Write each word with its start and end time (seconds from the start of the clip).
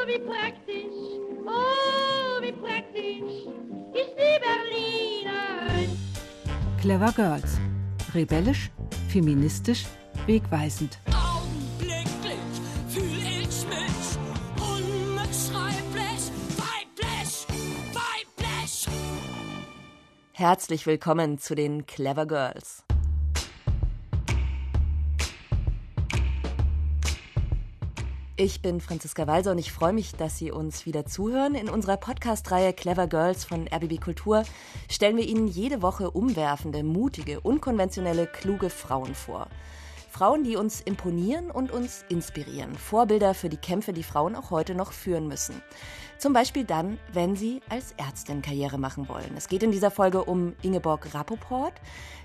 Oh, 0.00 0.06
wie 0.06 0.18
praktisch, 0.18 0.84
oh, 1.46 2.42
wie 2.42 2.52
praktisch 2.52 3.46
ist 3.92 4.14
die 4.16 4.38
Berlinerin. 4.40 5.98
Clever 6.80 7.12
Girls. 7.12 7.58
Rebellisch, 8.14 8.70
feministisch, 9.08 9.84
wegweisend. 10.26 10.98
Augenblicklich 11.08 12.38
fühl 12.88 13.18
ich 13.18 13.66
mich 13.66 14.08
unbeschreiblich 14.58 16.30
weiblich, 16.56 17.46
weiblich. 17.92 18.86
Herzlich 20.32 20.86
willkommen 20.86 21.38
zu 21.38 21.54
den 21.54 21.84
Clever 21.86 22.26
Girls. 22.26 22.84
Ich 28.42 28.62
bin 28.62 28.80
Franziska 28.80 29.26
Walser 29.26 29.50
und 29.50 29.58
ich 29.58 29.70
freue 29.70 29.92
mich, 29.92 30.12
dass 30.12 30.38
Sie 30.38 30.50
uns 30.50 30.86
wieder 30.86 31.04
zuhören. 31.04 31.54
In 31.54 31.68
unserer 31.68 31.98
Podcast-Reihe 31.98 32.72
Clever 32.72 33.06
Girls 33.06 33.44
von 33.44 33.68
RBB 33.68 34.00
Kultur 34.00 34.44
stellen 34.90 35.18
wir 35.18 35.28
Ihnen 35.28 35.46
jede 35.46 35.82
Woche 35.82 36.10
umwerfende, 36.10 36.82
mutige, 36.82 37.40
unkonventionelle, 37.40 38.26
kluge 38.26 38.70
Frauen 38.70 39.14
vor. 39.14 39.48
Frauen, 40.08 40.42
die 40.42 40.56
uns 40.56 40.80
imponieren 40.80 41.50
und 41.50 41.70
uns 41.70 42.06
inspirieren. 42.08 42.76
Vorbilder 42.76 43.34
für 43.34 43.50
die 43.50 43.58
Kämpfe, 43.58 43.92
die 43.92 44.02
Frauen 44.02 44.34
auch 44.34 44.50
heute 44.50 44.74
noch 44.74 44.92
führen 44.92 45.28
müssen. 45.28 45.60
Zum 46.20 46.34
Beispiel 46.34 46.64
dann, 46.64 46.98
wenn 47.14 47.34
sie 47.34 47.62
als 47.70 47.92
Ärztin 47.96 48.42
Karriere 48.42 48.76
machen 48.76 49.08
wollen. 49.08 49.32
Es 49.38 49.48
geht 49.48 49.62
in 49.62 49.72
dieser 49.72 49.90
Folge 49.90 50.22
um 50.22 50.52
Ingeborg 50.60 51.14
Rappoport. 51.14 51.72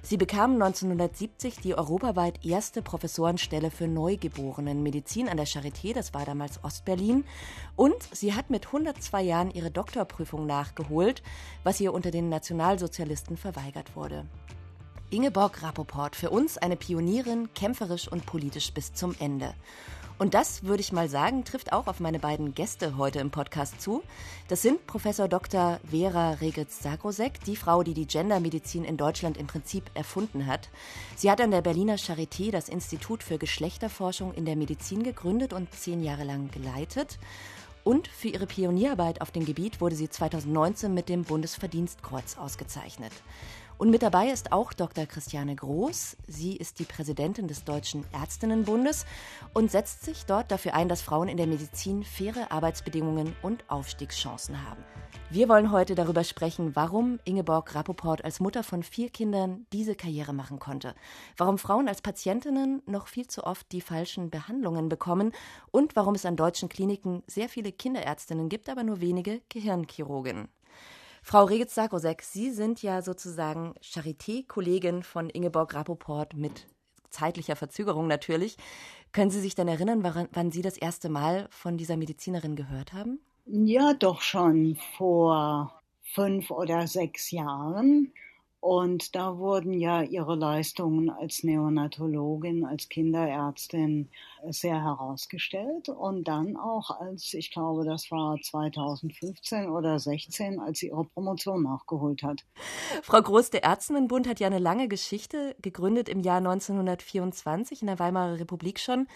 Sie 0.02 0.18
bekam 0.18 0.62
1970 0.62 1.62
die 1.62 1.76
europaweit 1.76 2.46
erste 2.46 2.82
Professorenstelle 2.82 3.72
für 3.72 3.88
Neugeborenenmedizin 3.88 5.30
an 5.30 5.38
der 5.38 5.48
Charité, 5.48 5.94
das 5.94 6.14
war 6.14 6.26
damals 6.26 6.62
Ostberlin. 6.62 7.24
Und 7.78 7.96
sie 8.12 8.34
hat 8.34 8.50
mit 8.50 8.66
102 8.66 9.22
Jahren 9.22 9.52
ihre 9.52 9.72
Doktorprüfung 9.72 10.46
nachgeholt, 10.46 11.24
was 11.64 11.80
ihr 11.80 11.94
unter 11.94 12.12
den 12.12 12.28
Nationalsozialisten 12.28 13.38
verweigert 13.38 13.96
wurde. 13.96 14.26
Ingeborg 15.10 15.64
Rappoport, 15.64 16.18
für 16.18 16.32
uns 16.32 16.58
eine 16.58 16.76
Pionierin, 16.76 17.54
kämpferisch 17.54 18.10
und 18.10 18.26
politisch 18.26 18.74
bis 18.74 18.94
zum 18.94 19.16
Ende. 19.20 19.54
Und 20.18 20.34
das, 20.34 20.64
würde 20.64 20.80
ich 20.80 20.94
mal 20.94 21.10
sagen, 21.10 21.44
trifft 21.44 21.74
auch 21.74 21.88
auf 21.88 22.00
meine 22.00 22.20
beiden 22.20 22.54
Gäste 22.54 22.96
heute 22.98 23.20
im 23.20 23.32
Podcast 23.32 23.82
zu. 23.82 24.02
Das 24.48 24.62
sind 24.62 24.88
Professor 24.88 25.28
Dr. 25.28 25.80
Vera 25.90 26.32
Regitz-Sagrosek, 26.32 27.44
die 27.44 27.58
Frau, 27.58 27.84
die 27.84 27.94
die 27.94 28.08
Gendermedizin 28.08 28.86
in 28.86 28.96
Deutschland 28.96 29.36
im 29.36 29.48
Prinzip 29.48 29.92
erfunden 29.94 30.48
hat. 30.48 30.70
Sie 31.18 31.30
hat 31.30 31.42
an 31.42 31.52
der 31.52 31.62
Berliner 31.62 31.98
Charité 31.98 32.50
das 32.50 32.70
Institut 32.70 33.24
für 33.24 33.38
Geschlechterforschung 33.38 34.34
in 34.34 34.46
der 34.46 34.56
Medizin 34.56 35.04
gegründet 35.04 35.52
und 35.52 35.74
zehn 35.74 36.02
Jahre 36.02 36.24
lang 36.24 36.50
geleitet. 36.50 37.20
Und 37.84 38.08
für 38.08 38.30
ihre 38.30 38.48
Pionierarbeit 38.48 39.22
auf 39.22 39.32
dem 39.32 39.46
Gebiet 39.46 39.82
wurde 39.82 39.96
sie 39.96 40.10
2019 40.10 40.94
mit 40.94 41.10
dem 41.10 41.24
Bundesverdienstkreuz 41.24 42.38
ausgezeichnet. 42.38 43.12
Und 43.78 43.90
mit 43.90 44.04
dabei 44.04 44.30
ist 44.30 44.54
auch 44.54 44.72
Dr. 44.72 45.06
Christiane 45.06 45.54
Groß. 45.54 46.16
Sie 46.28 46.56
ist 46.56 46.80
die 46.80 46.86
Präsidentin 46.86 47.50
des 47.50 47.66
Deutschen 47.66 48.06
Ärztinnenbundes 48.14 49.06
und 49.54 49.70
setzt 49.70 50.06
sich 50.06 50.26
dort 50.26 50.50
dafür 50.50 50.76
ein, 50.76 50.88
dass 50.88 51.02
Frauen 51.02 51.28
in 51.28 51.36
der 51.36 51.48
Medizin 51.48 52.04
faire 52.04 52.54
Arbeitsbedingungen 52.54 53.36
und 53.42 53.70
Aufstiegschancen 53.70 54.66
haben. 54.66 54.82
Wir 55.30 55.50
wollen 55.50 55.72
heute 55.72 55.94
darüber 55.96 56.24
sprechen, 56.24 56.76
warum 56.78 57.20
Ingeborg 57.26 57.76
Rappoport 57.76 58.24
als 58.24 58.40
Mutter 58.40 58.64
von 58.64 58.82
vier 58.82 59.10
Kindern 59.10 59.66
diese 59.74 59.96
Karriere 59.96 60.32
machen 60.32 60.60
konnte, 60.60 60.96
warum 61.36 61.58
Frauen 61.58 61.90
als 61.90 62.02
Patientinnen 62.02 62.82
noch 62.86 63.08
viel 63.08 63.28
zu 63.28 63.44
oft 63.44 63.70
die 63.74 63.82
falschen 63.82 64.30
Behandlungen 64.30 64.88
bekommen 64.88 65.34
und 65.72 65.98
warum 65.98 66.16
es 66.16 66.26
an 66.26 66.38
deutschen 66.38 66.70
Kliniken 66.70 67.24
sehr 67.28 67.50
viele 67.50 67.74
Kinderärztinnen 67.74 68.48
gibt, 68.48 68.70
aber 68.70 68.84
nur 68.84 69.02
wenige 69.02 69.42
Gehirnchirurgen. 69.50 70.48
Frau 71.28 71.46
Regitz-Sarkosek, 71.46 72.22
Sie 72.22 72.52
sind 72.52 72.84
ja 72.84 73.02
sozusagen 73.02 73.74
Charité-Kollegin 73.82 75.02
von 75.02 75.28
Ingeborg 75.32 75.74
Rappoport 75.74 76.36
mit 76.36 76.68
zeitlicher 77.10 77.56
Verzögerung 77.56 78.06
natürlich. 78.06 78.58
Können 79.12 79.32
Sie 79.32 79.40
sich 79.40 79.56
denn 79.56 79.68
erinnern, 79.68 80.04
wann 80.04 80.52
Sie 80.52 80.62
das 80.62 80.78
erste 80.78 81.10
Mal 81.10 81.48
von 81.50 81.80
dieser 81.80 81.98
Medizinerin 81.98 82.56
gehört 82.56 82.94
haben? 82.94 83.22
Ja, 83.48 83.96
doch 83.96 84.22
schon 84.22 84.78
vor 84.98 85.82
fünf 86.14 86.52
oder 86.52 86.86
sechs 86.86 87.32
Jahren. 87.32 88.14
Und 88.66 89.16
da 89.16 89.38
wurden 89.38 89.74
ja 89.74 90.02
ihre 90.02 90.34
Leistungen 90.34 91.12
als 91.12 91.44
Neonatologin, 91.44 92.66
als 92.66 92.90
Kinderärztin 92.90 94.10
sehr 94.50 94.82
herausgestellt. 94.82 95.90
Und 95.90 96.28
dann 96.28 96.58
auch 96.58 96.90
als, 97.00 97.36
ich 97.36 97.52
glaube, 97.52 97.86
das 97.86 98.10
war 98.10 98.42
2015 98.42 99.70
oder 99.70 100.00
16, 100.00 100.60
als 100.60 100.80
sie 100.80 100.88
ihre 100.88 101.06
Promotion 101.06 101.62
nachgeholt 101.62 102.24
hat. 102.24 102.44
Frau 103.04 103.22
Groß, 103.22 103.52
der 103.52 103.62
Ärztinnenbund 103.62 104.28
hat 104.28 104.40
ja 104.40 104.48
eine 104.48 104.58
lange 104.58 104.88
Geschichte, 104.88 105.56
gegründet 105.62 106.10
im 106.10 106.22
Jahr 106.22 106.38
1924 106.38 107.82
in 107.82 107.86
der 107.86 108.00
Weimarer 108.00 108.40
Republik 108.40 108.80
schon. 108.80 109.08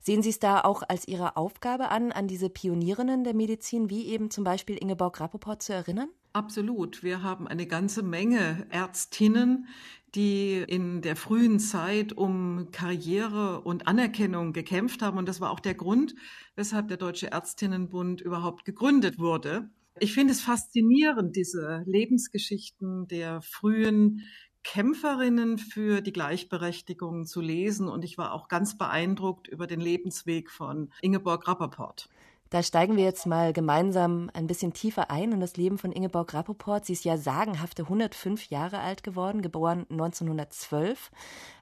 Sehen 0.00 0.22
Sie 0.22 0.30
es 0.30 0.38
da 0.38 0.62
auch 0.62 0.82
als 0.88 1.06
Ihre 1.06 1.36
Aufgabe 1.36 1.90
an, 1.90 2.10
an 2.10 2.26
diese 2.26 2.48
Pionierinnen 2.48 3.22
der 3.22 3.34
Medizin, 3.34 3.90
wie 3.90 4.06
eben 4.06 4.30
zum 4.30 4.44
Beispiel 4.44 4.76
Ingeborg 4.76 5.20
Rappoport, 5.20 5.62
zu 5.62 5.74
erinnern? 5.74 6.08
Absolut. 6.32 7.02
Wir 7.02 7.22
haben 7.22 7.46
eine 7.46 7.66
ganze 7.66 8.02
Menge 8.02 8.66
Ärztinnen, 8.70 9.66
die 10.14 10.64
in 10.66 11.02
der 11.02 11.16
frühen 11.16 11.58
Zeit 11.60 12.12
um 12.14 12.68
Karriere 12.72 13.60
und 13.60 13.86
Anerkennung 13.86 14.52
gekämpft 14.52 15.02
haben. 15.02 15.18
Und 15.18 15.28
das 15.28 15.40
war 15.40 15.50
auch 15.50 15.60
der 15.60 15.74
Grund, 15.74 16.14
weshalb 16.56 16.88
der 16.88 16.96
Deutsche 16.96 17.26
Ärztinnenbund 17.26 18.20
überhaupt 18.20 18.64
gegründet 18.64 19.18
wurde. 19.18 19.70
Ich 19.98 20.14
finde 20.14 20.32
es 20.32 20.40
faszinierend, 20.40 21.36
diese 21.36 21.82
Lebensgeschichten 21.84 23.06
der 23.06 23.42
frühen 23.42 24.22
Kämpferinnen 24.62 25.58
für 25.58 26.00
die 26.00 26.12
Gleichberechtigung 26.12 27.26
zu 27.26 27.40
lesen. 27.40 27.88
Und 27.88 28.04
ich 28.04 28.18
war 28.18 28.32
auch 28.32 28.48
ganz 28.48 28.76
beeindruckt 28.76 29.48
über 29.48 29.66
den 29.66 29.80
Lebensweg 29.80 30.50
von 30.50 30.90
Ingeborg 31.00 31.46
Rappaport. 31.48 32.08
Da 32.50 32.64
steigen 32.64 32.96
wir 32.96 33.04
jetzt 33.04 33.26
mal 33.26 33.52
gemeinsam 33.52 34.28
ein 34.34 34.48
bisschen 34.48 34.72
tiefer 34.72 35.08
ein 35.08 35.30
in 35.30 35.38
das 35.38 35.56
Leben 35.56 35.78
von 35.78 35.92
Ingeborg 35.92 36.34
Rappoport. 36.34 36.84
Sie 36.84 36.94
ist 36.94 37.04
ja 37.04 37.16
sagenhafte 37.16 37.82
105 37.82 38.50
Jahre 38.50 38.80
alt 38.80 39.04
geworden, 39.04 39.40
geboren 39.40 39.86
1912. 39.88 41.12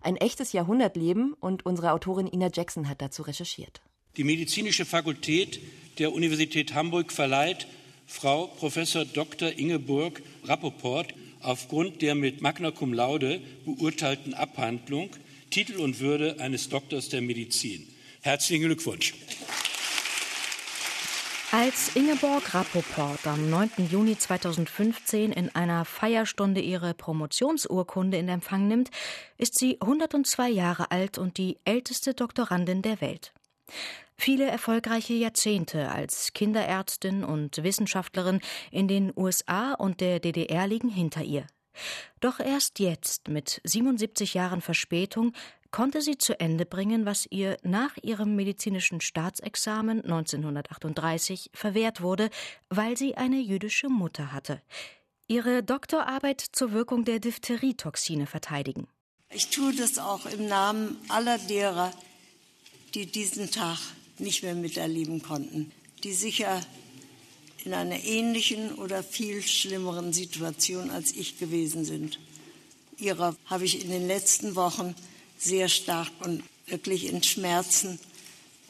Ein 0.01 0.17
echtes 0.17 0.53
Jahrhundertleben 0.53 1.35
und 1.35 1.67
unsere 1.67 1.93
Autorin 1.93 2.27
Ina 2.27 2.49
Jackson 2.51 2.89
hat 2.89 3.03
dazu 3.03 3.21
recherchiert. 3.21 3.83
Die 4.17 4.25
medizinische 4.25 4.87
Fakultät 4.87 5.61
der 5.99 6.15
Universität 6.15 6.75
Hamburg 6.75 7.13
verleiht 7.13 7.67
Frau 8.07 8.47
Professor 8.47 9.05
Dr. 9.05 9.51
Ingeborg 9.59 10.23
Rappoport 10.45 11.13
aufgrund 11.43 12.03
der 12.03 12.15
mit 12.15 12.41
Magna 12.41 12.71
Cum 12.71 12.93
Laude 12.93 13.41
beurteilten 13.65 14.34
Abhandlung 14.34 15.10
Titel 15.50 15.78
und 15.81 16.00
Würde 16.00 16.37
eines 16.41 16.69
Doktors 16.69 17.09
der 17.09 17.22
Medizin. 17.22 17.87
Herzlichen 18.22 18.65
Glückwunsch. 18.65 19.15
Als 21.50 21.97
Ingeborg 21.97 22.53
Rappoport 22.53 23.26
am 23.26 23.49
9. 23.49 23.71
Juni 23.91 24.19
2015 24.19 25.32
in 25.32 25.49
einer 25.54 25.87
Feierstunde 25.87 26.60
ihre 26.60 26.93
Promotionsurkunde 26.93 28.19
in 28.19 28.28
Empfang 28.28 28.69
nimmt, 28.69 28.91
ist 29.38 29.59
sie 29.59 29.81
102 29.81 30.50
Jahre 30.50 30.91
alt 30.91 31.16
und 31.16 31.38
die 31.38 31.56
älteste 31.65 32.12
Doktorandin 32.12 32.82
der 32.82 33.00
Welt. 33.00 33.32
Viele 34.21 34.47
erfolgreiche 34.47 35.15
Jahrzehnte 35.15 35.91
als 35.91 36.33
Kinderärztin 36.33 37.23
und 37.23 37.62
Wissenschaftlerin 37.62 38.41
in 38.73 38.89
den 38.89 39.12
USA 39.17 39.75
und 39.75 40.01
der 40.01 40.19
DDR 40.19 40.67
liegen 40.67 40.89
hinter 40.89 41.23
ihr. 41.23 41.47
Doch 42.21 42.41
erst 42.41 42.81
jetzt, 42.81 43.29
mit 43.29 43.61
77 43.62 44.34
Jahren 44.34 44.61
Verspätung, 44.61 45.33
konnte 45.71 46.03
sie 46.03 46.19
zu 46.19 46.39
Ende 46.41 46.67
bringen, 46.67 47.06
was 47.06 47.27
ihr 47.31 47.59
nach 47.62 47.97
ihrem 48.03 48.34
medizinischen 48.34 49.01
Staatsexamen 49.01 50.03
1938 50.03 51.50
verwehrt 51.55 52.00
wurde, 52.00 52.31
weil 52.70 52.97
sie 52.97 53.17
eine 53.17 53.38
jüdische 53.38 53.88
Mutter 53.88 54.32
hatte. 54.32 54.61
Ihre 55.29 55.62
Doktorarbeit 55.62 56.41
zur 56.41 56.73
Wirkung 56.73 57.05
der 57.05 57.20
Diphtherietoxine 57.20 58.26
verteidigen. 58.26 58.88
Ich 59.31 59.50
tue 59.50 59.75
das 59.75 59.99
auch 59.99 60.26
im 60.26 60.47
Namen 60.47 60.97
aller 61.09 61.38
derer, 61.38 61.93
die 62.94 63.06
diesen 63.06 63.50
Tag 63.50 63.79
nicht 64.20 64.43
mehr 64.43 64.55
miterleben 64.55 65.23
konnten, 65.23 65.73
die 66.05 66.12
sicher 66.12 66.61
in 67.65 67.75
einer 67.75 68.03
ähnlichen 68.05 68.75
oder 68.76 69.03
viel 69.03 69.43
schlimmeren 69.43 70.12
Situation 70.12 70.91
als 70.91 71.12
ich 71.12 71.38
gewesen 71.38 71.85
sind. 71.85 72.19
Ihrer 72.99 73.37
habe 73.47 73.65
ich 73.65 73.85
in 73.85 73.91
den 73.91 74.06
letzten 74.06 74.56
Wochen 74.56 74.94
sehr 75.37 75.69
stark 75.69 76.11
und 76.20 76.43
wirklich 76.67 77.06
in 77.06 77.23
Schmerzen 77.23 77.99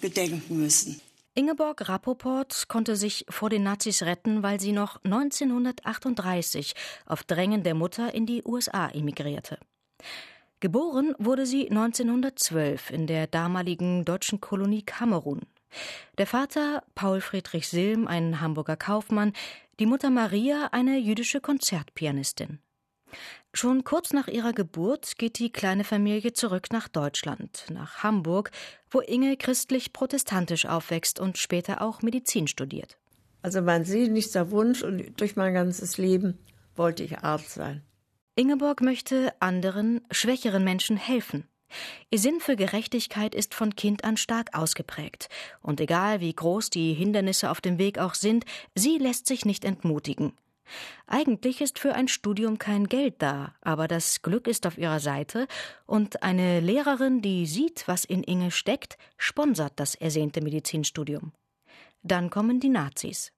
gedenken 0.00 0.60
müssen. 0.60 1.00
Ingeborg 1.34 1.88
Rappoport 1.88 2.66
konnte 2.68 2.96
sich 2.96 3.24
vor 3.28 3.48
den 3.48 3.62
Nazis 3.62 4.02
retten, 4.02 4.42
weil 4.42 4.58
sie 4.58 4.72
noch 4.72 5.02
1938 5.04 6.74
auf 7.06 7.22
Drängen 7.22 7.62
der 7.62 7.74
Mutter 7.74 8.12
in 8.12 8.26
die 8.26 8.42
USA 8.44 8.88
emigrierte. 8.88 9.58
Geboren 10.60 11.14
wurde 11.18 11.46
sie 11.46 11.70
1912 11.70 12.90
in 12.90 13.06
der 13.06 13.28
damaligen 13.28 14.04
deutschen 14.04 14.40
Kolonie 14.40 14.82
Kamerun. 14.82 15.42
Der 16.18 16.26
Vater 16.26 16.82
Paul 16.96 17.20
Friedrich 17.20 17.68
Silm, 17.68 18.08
ein 18.08 18.40
Hamburger 18.40 18.76
Kaufmann, 18.76 19.34
die 19.78 19.86
Mutter 19.86 20.10
Maria, 20.10 20.70
eine 20.72 20.98
jüdische 20.98 21.40
Konzertpianistin. 21.40 22.58
Schon 23.54 23.84
kurz 23.84 24.12
nach 24.12 24.26
ihrer 24.26 24.52
Geburt 24.52 25.16
geht 25.16 25.38
die 25.38 25.52
kleine 25.52 25.84
Familie 25.84 26.32
zurück 26.32 26.72
nach 26.72 26.88
Deutschland, 26.88 27.66
nach 27.70 28.02
Hamburg, 28.02 28.50
wo 28.90 29.00
Inge 29.00 29.36
christlich-protestantisch 29.36 30.66
aufwächst 30.66 31.20
und 31.20 31.38
später 31.38 31.82
auch 31.82 32.02
Medizin 32.02 32.48
studiert. 32.48 32.98
Also 33.42 33.62
mein 33.62 33.84
sehnlichster 33.84 34.50
Wunsch 34.50 34.82
und 34.82 35.20
durch 35.20 35.36
mein 35.36 35.54
ganzes 35.54 35.98
Leben 35.98 36.38
wollte 36.74 37.04
ich 37.04 37.18
Arzt 37.20 37.54
sein. 37.54 37.82
Ingeborg 38.38 38.82
möchte 38.82 39.34
anderen, 39.40 40.00
schwächeren 40.12 40.62
Menschen 40.62 40.96
helfen. 40.96 41.48
Ihr 42.08 42.20
Sinn 42.20 42.38
für 42.38 42.54
Gerechtigkeit 42.54 43.34
ist 43.34 43.52
von 43.52 43.74
Kind 43.74 44.04
an 44.04 44.16
stark 44.16 44.56
ausgeprägt. 44.56 45.28
Und 45.60 45.80
egal 45.80 46.20
wie 46.20 46.32
groß 46.32 46.70
die 46.70 46.94
Hindernisse 46.94 47.50
auf 47.50 47.60
dem 47.60 47.78
Weg 47.78 47.98
auch 47.98 48.14
sind, 48.14 48.44
sie 48.76 48.98
lässt 48.98 49.26
sich 49.26 49.44
nicht 49.44 49.64
entmutigen. 49.64 50.34
Eigentlich 51.08 51.60
ist 51.60 51.80
für 51.80 51.96
ein 51.96 52.06
Studium 52.06 52.58
kein 52.58 52.86
Geld 52.86 53.16
da, 53.18 53.56
aber 53.60 53.88
das 53.88 54.22
Glück 54.22 54.46
ist 54.46 54.68
auf 54.68 54.78
ihrer 54.78 55.00
Seite 55.00 55.48
und 55.84 56.22
eine 56.22 56.60
Lehrerin, 56.60 57.20
die 57.20 57.44
sieht, 57.44 57.88
was 57.88 58.04
in 58.04 58.22
Inge 58.22 58.52
steckt, 58.52 58.98
sponsert 59.16 59.72
das 59.74 59.96
ersehnte 59.96 60.42
Medizinstudium. 60.42 61.32
Dann 62.04 62.30
kommen 62.30 62.60
die 62.60 62.68
Nazis. 62.68 63.32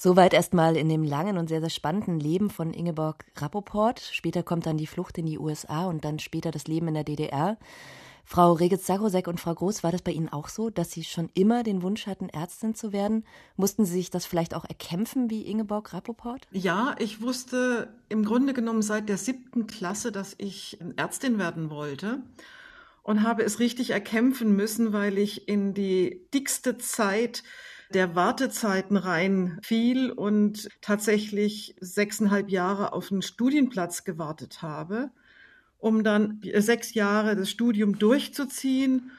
Soweit 0.00 0.32
erstmal 0.32 0.76
in 0.76 0.88
dem 0.88 1.02
langen 1.02 1.38
und 1.38 1.48
sehr, 1.48 1.58
sehr 1.58 1.70
spannenden 1.70 2.20
Leben 2.20 2.50
von 2.50 2.72
Ingeborg 2.72 3.24
Rappoport. 3.34 3.98
Später 3.98 4.44
kommt 4.44 4.64
dann 4.64 4.76
die 4.76 4.86
Flucht 4.86 5.18
in 5.18 5.26
die 5.26 5.40
USA 5.40 5.86
und 5.86 6.04
dann 6.04 6.20
später 6.20 6.52
das 6.52 6.68
Leben 6.68 6.86
in 6.86 6.94
der 6.94 7.02
DDR. 7.02 7.58
Frau 8.24 8.52
Regitz-Sarosek 8.52 9.26
und 9.26 9.40
Frau 9.40 9.52
Groß, 9.56 9.82
war 9.82 9.90
das 9.90 10.02
bei 10.02 10.12
Ihnen 10.12 10.28
auch 10.28 10.50
so, 10.50 10.70
dass 10.70 10.92
Sie 10.92 11.02
schon 11.02 11.30
immer 11.34 11.64
den 11.64 11.82
Wunsch 11.82 12.06
hatten, 12.06 12.28
Ärztin 12.28 12.76
zu 12.76 12.92
werden? 12.92 13.24
Mussten 13.56 13.86
Sie 13.86 13.94
sich 13.94 14.10
das 14.10 14.24
vielleicht 14.24 14.54
auch 14.54 14.64
erkämpfen 14.64 15.30
wie 15.30 15.42
Ingeborg 15.42 15.92
Rappoport? 15.92 16.46
Ja, 16.52 16.94
ich 17.00 17.20
wusste 17.20 17.92
im 18.08 18.24
Grunde 18.24 18.52
genommen 18.52 18.82
seit 18.82 19.08
der 19.08 19.18
siebten 19.18 19.66
Klasse, 19.66 20.12
dass 20.12 20.36
ich 20.38 20.78
Ärztin 20.94 21.38
werden 21.38 21.70
wollte 21.70 22.22
und 23.02 23.24
habe 23.24 23.42
es 23.42 23.58
richtig 23.58 23.90
erkämpfen 23.90 24.54
müssen, 24.54 24.92
weil 24.92 25.18
ich 25.18 25.48
in 25.48 25.74
die 25.74 26.20
dickste 26.32 26.78
Zeit 26.78 27.42
der 27.94 28.14
Wartezeiten 28.14 28.96
reinfiel 28.96 30.10
und 30.10 30.68
tatsächlich 30.80 31.74
sechseinhalb 31.80 32.50
Jahre 32.50 32.92
auf 32.92 33.10
einen 33.10 33.22
Studienplatz 33.22 34.04
gewartet 34.04 34.62
habe 34.62 35.10
um 35.78 36.02
dann 36.02 36.40
sechs 36.56 36.94
Jahre 36.94 37.36
das 37.36 37.50
Studium 37.50 37.98
durchzuziehen, 37.98 39.12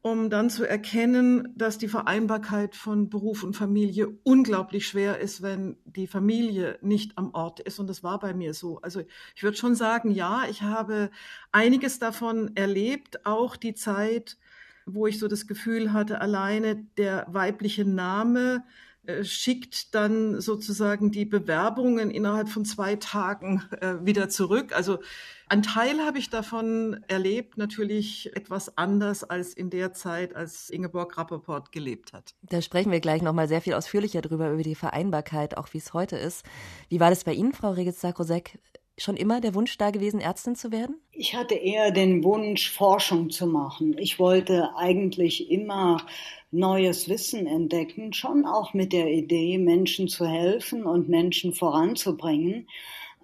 um 0.00 0.28
dann 0.28 0.50
zu 0.50 0.68
erkennen, 0.68 1.48
dass 1.56 1.78
die 1.78 1.88
Vereinbarkeit 1.88 2.76
von 2.76 3.08
Beruf 3.08 3.42
und 3.42 3.56
Familie 3.56 4.08
unglaublich 4.22 4.86
schwer 4.86 5.18
ist, 5.18 5.40
wenn 5.40 5.78
die 5.86 6.06
Familie 6.06 6.78
nicht 6.82 7.16
am 7.16 7.32
Ort 7.32 7.60
ist. 7.60 7.78
Und 7.78 7.88
das 7.88 8.02
war 8.02 8.18
bei 8.18 8.34
mir 8.34 8.52
so. 8.52 8.80
Also 8.82 9.00
ich 9.34 9.42
würde 9.42 9.56
schon 9.56 9.74
sagen, 9.74 10.10
ja, 10.10 10.42
ich 10.48 10.62
habe 10.62 11.10
einiges 11.52 11.98
davon 11.98 12.54
erlebt, 12.54 13.24
auch 13.24 13.56
die 13.56 13.74
Zeit, 13.74 14.36
wo 14.86 15.06
ich 15.06 15.18
so 15.18 15.28
das 15.28 15.46
Gefühl 15.46 15.92
hatte, 15.92 16.20
alleine 16.20 16.76
der 16.96 17.26
weibliche 17.28 17.84
Name 17.84 18.64
äh, 19.06 19.22
schickt 19.24 19.94
dann 19.94 20.40
sozusagen 20.40 21.10
die 21.10 21.26
Bewerbungen 21.26 22.10
innerhalb 22.10 22.48
von 22.48 22.64
zwei 22.64 22.96
Tagen 22.96 23.62
äh, 23.80 23.94
wieder 24.00 24.30
zurück. 24.30 24.74
Also 24.74 24.98
ein 25.46 25.62
Teil 25.62 26.00
habe 26.00 26.18
ich 26.18 26.30
davon 26.30 27.04
erlebt, 27.06 27.58
natürlich 27.58 28.34
etwas 28.34 28.78
anders 28.78 29.22
als 29.22 29.52
in 29.52 29.68
der 29.68 29.92
Zeit, 29.92 30.34
als 30.34 30.70
Ingeborg 30.70 31.18
Rappaport 31.18 31.70
gelebt 31.70 32.14
hat. 32.14 32.34
Da 32.42 32.62
sprechen 32.62 32.92
wir 32.92 33.00
gleich 33.00 33.20
nochmal 33.20 33.46
sehr 33.46 33.60
viel 33.60 33.74
ausführlicher 33.74 34.22
drüber, 34.22 34.50
über 34.50 34.62
die 34.62 34.74
Vereinbarkeit, 34.74 35.58
auch 35.58 35.68
wie 35.74 35.78
es 35.78 35.92
heute 35.92 36.16
ist. 36.16 36.46
Wie 36.88 36.98
war 36.98 37.10
das 37.10 37.24
bei 37.24 37.34
Ihnen, 37.34 37.52
Frau 37.52 37.72
Regitz-Sakrosek? 37.72 38.58
Schon 38.96 39.16
immer 39.16 39.40
der 39.40 39.54
Wunsch 39.54 39.76
da 39.76 39.90
gewesen, 39.90 40.20
Ärztin 40.20 40.54
zu 40.54 40.70
werden? 40.70 41.00
Ich 41.10 41.34
hatte 41.34 41.56
eher 41.56 41.90
den 41.90 42.22
Wunsch, 42.22 42.70
Forschung 42.70 43.30
zu 43.30 43.46
machen. 43.46 43.98
Ich 43.98 44.20
wollte 44.20 44.76
eigentlich 44.76 45.50
immer 45.50 46.06
neues 46.52 47.08
Wissen 47.08 47.48
entdecken, 47.48 48.12
schon 48.12 48.44
auch 48.46 48.72
mit 48.72 48.92
der 48.92 49.10
Idee, 49.10 49.58
Menschen 49.58 50.06
zu 50.06 50.26
helfen 50.26 50.84
und 50.84 51.08
Menschen 51.08 51.52
voranzubringen. 51.52 52.68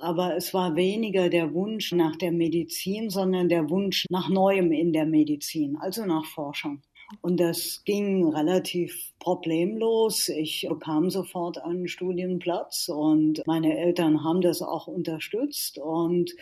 Aber 0.01 0.35
es 0.35 0.53
war 0.55 0.75
weniger 0.75 1.29
der 1.29 1.55
Wunsch 1.55 1.93
nach 1.93 2.17
der 2.17 2.33
Medizin, 2.33 3.11
sondern 3.11 3.49
der 3.49 3.71
Wunsch 3.71 4.07
nach 4.11 4.29
Neuem 4.29 4.73
in 4.73 4.93
der 4.93 5.07
Medizin, 5.07 5.77
also 5.77 6.05
nach 6.05 6.25
Forschung. 6.25 6.83
Und 7.23 7.41
das 7.41 7.83
ging 7.85 8.29
relativ 8.29 9.13
problemlos. 9.19 10.29
Ich 10.29 10.67
bekam 10.69 11.11
sofort 11.11 11.59
einen 11.59 11.89
Studienplatz 11.89 12.89
und 12.89 13.43
meine 13.47 13.77
Eltern 13.77 14.23
haben 14.25 14.41
das 14.41 14.63
auch 14.63 14.87
unterstützt. 14.87 15.79
Und 15.79 16.33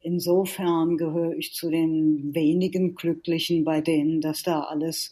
insofern 0.00 0.96
gehöre 0.96 1.32
ich 1.32 1.54
zu 1.54 1.70
den 1.70 2.34
wenigen 2.34 2.94
Glücklichen, 2.94 3.64
bei 3.64 3.80
denen 3.80 4.20
das 4.20 4.42
da 4.42 4.62
alles 4.62 5.10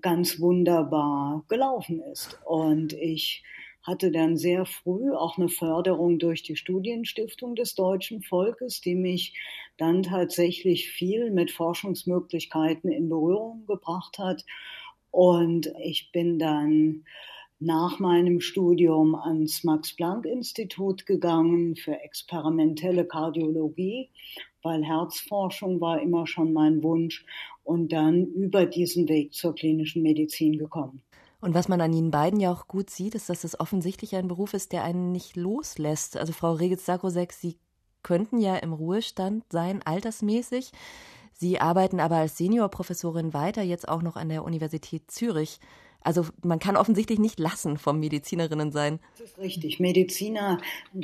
ganz 0.00 0.40
wunderbar 0.40 1.44
gelaufen 1.48 2.00
ist. 2.12 2.38
Und 2.44 2.92
ich 2.94 3.42
hatte 3.88 4.12
dann 4.12 4.36
sehr 4.36 4.66
früh 4.66 5.12
auch 5.14 5.38
eine 5.38 5.48
Förderung 5.48 6.18
durch 6.18 6.42
die 6.42 6.56
Studienstiftung 6.56 7.54
des 7.54 7.74
deutschen 7.74 8.20
Volkes, 8.22 8.82
die 8.82 8.94
mich 8.94 9.34
dann 9.78 10.02
tatsächlich 10.02 10.90
viel 10.90 11.30
mit 11.30 11.50
Forschungsmöglichkeiten 11.50 12.92
in 12.92 13.08
Berührung 13.08 13.64
gebracht 13.66 14.18
hat. 14.18 14.44
Und 15.10 15.72
ich 15.82 16.12
bin 16.12 16.38
dann 16.38 17.04
nach 17.60 17.98
meinem 17.98 18.40
Studium 18.40 19.14
ans 19.14 19.64
Max-Planck-Institut 19.64 21.06
gegangen 21.06 21.74
für 21.74 21.98
experimentelle 22.02 23.06
Kardiologie, 23.06 24.10
weil 24.62 24.84
Herzforschung 24.84 25.80
war 25.80 26.02
immer 26.02 26.26
schon 26.26 26.52
mein 26.52 26.82
Wunsch 26.82 27.24
und 27.64 27.90
dann 27.92 28.26
über 28.26 28.66
diesen 28.66 29.08
Weg 29.08 29.32
zur 29.32 29.54
klinischen 29.54 30.02
Medizin 30.02 30.58
gekommen. 30.58 31.02
Und 31.40 31.54
was 31.54 31.68
man 31.68 31.80
an 31.80 31.92
Ihnen 31.92 32.10
beiden 32.10 32.40
ja 32.40 32.52
auch 32.52 32.66
gut 32.66 32.90
sieht, 32.90 33.14
ist, 33.14 33.28
dass 33.28 33.44
es 33.44 33.60
offensichtlich 33.60 34.16
ein 34.16 34.28
Beruf 34.28 34.54
ist, 34.54 34.72
der 34.72 34.82
einen 34.82 35.12
nicht 35.12 35.36
loslässt. 35.36 36.16
Also 36.16 36.32
Frau 36.32 36.52
Regitz-Sakrosek, 36.52 37.32
Sie 37.32 37.56
könnten 38.02 38.38
ja 38.38 38.56
im 38.56 38.72
Ruhestand 38.72 39.44
sein, 39.52 39.82
altersmäßig. 39.84 40.72
Sie 41.32 41.60
arbeiten 41.60 42.00
aber 42.00 42.16
als 42.16 42.36
Seniorprofessorin 42.36 43.32
weiter, 43.32 43.62
jetzt 43.62 43.88
auch 43.88 44.02
noch 44.02 44.16
an 44.16 44.28
der 44.28 44.44
Universität 44.44 45.10
Zürich. 45.10 45.60
Also 46.00 46.26
man 46.42 46.58
kann 46.58 46.76
offensichtlich 46.76 47.18
nicht 47.18 47.38
lassen 47.38 47.76
vom 47.76 48.00
Medizinerinnen 48.00 48.72
sein. 48.72 48.98
Das 49.18 49.30
ist 49.30 49.38
richtig. 49.38 49.78
Mediziner, 49.78 50.60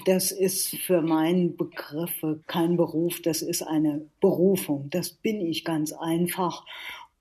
das 0.06 0.32
ist 0.32 0.76
für 0.78 1.02
meinen 1.02 1.56
Begriffe 1.56 2.40
kein 2.46 2.76
Beruf, 2.76 3.20
das 3.20 3.42
ist 3.42 3.62
eine 3.62 4.06
Berufung. 4.20 4.88
Das 4.90 5.10
bin 5.10 5.40
ich 5.40 5.64
ganz 5.64 5.92
einfach. 5.92 6.64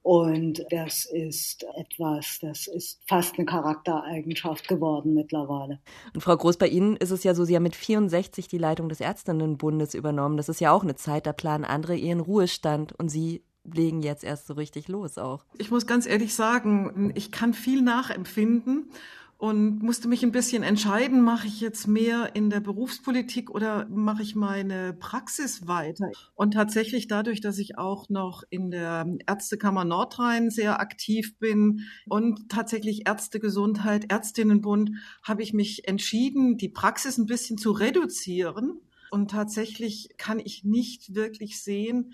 Und 0.04 0.66
das 0.70 1.06
ist 1.06 1.66
etwas, 1.78 2.40
das 2.42 2.68
ist 2.68 3.00
fast 3.08 3.36
eine 3.38 3.46
Charaktereigenschaft 3.46 4.68
geworden 4.68 5.14
mittlerweile. 5.14 5.80
Und 6.14 6.20
Frau 6.20 6.36
Groß, 6.36 6.58
bei 6.58 6.68
Ihnen 6.68 6.98
ist 6.98 7.12
es 7.12 7.24
ja 7.24 7.34
so, 7.34 7.46
Sie 7.46 7.56
haben 7.56 7.64
mit 7.64 7.76
64 7.76 8.50
die 8.50 8.58
Leitung 8.58 8.90
des 8.90 9.00
Ärztinnenbundes 9.00 9.94
übernommen. 9.94 10.36
Das 10.36 10.50
ist 10.50 10.60
ja 10.60 10.74
auch 10.74 10.84
eine 10.84 10.96
Zeit, 10.96 11.26
da 11.26 11.32
planen 11.32 11.64
andere 11.64 11.96
ihren 11.96 12.20
Ruhestand 12.20 12.92
und 13.00 13.08
Sie 13.08 13.44
legen 13.64 14.02
jetzt 14.02 14.26
erst 14.26 14.48
so 14.48 14.56
richtig 14.56 14.90
los 14.90 15.18
auch. 15.18 15.46
Ich 15.58 15.72
muss 15.72 15.88
ganz 15.88 16.06
ehrlich 16.06 16.36
sagen, 16.36 17.14
ich 17.16 17.32
kann 17.32 17.54
viel 17.54 17.82
nachempfinden 17.82 18.92
und 19.38 19.84
musste 19.84 20.08
mich 20.08 20.24
ein 20.24 20.32
bisschen 20.32 20.64
entscheiden, 20.64 21.22
mache 21.22 21.48
ich 21.48 21.60
jetzt 21.60 21.88
mehr 21.88 22.36
in 22.36 22.50
der 22.50 22.62
Berufspolitik 22.62 23.50
oder 23.50 23.88
mache 23.90 24.22
ich 24.22 24.36
meine 24.36 24.94
Praxis 24.94 25.68
weiter? 25.68 26.10
Und 26.36 26.54
tatsächlich 26.54 27.08
dadurch, 27.08 27.42
dass 27.42 27.58
ich 27.58 27.78
auch 27.78 28.10
noch 28.10 28.44
in 28.50 28.72
der 28.72 29.06
Ärztekammer 29.28 29.84
Nordrhein 29.84 30.50
sehr 30.50 30.80
aktiv 30.80 31.38
bin 31.40 31.82
und 32.08 32.50
tatsächlich 32.50 33.06
Ärztegesundheit, 33.06 34.12
Ärztinnenbund, 34.12 34.92
habe 35.24 35.44
ich 35.44 35.54
mich 35.54 35.88
entschieden, 35.88 36.58
die 36.58 36.70
Praxis 36.70 37.18
ein 37.18 37.26
bisschen 37.26 37.58
zu 37.58 37.72
reduzieren. 37.72 38.80
Und 39.12 39.32
tatsächlich 39.32 40.10
kann 40.18 40.40
ich 40.40 40.64
nicht 40.64 41.14
wirklich 41.14 41.62
sehen, 41.62 42.14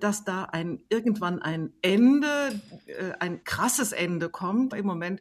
dass 0.00 0.24
da 0.24 0.44
ein 0.44 0.82
irgendwann 0.88 1.40
ein 1.40 1.72
Ende, 1.82 2.60
äh, 2.86 3.12
ein 3.20 3.44
krasses 3.44 3.92
Ende 3.92 4.28
kommt. 4.30 4.74
Im 4.74 4.86
Moment 4.86 5.20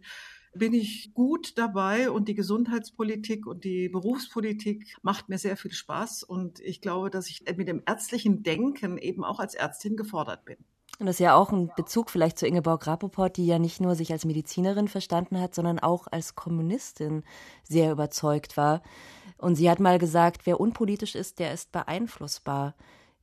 bin 0.53 0.73
ich 0.73 1.13
gut 1.13 1.57
dabei 1.57 2.09
und 2.11 2.27
die 2.27 2.35
Gesundheitspolitik 2.35 3.45
und 3.45 3.63
die 3.63 3.89
Berufspolitik 3.89 4.97
macht 5.01 5.29
mir 5.29 5.37
sehr 5.37 5.57
viel 5.57 5.71
Spaß 5.71 6.23
und 6.23 6.59
ich 6.59 6.81
glaube, 6.81 7.09
dass 7.09 7.29
ich 7.29 7.43
mit 7.55 7.67
dem 7.67 7.83
ärztlichen 7.85 8.43
Denken 8.43 8.97
eben 8.97 9.23
auch 9.23 9.39
als 9.39 9.55
Ärztin 9.55 9.95
gefordert 9.95 10.45
bin. 10.45 10.57
Und 10.99 11.05
das 11.05 11.15
ist 11.15 11.19
ja 11.19 11.35
auch 11.35 11.51
ein 11.53 11.71
Bezug 11.77 12.09
vielleicht 12.09 12.37
zu 12.37 12.45
Ingeborg 12.45 12.85
Rapoport, 12.85 13.37
die 13.37 13.45
ja 13.45 13.57
nicht 13.57 13.79
nur 13.79 13.95
sich 13.95 14.11
als 14.11 14.25
Medizinerin 14.25 14.89
verstanden 14.89 15.39
hat, 15.39 15.55
sondern 15.55 15.79
auch 15.79 16.07
als 16.11 16.35
Kommunistin 16.35 17.23
sehr 17.63 17.91
überzeugt 17.91 18.57
war. 18.57 18.81
Und 19.37 19.55
sie 19.55 19.69
hat 19.69 19.79
mal 19.79 19.97
gesagt, 19.97 20.45
wer 20.45 20.59
unpolitisch 20.59 21.15
ist, 21.15 21.39
der 21.39 21.53
ist 21.53 21.71
beeinflussbar. 21.71 22.75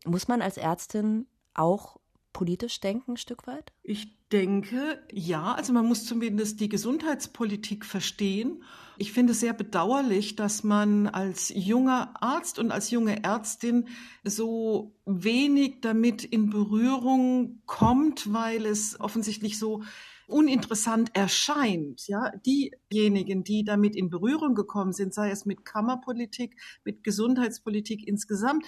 Muss 0.06 0.26
man 0.26 0.40
als 0.40 0.56
Ärztin 0.56 1.26
auch 1.52 1.98
politisch 2.36 2.80
denken, 2.80 3.12
ein 3.12 3.16
Stück 3.16 3.46
weit? 3.46 3.72
Ich 3.82 4.28
denke, 4.28 5.02
ja. 5.10 5.54
Also 5.54 5.72
man 5.72 5.86
muss 5.86 6.04
zumindest 6.04 6.60
die 6.60 6.68
Gesundheitspolitik 6.68 7.86
verstehen. 7.86 8.62
Ich 8.98 9.12
finde 9.12 9.32
es 9.32 9.40
sehr 9.40 9.54
bedauerlich, 9.54 10.36
dass 10.36 10.62
man 10.62 11.06
als 11.06 11.50
junger 11.54 12.12
Arzt 12.20 12.58
und 12.58 12.72
als 12.72 12.90
junge 12.90 13.24
Ärztin 13.24 13.88
so 14.22 14.94
wenig 15.06 15.80
damit 15.80 16.24
in 16.24 16.50
Berührung 16.50 17.62
kommt, 17.64 18.30
weil 18.34 18.66
es 18.66 19.00
offensichtlich 19.00 19.58
so 19.58 19.82
uninteressant 20.26 21.16
erscheint, 21.16 22.06
ja, 22.06 22.32
diejenigen, 22.44 23.44
die 23.44 23.64
damit 23.64 23.96
in 23.96 24.10
Berührung 24.10 24.54
gekommen 24.54 24.92
sind, 24.92 25.14
sei 25.14 25.30
es 25.30 25.46
mit 25.46 25.64
Kammerpolitik, 25.64 26.60
mit 26.84 27.02
Gesundheitspolitik 27.02 28.06
insgesamt, 28.06 28.66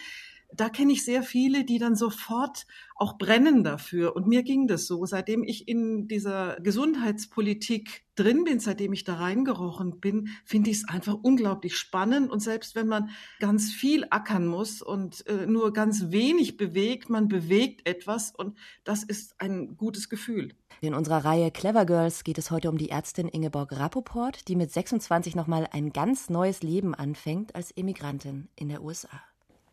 da 0.52 0.68
kenne 0.68 0.92
ich 0.92 1.04
sehr 1.04 1.22
viele, 1.22 1.64
die 1.64 1.78
dann 1.78 1.94
sofort 1.94 2.66
auch 2.96 3.18
brennen 3.18 3.62
dafür. 3.64 4.16
Und 4.16 4.26
mir 4.26 4.42
ging 4.42 4.66
das 4.66 4.86
so, 4.86 5.04
seitdem 5.04 5.44
ich 5.44 5.68
in 5.68 6.08
dieser 6.08 6.56
Gesundheitspolitik 6.60 8.06
drin 8.14 8.44
bin, 8.44 8.58
seitdem 8.58 8.92
ich 8.92 9.04
da 9.04 9.14
reingerochen 9.14 10.00
bin, 10.00 10.30
finde 10.44 10.70
ich 10.70 10.78
es 10.78 10.88
einfach 10.88 11.14
unglaublich 11.22 11.76
spannend. 11.76 12.30
Und 12.30 12.40
selbst 12.40 12.74
wenn 12.74 12.88
man 12.88 13.10
ganz 13.40 13.70
viel 13.70 14.06
ackern 14.10 14.46
muss 14.46 14.82
und 14.82 15.26
äh, 15.26 15.46
nur 15.46 15.72
ganz 15.72 16.10
wenig 16.10 16.56
bewegt, 16.56 17.10
man 17.10 17.28
bewegt 17.28 17.86
etwas 17.86 18.32
und 18.34 18.56
das 18.84 19.04
ist 19.04 19.40
ein 19.40 19.76
gutes 19.76 20.08
Gefühl. 20.08 20.54
In 20.80 20.94
unserer 20.94 21.24
Reihe 21.24 21.50
Clever 21.50 21.84
Girls 21.84 22.24
geht 22.24 22.38
es 22.38 22.50
heute 22.50 22.70
um 22.70 22.78
die 22.78 22.90
Ärztin 22.90 23.28
Ingeborg 23.28 23.72
Rappoport, 23.72 24.48
die 24.48 24.56
mit 24.56 24.72
26 24.72 25.36
nochmal 25.36 25.68
ein 25.70 25.92
ganz 25.92 26.30
neues 26.30 26.62
Leben 26.62 26.94
anfängt 26.94 27.54
als 27.54 27.70
Immigrantin 27.70 28.48
in 28.56 28.68
der 28.68 28.82
USA. 28.82 29.27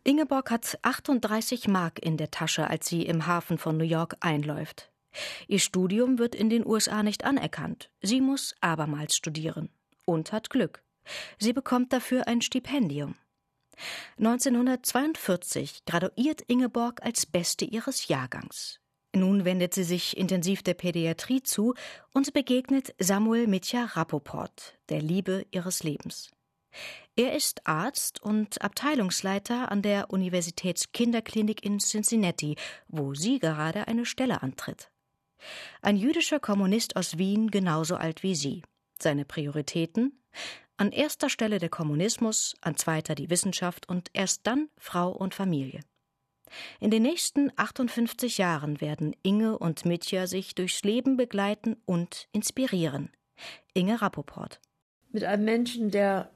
Ingeborg 0.06 0.52
hat 0.52 0.78
38 0.82 1.66
Mark 1.66 1.98
in 1.98 2.16
der 2.16 2.30
Tasche, 2.30 2.70
als 2.70 2.86
sie 2.86 3.02
im 3.02 3.26
Hafen 3.26 3.58
von 3.58 3.76
New 3.76 3.82
York 3.84 4.16
einläuft. 4.20 4.92
Ihr 5.48 5.58
Studium 5.58 6.20
wird 6.20 6.36
in 6.36 6.48
den 6.48 6.64
USA 6.64 7.02
nicht 7.02 7.24
anerkannt. 7.24 7.90
Sie 8.02 8.20
muss 8.20 8.54
abermals 8.60 9.16
studieren 9.16 9.68
und 10.04 10.30
hat 10.30 10.48
Glück. 10.48 10.84
Sie 11.40 11.52
bekommt 11.52 11.92
dafür 11.92 12.28
ein 12.28 12.40
Stipendium. 12.40 13.16
1942 14.18 15.84
graduiert 15.86 16.40
Ingeborg 16.42 17.02
als 17.02 17.26
Beste 17.26 17.64
ihres 17.64 18.06
Jahrgangs. 18.06 18.78
Nun 19.12 19.44
wendet 19.44 19.74
sie 19.74 19.84
sich 19.84 20.16
intensiv 20.16 20.62
der 20.62 20.74
Pädiatrie 20.74 21.42
zu 21.42 21.74
und 22.12 22.32
begegnet 22.32 22.94
Samuel 23.00 23.48
Mitja 23.48 23.86
Rappoport, 23.86 24.78
der 24.88 25.02
Liebe 25.02 25.46
ihres 25.50 25.82
Lebens. 25.82 26.30
Er 27.16 27.34
ist 27.34 27.66
Arzt 27.66 28.22
und 28.22 28.60
Abteilungsleiter 28.60 29.72
an 29.72 29.80
der 29.80 30.10
Universitätskinderklinik 30.10 31.64
in 31.64 31.78
Cincinnati, 31.78 32.56
wo 32.88 33.14
sie 33.14 33.38
gerade 33.38 33.88
eine 33.88 34.04
Stelle 34.04 34.42
antritt. 34.42 34.90
Ein 35.80 35.96
jüdischer 35.96 36.40
Kommunist 36.40 36.96
aus 36.96 37.18
Wien 37.18 37.50
genauso 37.50 37.96
alt 37.96 38.22
wie 38.22 38.34
sie. 38.34 38.62
Seine 39.00 39.24
Prioritäten? 39.24 40.22
An 40.76 40.92
erster 40.92 41.30
Stelle 41.30 41.58
der 41.58 41.70
Kommunismus, 41.70 42.54
an 42.60 42.76
zweiter 42.76 43.14
die 43.14 43.30
Wissenschaft 43.30 43.88
und 43.88 44.10
erst 44.12 44.46
dann 44.46 44.68
Frau 44.76 45.10
und 45.10 45.34
Familie. 45.34 45.80
In 46.80 46.90
den 46.90 47.02
nächsten 47.02 47.50
58 47.56 48.38
Jahren 48.38 48.80
werden 48.80 49.16
Inge 49.22 49.58
und 49.58 49.84
Mitja 49.84 50.26
sich 50.26 50.54
durchs 50.54 50.82
Leben 50.82 51.16
begleiten 51.16 51.76
und 51.86 52.28
inspirieren. 52.32 53.10
Inge 53.74 54.00
Rappoport. 54.00 54.60
Mit 55.10 55.24
einem 55.24 55.44
Menschen, 55.44 55.90
der 55.90 56.30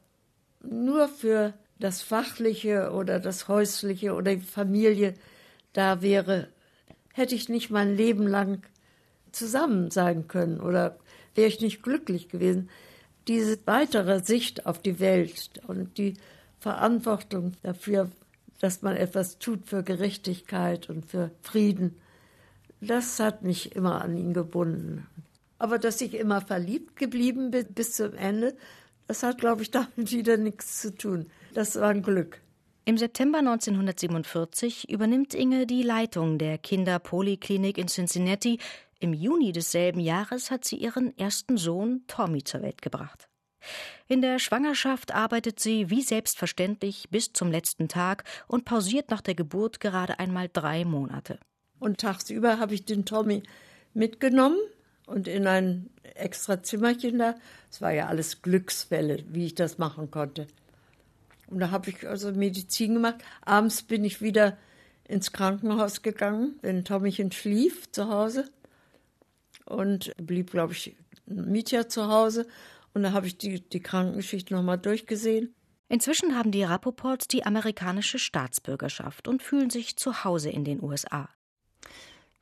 nur 0.63 1.09
für 1.09 1.55
das 1.79 2.03
Fachliche 2.03 2.93
oder 2.93 3.21
das 3.21 3.49
Häusliche 3.49 4.15
oder 4.15 4.37
die 4.37 4.43
Familie 4.43 5.15
da 5.73 6.03
wäre, 6.03 6.49
hätte 7.13 7.35
ich 7.35 7.49
nicht 7.49 7.71
mein 7.71 7.97
Leben 7.97 8.27
lang 8.27 8.63
zusammen 9.33 9.91
sein 9.91 10.29
können 10.29 10.61
oder 10.61 10.99
wäre 11.35 11.49
ich 11.49 11.61
nicht 11.61 11.83
glücklich 11.83 12.29
gewesen. 12.29 12.69
Diese 13.29 13.59
weitere 13.67 14.23
Sicht 14.23 14.67
auf 14.67 14.81
die 14.81 14.99
Welt 15.01 15.61
und 15.67 15.97
die 15.99 16.15
Verantwortung 16.59 17.53
dafür, 17.63 18.11
dass 18.61 18.83
man 18.83 18.97
etwas 18.97 19.39
tut 19.39 19.67
für 19.67 19.83
Gerechtigkeit 19.83 20.91
und 20.91 21.07
für 21.07 21.31
Frieden, 21.43 21.97
das 22.81 23.21
hat 23.21 23.43
mich 23.43 23.77
immer 23.77 24.03
an 24.03 24.17
ihn 24.17 24.35
gebunden. 24.35 25.07
Aber 25.59 25.79
dass 25.79 26.01
ich 26.01 26.15
immer 26.15 26.41
verliebt 26.41 26.97
geblieben 26.97 27.51
bin 27.51 27.67
bis 27.67 27.95
zum 27.95 28.15
Ende, 28.15 28.57
das 29.11 29.25
hat, 29.25 29.39
glaube 29.39 29.63
ich, 29.63 29.71
damit 29.73 30.13
wieder 30.13 30.37
nichts 30.37 30.81
zu 30.81 30.95
tun. 30.95 31.27
Das 31.53 31.75
war 31.75 31.89
ein 31.89 32.03
Glück. 32.03 32.41
Im 32.85 32.97
September 32.97 33.39
1947 33.39 34.89
übernimmt 34.89 35.35
Inge 35.35 35.67
die 35.67 35.83
Leitung 35.83 36.39
der 36.39 36.59
Kinderpoliklinik 36.59 37.77
in 37.77 37.89
Cincinnati. 37.89 38.61
Im 39.01 39.13
Juni 39.13 39.51
desselben 39.51 40.01
Jahres 40.01 40.53
hat 40.53 40.65
sie 40.65 40.77
ihren 40.77 41.17
ersten 41.19 41.57
Sohn 41.57 42.05
Tommy 42.07 42.45
zur 42.45 42.63
Welt 42.63 42.83
gebracht. 42.83 43.29
In 44.07 44.23
der 44.23 44.39
Schwangerschaft 44.39 45.13
arbeitet 45.13 45.59
sie 45.59 45.91
wie 45.91 46.03
selbstverständlich 46.03 47.11
bis 47.11 47.33
zum 47.33 47.51
letzten 47.51 47.89
Tag 47.89 48.23
und 48.47 48.65
pausiert 48.65 49.11
nach 49.11 49.23
der 49.23 49.35
Geburt 49.35 49.81
gerade 49.81 50.21
einmal 50.21 50.49
drei 50.53 50.85
Monate. 50.85 51.41
Und 51.81 51.99
tagsüber 51.99 52.61
habe 52.61 52.75
ich 52.75 52.85
den 52.85 53.05
Tommy 53.05 53.43
mitgenommen 53.93 54.59
und 55.11 55.27
in 55.27 55.47
ein 55.47 55.91
extra 56.15 56.63
Zimmerchen 56.63 57.19
da. 57.19 57.35
Es 57.71 57.83
war 57.83 57.91
ja 57.91 58.07
alles 58.07 58.43
Glücksfälle, 58.43 59.25
wie 59.29 59.47
ich 59.47 59.55
das 59.55 59.79
machen 59.79 60.11
konnte. 60.11 60.47
Und 61.49 61.59
da 61.59 61.73
habe 61.73 61.91
ich 61.91 62.09
also 62.09 62.31
Medizin 62.33 62.95
gemacht. 62.95 63.17
Abends 63.43 63.83
bin 63.83 64.05
ich 64.05 64.23
wieder 64.23 64.57
ins 65.09 65.33
Krankenhaus 65.33 66.03
gegangen, 66.03 66.55
wenn 66.63 66.85
Tommychen 66.85 67.33
schlief 67.33 67.91
zu 67.91 68.09
Hause. 68.09 68.49
Und 69.67 70.13
blieb, 70.17 70.53
glaube 70.53 70.75
ich, 70.75 70.97
Mietja 71.27 71.89
zu 71.89 72.07
Hause. 72.07 72.47
Und 72.95 73.03
da 73.03 73.13
habe 73.13 73.27
ich 73.27 73.37
die, 73.37 73.69
die 73.69 73.81
Krankengeschichte 73.81 74.55
nochmal 74.55 74.79
durchgesehen. 74.79 75.55
Inzwischen 75.89 76.37
haben 76.37 76.53
die 76.53 76.63
Rappoports 76.63 77.27
die 77.27 77.45
amerikanische 77.45 78.21
Staatsbürgerschaft 78.21 79.27
und 79.27 79.43
fühlen 79.43 79.71
sich 79.71 79.97
zu 79.97 80.23
Hause 80.23 80.51
in 80.51 80.65
den 80.65 80.81
USA. 80.81 81.29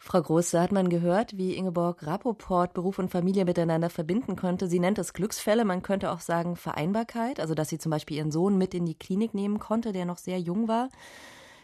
Frau 0.00 0.23
Groß, 0.23 0.52
da 0.52 0.62
hat 0.62 0.73
man 0.73 0.88
gehört, 0.88 1.37
wie 1.37 1.55
Ingeborg 1.55 2.07
Rappoport 2.07 2.73
Beruf 2.73 2.99
und 2.99 3.11
Familie 3.11 3.45
miteinander 3.45 3.90
verbinden 3.90 4.37
konnte. 4.37 4.69
Sie 4.69 4.78
nennt 4.78 4.99
es 4.99 5.12
Glücksfälle, 5.12 5.64
man 5.64 5.83
könnte 5.83 6.12
auch 6.12 6.21
sagen 6.21 6.57
Vereinbarkeit, 6.57 7.40
also 7.40 7.55
dass 7.55 7.69
sie 7.69 7.78
zum 7.78 7.90
Beispiel 7.90 8.17
ihren 8.17 8.31
Sohn 8.31 8.57
mit 8.57 8.75
in 8.75 8.87
die 8.87 8.95
Klinik 8.95 9.35
nehmen 9.35 9.59
konnte, 9.59 9.93
der 9.93 10.07
noch 10.07 10.19
sehr 10.19 10.38
jung 10.38 10.69
war. 10.69 10.88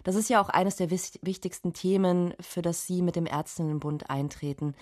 Das 0.03 0.17
ist 0.17 0.29
ja 0.29 0.43
auch 0.43 0.51
eines 0.51 0.77
der 0.77 0.91
wichtigsten 0.91 1.73
Themen, 1.73 2.35
für 2.39 2.61
das 2.61 2.87
Sie 2.87 3.01
mit 3.01 3.17
dem 3.17 3.25
Ärztinnenbund 3.25 4.11
eintreten. 4.11 4.75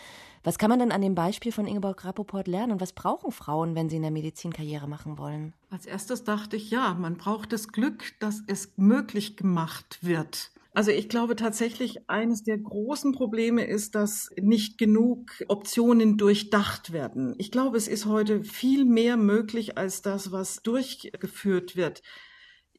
Was 0.43 0.59
kann 0.59 0.69
man 0.69 0.81
denn 0.81 0.91
an 0.91 1.01
dem 1.01 1.15
Beispiel 1.15 1.53
von 1.53 1.69
Ingeborg 1.69 2.05
Rappoport 2.05 2.49
lernen 2.49 2.73
und 2.73 2.81
was 2.81 2.93
brauchen 2.93 3.31
Frauen, 3.31 3.77
wenn 3.77 3.89
sie 3.89 3.97
in 3.97 4.03
der 4.03 4.11
Medizin 4.11 4.53
Karriere 4.53 4.89
machen 4.89 5.19
wollen? 5.19 5.53
Als 5.71 5.87
erstes 5.87 6.25
dachte 6.25 6.57
ich, 6.57 6.73
ja, 6.73 6.95
man 6.95 7.17
braucht 7.19 7.53
das 7.53 7.69
Glück, 7.69 8.19
dass 8.19 8.43
es 8.49 8.73
möglich 8.77 9.37
gemacht 9.37 9.99
wird. 10.03 10.51
Also 10.75 10.91
ich 10.91 11.11
glaube 11.11 11.37
tatsächlich, 11.37 12.09
eines 12.09 12.45
der 12.45 12.57
großen 12.57 13.13
Probleme 13.13 13.65
ist, 13.67 13.95
dass 13.95 14.31
nicht 14.41 14.79
genug 14.79 15.45
Optionen 15.49 16.17
durchdacht 16.17 16.93
werden. 16.93 17.35
Ich 17.37 17.51
glaube, 17.51 17.77
es 17.77 17.89
ist 17.89 18.07
heute 18.07 18.43
viel 18.43 18.87
mehr 18.87 19.19
möglich 19.19 19.77
als 19.77 20.01
das, 20.01 20.33
was 20.33 20.63
durchgeführt 20.63 21.77
wird. 21.77 22.03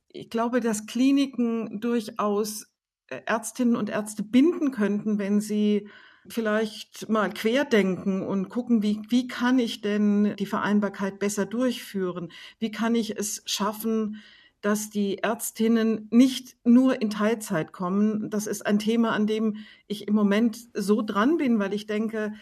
Ich 0.08 0.32
glaube, 0.32 0.60
dass 0.60 0.88
Kliniken 0.88 1.80
durchaus 1.82 2.66
äh, 3.10 3.22
Ärztinnen 3.28 3.76
und 3.76 3.90
Ärzte 3.90 4.24
binden 4.24 4.72
könnten, 4.72 5.20
wenn 5.20 5.40
sie 5.40 5.88
vielleicht 6.28 7.10
mal 7.10 7.32
querdenken 7.32 8.24
und 8.24 8.50
gucken, 8.50 8.82
wie, 8.82 9.02
wie 9.10 9.28
kann 9.28 9.60
ich 9.60 9.82
denn 9.82 10.36
die 10.38 10.46
Vereinbarkeit 10.46 11.20
besser 11.20 11.46
durchführen? 11.46 12.32
Wie 12.60 12.72
kann 12.72 12.96
ich 12.96 13.18
es 13.18 13.44
schaffen, 13.46 14.22
dass 14.64 14.90
die 14.90 15.18
Ärztinnen 15.18 16.08
nicht 16.10 16.56
nur 16.64 17.02
in 17.02 17.10
Teilzeit 17.10 17.74
kommen. 17.74 18.30
Das 18.30 18.48
ist 18.48 18.66
ein 18.66 18.80
Thema, 18.80 19.12
an 19.12 19.28
dem 19.28 19.58
ich 19.88 20.08
im 20.08 20.16
Moment 20.16 20.58
so 20.74 21.02
dran 21.02 21.36
bin, 21.38 21.60
weil 21.60 21.74
ich 21.74 21.86
denke, 21.86 22.34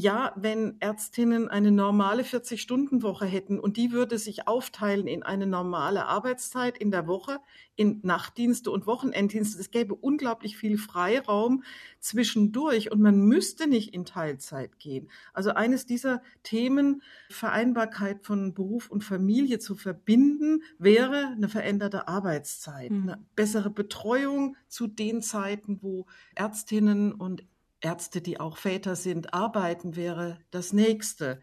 ja, 0.00 0.32
wenn 0.34 0.80
Ärztinnen 0.80 1.48
eine 1.48 1.70
normale 1.70 2.22
40-Stunden-Woche 2.22 3.26
hätten 3.26 3.60
und 3.60 3.76
die 3.76 3.92
würde 3.92 4.18
sich 4.18 4.48
aufteilen 4.48 5.06
in 5.06 5.22
eine 5.22 5.46
normale 5.46 6.06
Arbeitszeit 6.06 6.78
in 6.78 6.90
der 6.90 7.06
Woche, 7.06 7.38
in 7.76 8.00
Nachtdienste 8.02 8.70
und 8.70 8.86
Wochenenddienste, 8.86 9.60
es 9.60 9.70
gäbe 9.70 9.94
unglaublich 9.94 10.56
viel 10.56 10.78
Freiraum 10.78 11.64
zwischendurch 11.98 12.90
und 12.90 13.02
man 13.02 13.20
müsste 13.20 13.66
nicht 13.66 13.92
in 13.92 14.06
Teilzeit 14.06 14.78
gehen. 14.78 15.10
Also 15.34 15.50
eines 15.50 15.84
dieser 15.84 16.22
Themen, 16.42 17.02
Vereinbarkeit 17.28 18.24
von 18.24 18.54
Beruf 18.54 18.90
und 18.90 19.04
Familie 19.04 19.58
zu 19.58 19.76
verbinden, 19.76 20.62
wäre 20.78 21.26
eine 21.26 21.48
veränderte 21.48 22.08
Arbeitszeit, 22.08 22.90
mhm. 22.90 23.02
eine 23.02 23.26
bessere 23.36 23.70
Betreuung 23.70 24.56
zu 24.66 24.86
den 24.86 25.20
Zeiten, 25.20 25.78
wo 25.82 26.06
Ärztinnen 26.34 27.12
und 27.12 27.44
Ärzte, 27.80 28.20
die 28.20 28.40
auch 28.40 28.56
Väter 28.56 28.96
sind, 28.96 29.34
arbeiten, 29.34 29.96
wäre 29.96 30.38
das 30.50 30.72
nächste. 30.72 31.40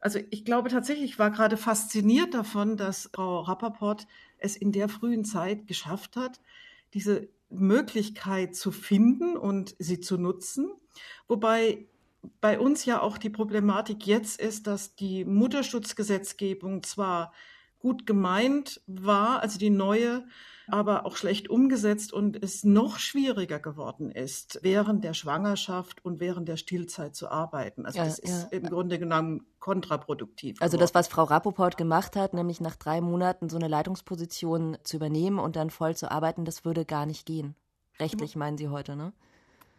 Also 0.00 0.18
ich 0.30 0.44
glaube 0.44 0.68
tatsächlich, 0.68 1.12
ich 1.12 1.18
war 1.18 1.30
gerade 1.30 1.56
fasziniert 1.56 2.34
davon, 2.34 2.76
dass 2.76 3.10
Frau 3.14 3.40
Rappaport 3.40 4.06
es 4.38 4.56
in 4.56 4.72
der 4.72 4.88
frühen 4.88 5.24
Zeit 5.24 5.66
geschafft 5.66 6.16
hat, 6.16 6.40
diese 6.92 7.28
Möglichkeit 7.48 8.54
zu 8.54 8.70
finden 8.70 9.36
und 9.36 9.74
sie 9.78 10.00
zu 10.00 10.18
nutzen. 10.18 10.70
Wobei 11.28 11.86
bei 12.40 12.58
uns 12.58 12.84
ja 12.84 13.00
auch 13.00 13.18
die 13.18 13.30
Problematik 13.30 14.06
jetzt 14.06 14.40
ist, 14.40 14.66
dass 14.66 14.94
die 14.94 15.24
Mutterschutzgesetzgebung 15.24 16.82
zwar 16.82 17.32
gut 17.78 18.06
gemeint 18.06 18.80
war, 18.86 19.40
also 19.40 19.58
die 19.58 19.70
neue, 19.70 20.26
aber 20.68 21.06
auch 21.06 21.16
schlecht 21.16 21.50
umgesetzt 21.50 22.12
und 22.12 22.42
es 22.42 22.64
noch 22.64 22.98
schwieriger 22.98 23.58
geworden 23.58 24.10
ist, 24.10 24.60
während 24.62 25.04
der 25.04 25.14
Schwangerschaft 25.14 26.04
und 26.04 26.20
während 26.20 26.48
der 26.48 26.56
Stillzeit 26.56 27.14
zu 27.14 27.30
arbeiten. 27.30 27.86
Also 27.86 27.98
ja, 27.98 28.04
das 28.04 28.18
ist 28.18 28.52
ja. 28.52 28.58
im 28.58 28.64
Grunde 28.64 28.98
genommen 28.98 29.46
kontraproduktiv. 29.58 30.60
Also 30.60 30.76
geworden. 30.76 30.80
das, 30.80 30.94
was 30.94 31.08
Frau 31.08 31.24
Rappoport 31.24 31.76
gemacht 31.76 32.16
hat, 32.16 32.34
nämlich 32.34 32.60
nach 32.60 32.76
drei 32.76 33.00
Monaten 33.00 33.48
so 33.48 33.56
eine 33.56 33.68
Leitungsposition 33.68 34.78
zu 34.84 34.96
übernehmen 34.96 35.38
und 35.38 35.56
dann 35.56 35.70
voll 35.70 35.96
zu 35.96 36.10
arbeiten, 36.10 36.44
das 36.44 36.64
würde 36.64 36.84
gar 36.84 37.06
nicht 37.06 37.26
gehen. 37.26 37.54
Rechtlich 38.00 38.36
meinen 38.36 38.58
Sie 38.58 38.68
heute, 38.68 38.96
ne? 38.96 39.12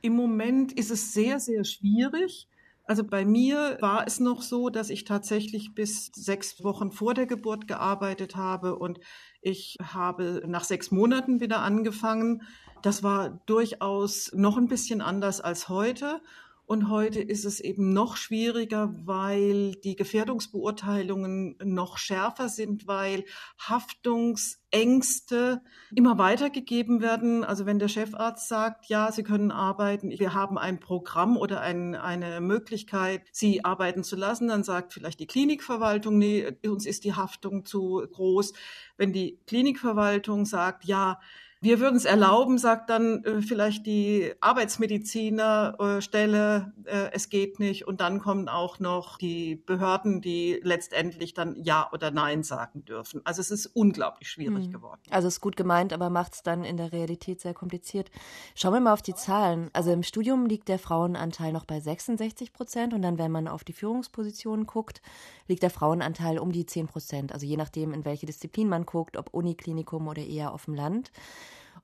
Im 0.02 0.16
Moment 0.16 0.72
ist 0.72 0.92
es 0.92 1.14
sehr, 1.14 1.40
sehr 1.40 1.64
schwierig. 1.64 2.48
Also 2.88 3.04
bei 3.04 3.26
mir 3.26 3.78
war 3.82 4.06
es 4.06 4.20
noch 4.20 4.44
so, 4.44 4.70
dass 4.70 4.92
ich 4.92 5.06
tatsächlich 5.06 5.74
bis 5.74 6.12
sechs 6.14 6.64
Wochen 6.64 6.92
vor 6.92 7.16
der 7.16 7.26
Geburt 7.26 7.68
gearbeitet 7.68 8.36
habe 8.36 8.78
und 8.78 9.00
ich 9.46 9.78
habe 9.80 10.42
nach 10.48 10.64
sechs 10.64 10.90
Monaten 10.90 11.40
wieder 11.40 11.60
angefangen. 11.60 12.42
Das 12.82 13.04
war 13.04 13.42
durchaus 13.46 14.32
noch 14.34 14.58
ein 14.58 14.68
bisschen 14.68 15.02
anders 15.02 15.40
als 15.40 15.70
heute. 15.70 16.20
Und 16.68 16.90
heute 16.90 17.22
ist 17.22 17.46
es 17.46 17.60
eben 17.60 17.94
noch 17.94 18.18
schwieriger, 18.18 18.92
weil 19.06 19.76
die 19.76 19.96
Gefährdungsbeurteilungen 19.96 21.58
noch 21.64 22.00
schärfer 22.00 22.50
sind, 22.50 22.88
weil 22.88 23.24
Haftungsängste 23.60 25.62
immer 25.94 26.18
weitergegeben 26.18 27.02
werden. 27.02 27.44
Also 27.44 27.68
wenn 27.68 27.78
der 27.78 27.88
Chefarzt 27.88 28.48
sagt, 28.48 28.90
ja, 28.90 29.12
Sie 29.12 29.22
können 29.22 29.52
arbeiten, 29.52 30.10
wir 30.10 30.34
haben 30.34 30.58
ein 30.58 30.80
Programm 30.80 31.38
oder 31.38 31.62
ein, 31.62 31.94
eine 31.94 32.42
Möglichkeit, 32.42 33.22
Sie 33.32 33.64
arbeiten 33.64 34.04
zu 34.04 34.16
lassen, 34.16 34.48
dann 34.48 34.64
sagt 34.64 34.92
vielleicht 34.92 35.20
die 35.20 35.28
Klinikverwaltung, 35.28 36.18
nee, 36.18 36.52
uns 36.66 36.88
ist 36.88 37.04
die 37.04 37.14
Haftung 37.14 37.66
zu 37.66 38.04
groß. 38.12 38.54
Wenn 38.98 39.14
die 39.14 39.40
Klinikverwaltung 39.46 40.46
sagt, 40.46 40.86
ja, 40.86 41.20
wir 41.66 41.80
würden 41.80 41.96
es 41.96 42.06
erlauben, 42.06 42.60
sagt 42.60 42.92
dann 42.92 43.24
äh, 43.24 43.42
vielleicht 43.42 43.88
die 43.88 44.34
Arbeitsmedizinerstelle, 44.40 46.74
äh, 46.86 47.10
es 47.12 47.30
geht 47.30 47.60
nicht. 47.60 47.88
Und 47.88 48.02
dann 48.02 48.20
kommen 48.20 48.48
auch 48.48 48.80
noch 48.80 49.18
die 49.18 49.56
Behörden, 49.56 50.22
die 50.22 50.60
letztendlich 50.62 51.34
dann 51.34 51.56
Ja 51.64 51.90
oder 51.92 52.12
Nein 52.12 52.44
sagen 52.44 52.86
dürfen. 52.86 53.22
Also 53.24 53.42
es 53.42 53.50
ist 53.50 53.66
unglaublich 53.66 54.30
schwierig 54.30 54.68
mhm. 54.68 54.74
geworden. 54.74 55.02
Also 55.10 55.28
es 55.28 55.38
ist 55.38 55.42
gut 55.42 55.58
gemeint, 55.58 55.92
aber 55.92 56.12
macht 56.12 56.36
es 56.36 56.44
dann 56.44 56.64
in 56.64 56.78
der 56.78 56.92
Realität 56.92 57.42
sehr 57.42 57.56
kompliziert. 57.56 58.12
Schauen 58.54 58.74
wir 58.74 58.80
mal 58.80 58.94
auf 58.94 59.02
die 59.02 59.16
Zahlen. 59.16 59.72
Also 59.74 59.92
im 59.92 60.04
Studium 60.04 60.46
liegt 60.46 60.70
der 60.70 60.78
Frauenanteil 60.78 61.52
noch 61.52 61.66
bei 61.66 61.80
66 61.80 62.54
Prozent 62.54 62.94
und 62.94 63.02
dann, 63.02 63.18
wenn 63.18 63.32
man 63.32 63.48
auf 63.48 63.64
die 63.64 63.74
Führungspositionen 63.74 64.68
guckt, 64.68 65.02
liegt 65.48 65.64
der 65.64 65.72
Frauenanteil 65.72 66.38
um 66.38 66.52
die 66.52 66.68
10 66.68 66.88
Prozent. 66.88 67.34
Also 67.34 67.48
je 67.48 67.58
nachdem, 67.58 67.92
in 67.92 68.06
welche 68.06 68.28
Disziplin 68.28 68.70
man 68.70 68.86
guckt, 68.86 69.18
ob 69.18 69.34
Uniklinikum 69.34 70.08
oder 70.08 70.22
eher 70.22 70.54
auf 70.54 70.66
dem 70.66 70.76
Land. 70.76 71.10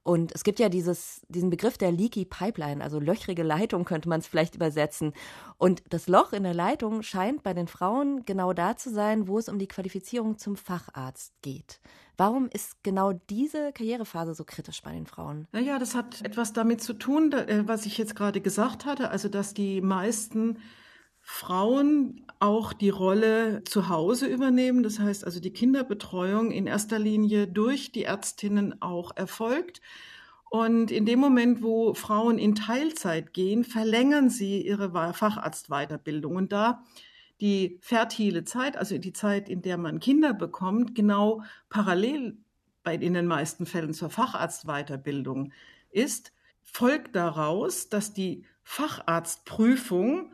Und 0.03 0.33
es 0.33 0.43
gibt 0.43 0.59
ja 0.59 0.69
dieses, 0.69 1.21
diesen 1.29 1.51
Begriff 1.51 1.77
der 1.77 1.91
Leaky 1.91 2.25
Pipeline, 2.25 2.83
also 2.83 2.99
löchrige 2.99 3.43
Leitung 3.43 3.85
könnte 3.85 4.09
man 4.09 4.19
es 4.19 4.27
vielleicht 4.27 4.55
übersetzen. 4.55 5.13
Und 5.57 5.83
das 5.89 6.07
Loch 6.07 6.33
in 6.33 6.43
der 6.43 6.55
Leitung 6.55 7.03
scheint 7.03 7.43
bei 7.43 7.53
den 7.53 7.67
Frauen 7.67 8.25
genau 8.25 8.53
da 8.53 8.75
zu 8.75 8.89
sein, 8.89 9.27
wo 9.27 9.37
es 9.37 9.47
um 9.47 9.59
die 9.59 9.67
Qualifizierung 9.67 10.39
zum 10.39 10.55
Facharzt 10.55 11.33
geht. 11.43 11.79
Warum 12.17 12.49
ist 12.49 12.83
genau 12.83 13.13
diese 13.13 13.71
Karrierephase 13.73 14.33
so 14.33 14.43
kritisch 14.43 14.81
bei 14.81 14.91
den 14.91 15.05
Frauen? 15.05 15.47
Naja, 15.51 15.77
das 15.77 15.93
hat 15.93 16.21
etwas 16.23 16.53
damit 16.53 16.81
zu 16.81 16.93
tun, 16.93 17.31
äh, 17.31 17.63
was 17.67 17.85
ich 17.85 17.97
jetzt 17.97 18.15
gerade 18.15 18.41
gesagt 18.41 18.85
hatte, 18.85 19.09
also 19.09 19.29
dass 19.29 19.53
die 19.53 19.81
meisten 19.81 20.57
Frauen 21.21 22.25
auch 22.39 22.73
die 22.73 22.89
Rolle 22.89 23.63
zu 23.63 23.89
Hause 23.89 24.27
übernehmen. 24.27 24.83
Das 24.83 24.99
heißt 24.99 25.25
also, 25.25 25.39
die 25.39 25.53
Kinderbetreuung 25.53 26.51
in 26.51 26.67
erster 26.67 26.99
Linie 26.99 27.47
durch 27.47 27.91
die 27.91 28.03
Ärztinnen 28.03 28.81
auch 28.81 29.15
erfolgt. 29.15 29.81
Und 30.49 30.91
in 30.91 31.05
dem 31.05 31.19
Moment, 31.19 31.63
wo 31.63 31.93
Frauen 31.93 32.37
in 32.37 32.55
Teilzeit 32.55 33.33
gehen, 33.33 33.63
verlängern 33.63 34.29
sie 34.29 34.61
ihre 34.61 34.91
Facharztweiterbildung. 35.13 36.35
Und 36.35 36.51
da 36.51 36.83
die 37.39 37.79
fertile 37.81 38.43
Zeit, 38.43 38.75
also 38.75 38.97
die 38.97 39.13
Zeit, 39.13 39.47
in 39.47 39.61
der 39.61 39.77
man 39.77 39.99
Kinder 39.99 40.33
bekommt, 40.33 40.93
genau 40.93 41.43
parallel 41.69 42.37
bei 42.83 42.95
in 42.95 43.13
den 43.13 43.27
meisten 43.27 43.65
Fällen 43.65 43.93
zur 43.93 44.09
Facharztweiterbildung 44.09 45.53
ist, 45.89 46.33
folgt 46.61 47.15
daraus, 47.15 47.89
dass 47.89 48.13
die 48.13 48.45
Facharztprüfung 48.63 50.31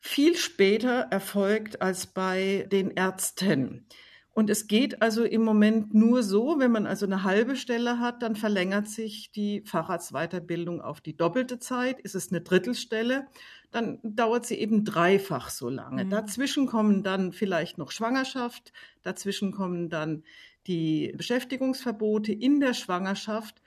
viel 0.00 0.36
später 0.36 1.08
erfolgt 1.10 1.82
als 1.82 2.06
bei 2.06 2.66
den 2.72 2.90
Ärzten. 2.90 3.86
Und 4.32 4.48
es 4.48 4.68
geht 4.68 5.02
also 5.02 5.24
im 5.24 5.42
Moment 5.42 5.92
nur 5.92 6.22
so, 6.22 6.58
wenn 6.58 6.70
man 6.70 6.86
also 6.86 7.04
eine 7.04 7.24
halbe 7.24 7.56
Stelle 7.56 7.98
hat, 7.98 8.22
dann 8.22 8.36
verlängert 8.36 8.88
sich 8.88 9.32
die 9.32 9.62
Facharztweiterbildung 9.66 10.80
auf 10.80 11.00
die 11.00 11.16
doppelte 11.16 11.58
Zeit. 11.58 12.00
Ist 12.00 12.14
es 12.14 12.30
eine 12.30 12.40
Drittelstelle, 12.40 13.26
dann 13.70 13.98
dauert 14.02 14.46
sie 14.46 14.54
eben 14.54 14.84
dreifach 14.84 15.50
so 15.50 15.68
lange. 15.68 16.04
Mhm. 16.04 16.10
Dazwischen 16.10 16.66
kommen 16.66 17.02
dann 17.02 17.32
vielleicht 17.32 17.76
noch 17.76 17.90
Schwangerschaft, 17.90 18.72
dazwischen 19.02 19.52
kommen 19.52 19.90
dann 19.90 20.22
die 20.66 21.12
Beschäftigungsverbote 21.16 22.32
in 22.32 22.60
der 22.60 22.74
Schwangerschaft. 22.74 23.60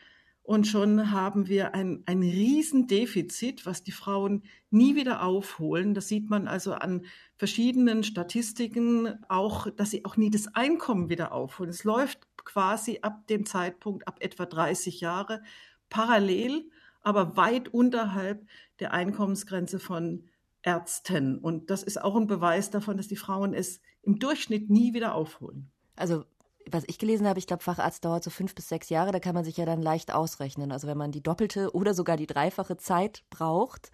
Und 0.44 0.68
schon 0.68 1.12
haben 1.12 1.48
wir 1.48 1.74
ein, 1.74 2.04
ein 2.06 2.22
Riesendefizit, 2.22 3.66
was 3.66 3.82
die 3.82 3.94
Frauen 3.94 4.44
nie 4.70 4.96
wieder 4.96 5.24
aufholen. 5.24 5.94
Das 5.94 6.10
sieht 6.10 6.30
man 6.30 6.50
also 6.50 6.74
an 6.74 7.06
verschiedenen 7.38 8.04
Statistiken 8.04 9.24
auch, 9.30 9.70
dass 9.70 9.92
sie 9.92 10.04
auch 10.04 10.18
nie 10.18 10.30
das 10.30 10.54
Einkommen 10.54 11.10
wieder 11.10 11.32
aufholen. 11.32 11.70
Es 11.70 11.86
läuft 11.86 12.20
quasi 12.44 13.00
ab 13.02 13.26
dem 13.28 13.46
Zeitpunkt, 13.46 14.06
ab 14.06 14.18
etwa 14.20 14.46
30 14.46 15.00
Jahre, 15.00 15.42
parallel, 15.90 16.70
aber 17.02 17.38
weit 17.38 17.70
unterhalb 17.70 18.46
der 18.82 18.92
Einkommensgrenze 18.92 19.80
von 19.80 20.26
Ärzten. 20.62 21.38
Und 21.38 21.70
das 21.70 21.84
ist 21.84 22.02
auch 22.02 22.18
ein 22.18 22.28
Beweis 22.28 22.70
davon, 22.70 22.98
dass 22.98 23.08
die 23.08 23.16
Frauen 23.16 23.54
es 23.54 23.80
im 24.02 24.20
Durchschnitt 24.20 24.70
nie 24.70 24.94
wieder 24.94 25.16
aufholen. 25.16 25.72
Also 25.96 26.26
was 26.70 26.84
ich 26.88 26.98
gelesen 26.98 27.28
habe, 27.28 27.40
ich 27.40 27.48
glaube, 27.48 27.64
Facharzt 27.64 28.06
dauert 28.06 28.24
so 28.24 28.30
fünf 28.30 28.56
bis 28.56 28.70
sechs 28.70 28.90
Jahre, 28.90 29.12
da 29.12 29.20
kann 29.20 29.36
man 29.36 29.44
sich 29.44 29.58
ja 29.58 29.66
dann 29.66 29.82
leicht 29.82 30.14
ausrechnen. 30.14 30.72
Also 30.72 30.88
wenn 30.88 30.98
man 30.98 31.12
die 31.12 31.24
doppelte 31.24 31.74
oder 31.74 31.94
sogar 31.94 32.18
die 32.18 32.28
dreifache 32.28 32.78
Zeit 32.78 33.24
braucht, 33.30 33.92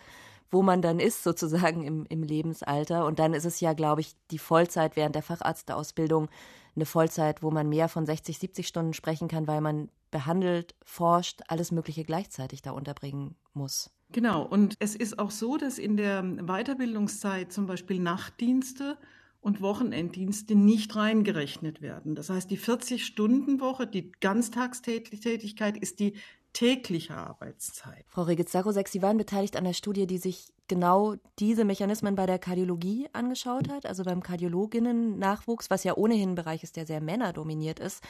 wo 0.52 0.62
man 0.62 0.82
dann 0.82 1.00
ist, 1.00 1.24
sozusagen 1.24 1.84
im, 1.84 2.06
im 2.10 2.24
Lebensalter. 2.24 3.06
Und 3.06 3.20
dann 3.20 3.34
ist 3.34 3.46
es 3.46 3.60
ja, 3.60 3.74
glaube 3.74 4.02
ich, 4.02 4.16
die 4.32 4.40
Vollzeit 4.40 4.96
während 4.96 5.16
der 5.16 5.24
Facharztausbildung 5.24 6.30
eine 6.76 6.86
Vollzeit, 6.86 7.44
wo 7.44 7.52
man 7.52 7.70
mehr 7.70 7.90
von 7.90 8.06
60, 8.06 8.40
70 8.40 8.68
Stunden 8.68 8.94
sprechen 8.94 9.28
kann, 9.28 9.48
weil 9.48 9.62
man 9.62 9.90
behandelt, 10.12 10.76
forscht, 10.84 11.42
alles 11.48 11.72
Mögliche 11.72 12.04
gleichzeitig 12.04 12.62
da 12.62 12.72
unterbringen 12.72 13.36
muss. 13.54 13.92
Genau, 14.12 14.44
und 14.44 14.74
es 14.80 14.96
ist 14.96 15.20
auch 15.20 15.30
so, 15.30 15.58
dass 15.58 15.78
in 15.78 15.96
der 15.96 16.24
Weiterbildungszeit 16.24 17.54
zum 17.54 17.68
Beispiel 17.68 18.00
Nachtdienste 18.00 18.98
und 19.42 19.62
Wochenenddienste 19.62 20.56
nicht 20.56 20.96
reingerechnet 20.96 21.82
werden. 21.82 22.16
Das 22.16 22.30
heißt, 22.30 22.52
die 22.52 22.58
40-Stunden-Woche, 22.58 23.88
die 23.88 24.12
Ganztagstätigkeit 24.20 25.78
ist 25.78 26.00
die 26.00 26.14
tägliche 26.54 27.16
Arbeitszeit. 27.16 28.06
Frau 28.08 28.24
Regitz-Sarosek, 28.24 28.88
Sie 28.88 29.02
waren 29.02 29.18
beteiligt 29.18 29.56
an 29.56 29.64
der 29.64 29.74
Studie, 29.74 30.08
die 30.08 30.18
sich 30.18 30.48
genau 30.68 31.16
diese 31.40 31.66
Mechanismen 31.66 32.16
bei 32.16 32.26
der 32.26 32.40
Kardiologie 32.40 33.08
angeschaut 33.14 33.70
hat, 33.70 33.86
also 33.86 34.04
beim 34.04 34.24
Kardiologinnen-Nachwuchs, 34.24 35.70
was 35.70 35.84
ja 35.84 35.96
ohnehin 35.96 36.32
ein 36.32 36.36
Bereich 36.36 36.64
ist, 36.64 36.76
der 36.76 36.86
sehr 36.86 37.02
männerdominiert 37.02 37.80
ist. 37.80 38.04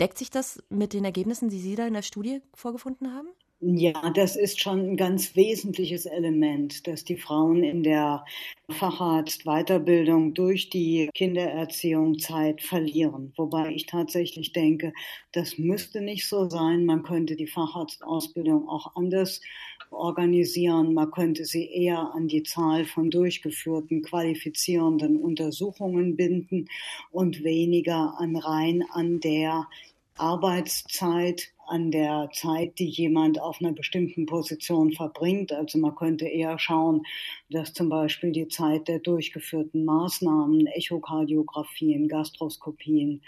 Deckt 0.00 0.18
sich 0.18 0.30
das 0.30 0.62
mit 0.68 0.92
den 0.92 1.04
Ergebnissen, 1.04 1.48
die 1.48 1.60
Sie 1.60 1.74
da 1.74 1.86
in 1.86 1.94
der 1.94 2.02
Studie 2.02 2.40
vorgefunden 2.54 3.14
haben? 3.14 3.28
Ja, 3.64 4.10
das 4.10 4.34
ist 4.34 4.60
schon 4.60 4.80
ein 4.80 4.96
ganz 4.96 5.36
wesentliches 5.36 6.04
Element, 6.06 6.84
dass 6.88 7.04
die 7.04 7.16
Frauen 7.16 7.62
in 7.62 7.84
der 7.84 8.24
Facharzt-Weiterbildung 8.70 10.34
durch 10.34 10.68
die 10.68 11.08
Kindererziehung 11.14 12.18
Zeit 12.18 12.60
verlieren. 12.60 13.32
Wobei 13.36 13.70
ich 13.70 13.86
tatsächlich 13.86 14.52
denke, 14.52 14.92
das 15.30 15.58
müsste 15.58 16.00
nicht 16.00 16.26
so 16.28 16.50
sein. 16.50 16.84
Man 16.86 17.04
könnte 17.04 17.36
die 17.36 17.46
Facharztausbildung 17.46 18.68
auch 18.68 18.96
anders 18.96 19.40
organisieren. 19.90 20.92
Man 20.92 21.12
könnte 21.12 21.44
sie 21.44 21.70
eher 21.70 22.12
an 22.14 22.26
die 22.26 22.42
Zahl 22.42 22.84
von 22.84 23.10
durchgeführten 23.10 24.02
qualifizierenden 24.02 25.16
Untersuchungen 25.18 26.16
binden 26.16 26.66
und 27.12 27.44
weniger 27.44 28.18
an 28.18 28.34
rein 28.34 28.82
an 28.90 29.20
der 29.20 29.68
Arbeitszeit, 30.16 31.52
an 31.72 31.90
der 31.90 32.28
Zeit, 32.34 32.78
die 32.78 32.88
jemand 32.88 33.40
auf 33.40 33.56
einer 33.60 33.72
bestimmten 33.72 34.26
Position 34.26 34.92
verbringt. 34.92 35.52
Also 35.52 35.78
man 35.78 35.94
könnte 35.94 36.26
eher 36.26 36.58
schauen, 36.58 37.02
dass 37.48 37.72
zum 37.72 37.88
Beispiel 37.88 38.30
die 38.30 38.48
Zeit 38.48 38.88
der 38.88 38.98
durchgeführten 38.98 39.86
Maßnahmen, 39.86 40.66
Echokardiografien, 40.66 42.08
Gastroskopien, 42.08 43.22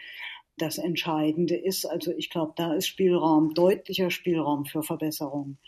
das 0.58 0.78
Entscheidende 0.78 1.56
ist. 1.56 1.84
Also 1.84 2.12
ich 2.12 2.30
glaube, 2.30 2.52
da 2.56 2.74
ist 2.74 2.86
Spielraum, 2.86 3.54
deutlicher 3.54 4.10
Spielraum 4.10 4.66
für 4.66 4.82
Verbesserungen. 4.82 5.58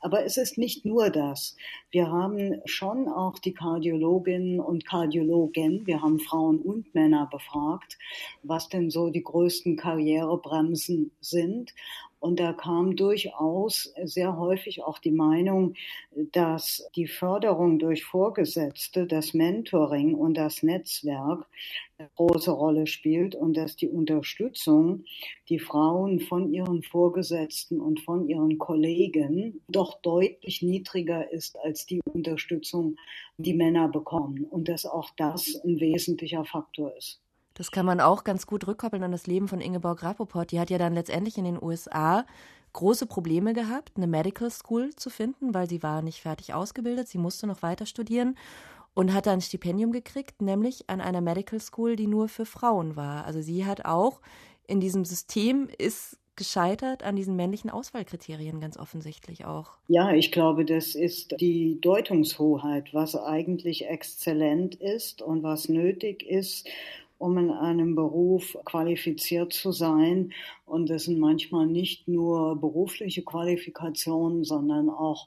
Aber 0.00 0.24
es 0.24 0.36
ist 0.36 0.58
nicht 0.58 0.84
nur 0.84 1.08
das. 1.10 1.56
Wir 1.90 2.10
haben 2.10 2.60
schon 2.66 3.08
auch 3.08 3.38
die 3.38 3.54
Kardiologinnen 3.54 4.60
und 4.60 4.84
Kardiologen, 4.84 5.86
wir 5.86 6.02
haben 6.02 6.20
Frauen 6.20 6.58
und 6.58 6.94
Männer 6.94 7.26
befragt, 7.30 7.96
was 8.42 8.68
denn 8.68 8.90
so 8.90 9.08
die 9.08 9.22
größten 9.22 9.76
Karrierebremsen 9.76 11.10
sind. 11.20 11.72
Und 12.24 12.40
da 12.40 12.54
kam 12.54 12.96
durchaus 12.96 13.92
sehr 14.02 14.38
häufig 14.38 14.82
auch 14.82 14.98
die 14.98 15.10
Meinung, 15.10 15.74
dass 16.32 16.88
die 16.96 17.06
Förderung 17.06 17.78
durch 17.78 18.02
Vorgesetzte, 18.02 19.06
das 19.06 19.34
Mentoring 19.34 20.14
und 20.14 20.32
das 20.32 20.62
Netzwerk 20.62 21.46
eine 21.98 22.08
große 22.16 22.50
Rolle 22.50 22.86
spielt 22.86 23.34
und 23.34 23.58
dass 23.58 23.76
die 23.76 23.90
Unterstützung, 23.90 25.04
die 25.50 25.58
Frauen 25.58 26.18
von 26.18 26.50
ihren 26.50 26.82
Vorgesetzten 26.82 27.78
und 27.78 28.00
von 28.00 28.26
ihren 28.26 28.56
Kollegen 28.56 29.60
doch 29.68 30.00
deutlich 30.00 30.62
niedriger 30.62 31.30
ist 31.30 31.58
als 31.58 31.84
die 31.84 32.00
Unterstützung, 32.10 32.96
die 33.36 33.52
Männer 33.52 33.88
bekommen 33.88 34.46
und 34.48 34.70
dass 34.70 34.86
auch 34.86 35.10
das 35.18 35.60
ein 35.62 35.78
wesentlicher 35.78 36.46
Faktor 36.46 36.96
ist. 36.96 37.20
Das 37.54 37.70
kann 37.70 37.86
man 37.86 38.00
auch 38.00 38.24
ganz 38.24 38.46
gut 38.46 38.66
rückkoppeln 38.66 39.02
an 39.02 39.12
das 39.12 39.26
Leben 39.26 39.48
von 39.48 39.60
Ingeborg 39.60 40.02
Rappoport. 40.02 40.50
Die 40.50 40.60
hat 40.60 40.70
ja 40.70 40.78
dann 40.78 40.94
letztendlich 40.94 41.38
in 41.38 41.44
den 41.44 41.62
USA 41.62 42.26
große 42.72 43.06
Probleme 43.06 43.52
gehabt, 43.52 43.92
eine 43.96 44.08
Medical 44.08 44.50
School 44.50 44.90
zu 44.96 45.08
finden, 45.08 45.54
weil 45.54 45.68
sie 45.68 45.82
war 45.82 46.02
nicht 46.02 46.20
fertig 46.20 46.52
ausgebildet. 46.52 47.08
Sie 47.08 47.18
musste 47.18 47.46
noch 47.46 47.62
weiter 47.62 47.86
studieren 47.86 48.36
und 48.94 49.14
hat 49.14 49.26
dann 49.26 49.34
ein 49.34 49.40
Stipendium 49.40 49.92
gekriegt, 49.92 50.42
nämlich 50.42 50.90
an 50.90 51.00
einer 51.00 51.20
Medical 51.20 51.60
School, 51.60 51.96
die 51.96 52.08
nur 52.08 52.28
für 52.28 52.46
Frauen 52.46 52.96
war. 52.96 53.24
Also 53.24 53.40
sie 53.40 53.64
hat 53.64 53.84
auch 53.84 54.20
in 54.66 54.80
diesem 54.80 55.04
System 55.04 55.68
ist 55.78 56.18
gescheitert 56.36 57.04
an 57.04 57.14
diesen 57.14 57.36
männlichen 57.36 57.70
Auswahlkriterien 57.70 58.60
ganz 58.60 58.76
offensichtlich 58.76 59.44
auch. 59.44 59.74
Ja, 59.86 60.12
ich 60.12 60.32
glaube, 60.32 60.64
das 60.64 60.96
ist 60.96 61.36
die 61.38 61.80
Deutungshoheit, 61.80 62.92
was 62.92 63.14
eigentlich 63.14 63.86
exzellent 63.86 64.74
ist 64.74 65.22
und 65.22 65.44
was 65.44 65.68
nötig 65.68 66.24
ist 66.24 66.66
um 67.24 67.38
in 67.38 67.50
einem 67.50 67.94
Beruf 67.94 68.54
qualifiziert 68.66 69.54
zu 69.54 69.72
sein. 69.72 70.34
Und 70.66 70.90
das 70.90 71.04
sind 71.04 71.18
manchmal 71.18 71.66
nicht 71.66 72.06
nur 72.06 72.60
berufliche 72.60 73.22
Qualifikationen, 73.22 74.44
sondern 74.44 74.90
auch 74.90 75.26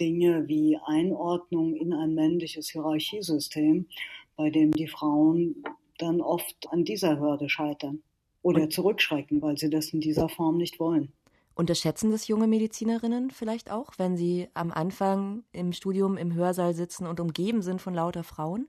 Dinge 0.00 0.48
wie 0.48 0.76
Einordnung 0.84 1.76
in 1.76 1.92
ein 1.92 2.14
männliches 2.14 2.70
Hierarchiesystem, 2.70 3.86
bei 4.34 4.50
dem 4.50 4.72
die 4.72 4.88
Frauen 4.88 5.62
dann 5.98 6.20
oft 6.20 6.66
an 6.70 6.84
dieser 6.84 7.20
Hürde 7.20 7.48
scheitern 7.48 8.02
oder 8.42 8.68
zurückschrecken, 8.68 9.40
weil 9.40 9.56
sie 9.56 9.70
das 9.70 9.90
in 9.90 10.00
dieser 10.00 10.28
Form 10.28 10.56
nicht 10.56 10.80
wollen. 10.80 11.12
Unterschätzen 11.54 12.10
das 12.10 12.26
junge 12.26 12.48
Medizinerinnen 12.48 13.30
vielleicht 13.30 13.70
auch, 13.70 13.92
wenn 13.98 14.16
sie 14.16 14.48
am 14.54 14.72
Anfang 14.72 15.44
im 15.52 15.72
Studium 15.72 16.16
im 16.16 16.34
Hörsaal 16.34 16.74
sitzen 16.74 17.06
und 17.06 17.20
umgeben 17.20 17.62
sind 17.62 17.80
von 17.80 17.94
lauter 17.94 18.24
Frauen? 18.24 18.66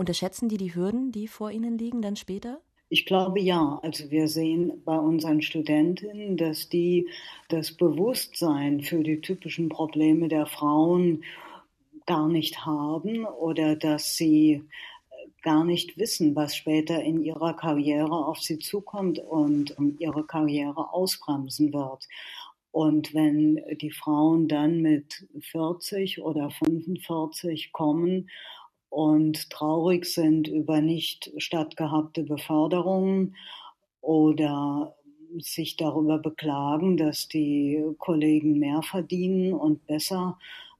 Unterschätzen 0.00 0.48
die 0.48 0.56
die 0.56 0.74
Hürden, 0.74 1.12
die 1.12 1.28
vor 1.28 1.50
ihnen 1.50 1.76
liegen, 1.76 2.00
dann 2.00 2.16
später? 2.16 2.62
Ich 2.88 3.04
glaube 3.04 3.38
ja. 3.38 3.78
Also 3.82 4.10
wir 4.10 4.28
sehen 4.28 4.80
bei 4.86 4.96
unseren 4.96 5.42
Studentinnen, 5.42 6.38
dass 6.38 6.70
die 6.70 7.10
das 7.50 7.72
Bewusstsein 7.72 8.80
für 8.80 9.02
die 9.02 9.20
typischen 9.20 9.68
Probleme 9.68 10.28
der 10.28 10.46
Frauen 10.46 11.22
gar 12.06 12.28
nicht 12.28 12.64
haben 12.64 13.26
oder 13.26 13.76
dass 13.76 14.16
sie 14.16 14.64
gar 15.42 15.64
nicht 15.64 15.98
wissen, 15.98 16.34
was 16.34 16.56
später 16.56 17.02
in 17.02 17.22
ihrer 17.22 17.52
Karriere 17.52 18.24
auf 18.24 18.38
sie 18.38 18.58
zukommt 18.58 19.18
und 19.18 19.76
ihre 19.98 20.24
Karriere 20.24 20.94
ausbremsen 20.94 21.74
wird. 21.74 22.08
Und 22.72 23.12
wenn 23.12 23.60
die 23.82 23.90
Frauen 23.90 24.48
dann 24.48 24.80
mit 24.80 25.26
40 25.40 26.22
oder 26.22 26.50
45 26.50 27.72
kommen 27.72 28.30
und 28.90 29.50
traurig 29.50 30.04
sind 30.04 30.48
über 30.48 30.80
nicht 30.80 31.32
stattgehabte 31.38 32.24
Beförderungen 32.24 33.36
oder 34.00 34.94
sich 35.38 35.76
darüber 35.76 36.18
beklagen, 36.18 36.96
dass 36.96 37.28
die 37.28 37.82
Kollegen 37.98 38.58
mehr 38.58 38.82
verdienen 38.82 39.52
und 39.52 39.86
besser 39.86 40.38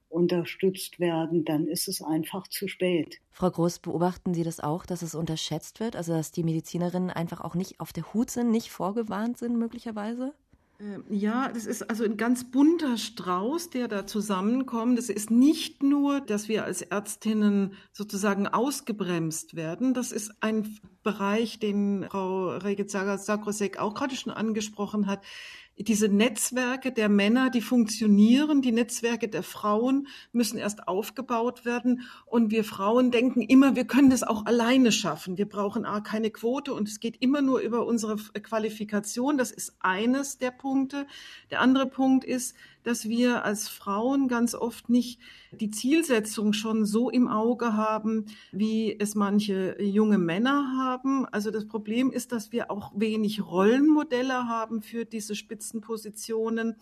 unterstützt 0.09 0.99
werden, 0.99 1.44
dann 1.44 1.68
ist 1.68 1.87
es 1.87 2.03
einfach 2.03 2.49
zu 2.49 2.66
spät. 2.66 3.20
Frau 3.31 3.49
Groß, 3.49 3.79
beobachten 3.79 4.35
Sie 4.35 4.42
das 4.42 4.59
auch, 4.59 4.85
dass 4.85 5.03
es 5.03 5.14
unterschätzt 5.14 5.79
wird, 5.79 5.94
also 5.94 6.12
dass 6.12 6.33
die 6.33 6.42
Medizinerinnen 6.42 7.11
einfach 7.11 7.40
auch 7.40 7.55
nicht 7.55 7.79
auf 7.79 7.92
der 7.92 8.12
Hut 8.12 8.31
sind, 8.31 8.51
nicht 8.51 8.70
vorgewarnt 8.70 9.38
sind 9.38 9.57
möglicherweise? 9.57 10.35
Ähm, 10.81 11.05
ja, 11.11 11.51
das 11.53 11.66
ist 11.66 11.88
also 11.90 12.05
ein 12.05 12.16
ganz 12.16 12.51
bunter 12.51 12.97
Strauß, 12.97 13.71
der 13.71 13.88
da 13.88 14.07
zusammenkommt. 14.07 14.99
Es 14.99 15.11
ist 15.11 15.31
nicht 15.31 15.83
nur, 15.83 16.21
dass 16.21 16.49
wir 16.49 16.64
als 16.64 16.83
Ärztinnen 16.83 17.75
sozusagen 17.93 18.49
ausgebremst 18.49 19.55
werden. 19.55 19.95
Das 19.95 20.12
ist 20.12 20.33
ein 20.40 20.79
Bereich, 21.03 21.59
den 21.59 22.07
Frau 22.11 22.57
Regitzaga-Sakrosek 22.57 23.79
auch 23.79 23.95
gerade 23.95 24.16
schon 24.16 24.33
angesprochen 24.33 25.07
hat 25.07 25.23
diese 25.85 26.09
Netzwerke 26.09 26.93
der 26.93 27.09
Männer, 27.09 27.51
die 27.51 27.62
funktionieren, 27.62 28.61
die 28.61 28.73
Netzwerke 28.73 29.29
der 29.29 29.43
Frauen 29.43 30.09
müssen 30.33 30.59
erst 30.59 30.88
aufgebaut 30.88 31.64
werden. 31.64 32.03
Und 32.27 32.51
wir 32.51 32.64
Frauen 32.64 33.11
denken 33.11 33.40
immer, 33.40 33.77
wir 33.77 33.87
können 33.87 34.11
das 34.11 34.23
auch 34.23 34.47
alleine 34.47 34.93
schaffen. 34.93 35.38
Wir 35.38 35.49
brauchen 35.49 35.85
A, 35.85 36.01
keine 36.01 36.31
Quote 36.31 36.75
und 36.75 36.88
es 36.88 37.01
geht 37.01 37.16
immer 37.21 37.40
nur 37.40 37.61
über 37.61 37.87
unsere 37.87 38.16
Qualifikation. 38.16 39.38
Das 39.38 39.51
ist 39.51 39.75
eines 39.81 40.38
der 40.38 40.51
Punkte. 40.51 41.07
Der 41.51 41.61
andere 41.61 41.87
Punkt 41.87 42.25
ist, 42.25 42.55
dass 42.83 43.09
wir 43.09 43.45
als 43.45 43.69
Frauen 43.69 44.29
ganz 44.29 44.55
oft 44.55 44.88
nicht 44.88 45.21
die 45.53 45.71
Zielsetzung 45.71 46.53
schon 46.53 46.85
so 46.85 47.11
im 47.11 47.29
Auge 47.29 47.75
haben, 47.75 48.27
wie 48.53 48.99
es 48.99 49.14
manche 49.14 49.81
junge 49.83 50.19
Männer 50.19 50.77
haben. 50.79 51.27
Also 51.27 51.51
das 51.51 51.66
Problem 51.66 52.11
ist, 52.11 52.33
dass 52.33 52.53
wir 52.53 52.71
auch 52.71 52.93
wenig 52.95 53.45
Rollenmodelle 53.45 54.49
haben 54.49 54.83
für 54.83 55.05
diese 55.05 55.35
Spitzenpositionen 55.35 56.77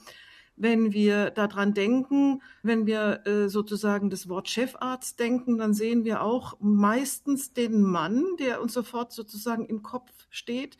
wenn 0.58 0.92
wir 0.92 1.30
daran 1.30 1.72
denken, 1.72 2.42
wenn 2.62 2.86
wir 2.86 3.26
äh, 3.26 3.48
sozusagen 3.48 4.10
das 4.10 4.28
Wort 4.28 4.48
Chefarzt 4.48 5.20
denken, 5.20 5.56
dann 5.56 5.72
sehen 5.72 6.04
wir 6.04 6.22
auch 6.22 6.56
meistens 6.60 7.52
den 7.52 7.80
Mann, 7.82 8.24
der 8.38 8.60
uns 8.60 8.72
sofort 8.72 9.12
sozusagen 9.12 9.66
im 9.66 9.82
Kopf 9.82 10.10
steht. 10.30 10.76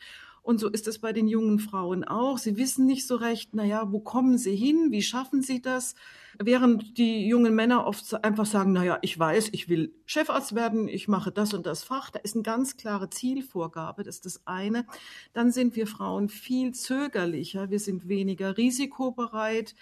Und 0.49 0.59
so 0.59 0.67
ist 0.67 0.87
es 0.87 0.97
bei 0.97 1.13
den 1.13 1.27
jungen 1.27 1.59
Frauen 1.59 2.03
auch. 2.03 2.39
Sie 2.39 2.57
wissen 2.57 2.87
nicht 2.87 3.05
so 3.05 3.17
recht, 3.17 3.53
naja, 3.53 3.91
wo 3.91 3.99
kommen 3.99 4.39
sie 4.39 4.55
hin? 4.55 4.87
Wie 4.89 5.03
schaffen 5.03 5.43
sie 5.43 5.61
das? 5.61 5.93
Während 6.39 6.97
die 6.97 7.27
jungen 7.27 7.53
Männer 7.53 7.85
oft 7.85 8.23
einfach 8.23 8.47
sagen, 8.47 8.73
naja, 8.73 8.97
ich 9.03 9.19
weiß, 9.19 9.49
ich 9.51 9.69
will 9.69 9.93
Chefarzt 10.07 10.55
werden, 10.55 10.87
ich 10.87 11.07
mache 11.07 11.31
das 11.31 11.53
und 11.53 11.67
das 11.67 11.83
Fach. 11.83 12.09
Da 12.09 12.17
ist 12.17 12.33
eine 12.33 12.41
ganz 12.41 12.77
klare 12.77 13.11
Zielvorgabe, 13.11 14.01
das 14.01 14.15
ist 14.15 14.25
das 14.25 14.47
eine. 14.47 14.87
Dann 15.33 15.51
sind 15.51 15.75
wir 15.75 15.85
Frauen 15.85 16.29
viel 16.29 16.73
zögerlicher, 16.73 17.69
wir 17.69 17.79
sind 17.79 18.07
weniger 18.07 18.57
risikobereit 18.57 19.75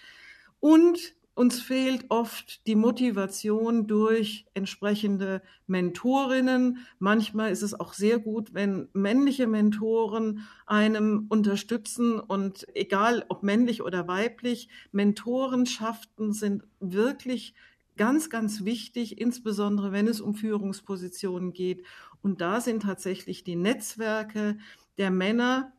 und 0.60 1.14
uns 1.38 1.60
fehlt 1.60 2.06
oft 2.08 2.66
die 2.66 2.74
Motivation 2.74 3.86
durch 3.86 4.46
entsprechende 4.54 5.40
Mentorinnen. 5.68 6.78
Manchmal 6.98 7.52
ist 7.52 7.62
es 7.62 7.78
auch 7.78 7.92
sehr 7.92 8.18
gut, 8.18 8.54
wenn 8.54 8.88
männliche 8.92 9.46
Mentoren 9.46 10.48
einem 10.66 11.26
unterstützen 11.28 12.18
und 12.18 12.66
egal 12.74 13.24
ob 13.28 13.44
männlich 13.44 13.82
oder 13.82 14.08
weiblich, 14.08 14.68
Mentorenschaften 14.90 16.32
sind 16.32 16.64
wirklich 16.80 17.54
ganz, 17.96 18.30
ganz 18.30 18.64
wichtig, 18.64 19.20
insbesondere 19.20 19.92
wenn 19.92 20.08
es 20.08 20.20
um 20.20 20.34
Führungspositionen 20.34 21.52
geht. 21.52 21.84
Und 22.20 22.40
da 22.40 22.60
sind 22.60 22.82
tatsächlich 22.82 23.44
die 23.44 23.56
Netzwerke 23.56 24.58
der 24.98 25.12
Männer 25.12 25.72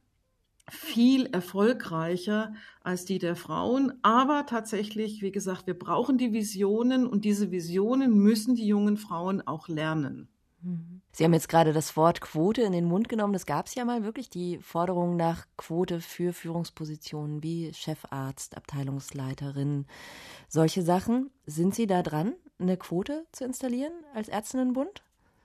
viel 0.71 1.25
erfolgreicher 1.27 2.53
als 2.83 3.05
die 3.05 3.19
der 3.19 3.35
Frauen. 3.35 3.93
Aber 4.01 4.45
tatsächlich, 4.45 5.21
wie 5.21 5.31
gesagt, 5.31 5.67
wir 5.67 5.77
brauchen 5.77 6.17
die 6.17 6.33
Visionen 6.33 7.07
und 7.07 7.25
diese 7.25 7.51
Visionen 7.51 8.17
müssen 8.17 8.55
die 8.55 8.67
jungen 8.67 8.97
Frauen 8.97 9.41
auch 9.41 9.67
lernen. 9.67 10.29
Mhm. 10.61 11.01
Sie 11.11 11.23
haben 11.23 11.33
jetzt 11.33 11.49
gerade 11.49 11.73
das 11.73 11.97
Wort 11.97 12.21
Quote 12.21 12.61
in 12.61 12.71
den 12.71 12.85
Mund 12.85 13.09
genommen. 13.09 13.33
Das 13.33 13.45
gab 13.45 13.65
es 13.65 13.75
ja 13.75 13.83
mal 13.83 14.03
wirklich, 14.03 14.29
die 14.29 14.59
Forderung 14.59 15.15
nach 15.15 15.45
Quote 15.57 16.01
für 16.01 16.33
Führungspositionen 16.33 17.43
wie 17.43 17.73
Chefarzt, 17.73 18.55
Abteilungsleiterin, 18.55 19.85
solche 20.47 20.81
Sachen. 20.81 21.31
Sind 21.45 21.75
Sie 21.75 21.87
da 21.87 22.03
dran, 22.03 22.33
eine 22.59 22.77
Quote 22.77 23.25
zu 23.31 23.43
installieren 23.43 23.93
als 24.13 24.29
Ärztinnenbund? 24.29 25.01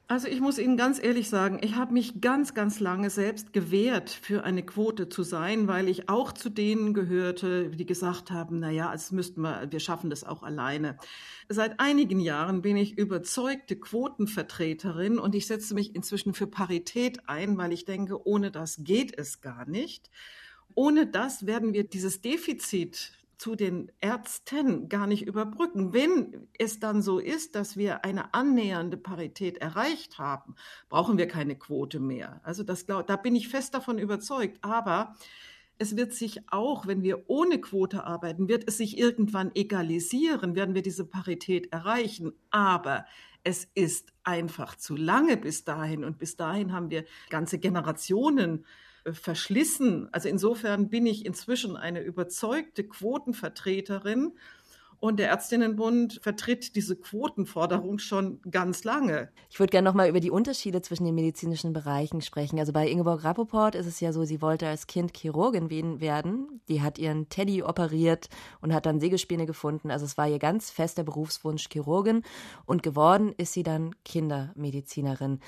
Also 0.06 0.28
ich 0.28 0.40
muss 0.40 0.58
Ihnen 0.58 0.76
ganz 0.76 1.02
ehrlich 1.02 1.30
sagen, 1.30 1.60
ich 1.62 1.76
habe 1.76 1.94
mich 1.94 2.20
ganz, 2.20 2.52
ganz 2.52 2.78
lange 2.78 3.08
selbst 3.08 3.54
gewehrt, 3.54 4.10
für 4.10 4.44
eine 4.44 4.62
Quote 4.62 5.08
zu 5.08 5.22
sein, 5.22 5.66
weil 5.66 5.88
ich 5.88 6.10
auch 6.10 6.32
zu 6.32 6.50
denen 6.50 6.92
gehörte, 6.92 7.70
die 7.70 7.86
gesagt 7.86 8.30
haben, 8.30 8.58
na 8.58 8.70
ja, 8.70 8.92
es 8.92 9.12
müssten 9.12 9.40
wir, 9.40 9.66
wir 9.70 9.80
schaffen 9.80 10.10
das 10.10 10.22
auch 10.22 10.42
alleine. 10.42 10.98
Seit 11.48 11.80
einigen 11.80 12.20
Jahren 12.20 12.60
bin 12.60 12.76
ich 12.76 12.98
überzeugte 12.98 13.76
Quotenvertreterin 13.76 15.18
und 15.18 15.34
ich 15.34 15.46
setze 15.46 15.72
mich 15.72 15.94
inzwischen 15.94 16.34
für 16.34 16.46
Parität 16.46 17.26
ein, 17.26 17.56
weil 17.56 17.72
ich 17.72 17.86
denke, 17.86 18.26
ohne 18.26 18.50
das 18.50 18.84
geht 18.84 19.18
es 19.18 19.40
gar 19.40 19.66
nicht. 19.66 20.10
Ohne 20.74 21.06
das 21.06 21.46
werden 21.46 21.72
wir 21.72 21.84
dieses 21.84 22.20
Defizit 22.20 23.12
zu 23.38 23.56
den 23.56 23.90
Ärzten 24.00 24.88
gar 24.88 25.06
nicht 25.06 25.26
überbrücken. 25.26 25.92
Wenn 25.92 26.48
es 26.58 26.80
dann 26.80 27.02
so 27.02 27.18
ist, 27.18 27.54
dass 27.54 27.76
wir 27.76 28.04
eine 28.04 28.34
annähernde 28.34 28.96
Parität 28.96 29.58
erreicht 29.58 30.18
haben, 30.18 30.54
brauchen 30.88 31.18
wir 31.18 31.28
keine 31.28 31.56
Quote 31.56 32.00
mehr. 32.00 32.40
Also 32.44 32.62
das, 32.62 32.86
da 32.86 33.16
bin 33.16 33.36
ich 33.36 33.48
fest 33.48 33.74
davon 33.74 33.98
überzeugt. 33.98 34.58
Aber 34.62 35.14
es 35.78 35.96
wird 35.96 36.12
sich 36.12 36.42
auch, 36.50 36.86
wenn 36.86 37.02
wir 37.02 37.28
ohne 37.28 37.60
Quote 37.60 38.04
arbeiten, 38.04 38.48
wird 38.48 38.64
es 38.68 38.78
sich 38.78 38.98
irgendwann 38.98 39.50
egalisieren, 39.54 40.54
werden 40.54 40.74
wir 40.74 40.82
diese 40.82 41.04
Parität 41.04 41.72
erreichen. 41.72 42.32
Aber 42.50 43.06
es 43.42 43.68
ist 43.74 44.12
einfach 44.22 44.76
zu 44.76 44.96
lange 44.96 45.36
bis 45.36 45.64
dahin. 45.64 46.04
Und 46.04 46.18
bis 46.18 46.36
dahin 46.36 46.72
haben 46.72 46.90
wir 46.90 47.04
ganze 47.28 47.58
Generationen 47.58 48.64
verschlissen. 49.12 50.08
Also 50.12 50.28
insofern 50.28 50.88
bin 50.88 51.06
ich 51.06 51.26
inzwischen 51.26 51.76
eine 51.76 52.00
überzeugte 52.00 52.84
Quotenvertreterin. 52.84 54.32
Und 55.00 55.18
der 55.18 55.28
Ärztinnenbund 55.28 56.18
vertritt 56.22 56.76
diese 56.76 56.96
Quotenforderung 56.96 57.98
schon 57.98 58.40
ganz 58.50 58.84
lange. 58.84 59.28
Ich 59.50 59.60
würde 59.60 59.70
gerne 59.70 59.86
noch 59.86 59.94
mal 59.94 60.08
über 60.08 60.20
die 60.20 60.30
Unterschiede 60.30 60.80
zwischen 60.80 61.04
den 61.04 61.14
medizinischen 61.14 61.74
Bereichen 61.74 62.22
sprechen. 62.22 62.58
Also 62.58 62.72
bei 62.72 62.88
Ingeborg 62.88 63.22
Rappoport 63.22 63.74
ist 63.74 63.84
es 63.84 64.00
ja 64.00 64.14
so, 64.14 64.24
sie 64.24 64.40
wollte 64.40 64.66
als 64.66 64.86
Kind 64.86 65.14
Chirurgin 65.14 65.68
werden. 66.00 66.62
Die 66.68 66.80
hat 66.80 66.98
ihren 66.98 67.28
Teddy 67.28 67.62
operiert 67.62 68.30
und 68.62 68.72
hat 68.72 68.86
dann 68.86 68.98
Sägespäne 68.98 69.44
gefunden. 69.44 69.90
Also 69.90 70.06
es 70.06 70.16
war 70.16 70.26
ihr 70.26 70.38
ganz 70.38 70.70
fester 70.70 71.04
Berufswunsch 71.04 71.68
Chirurgin. 71.70 72.22
Und 72.64 72.82
geworden 72.82 73.34
ist 73.36 73.52
sie 73.52 73.62
dann 73.62 73.94
Kindermedizinerin. 74.06 75.40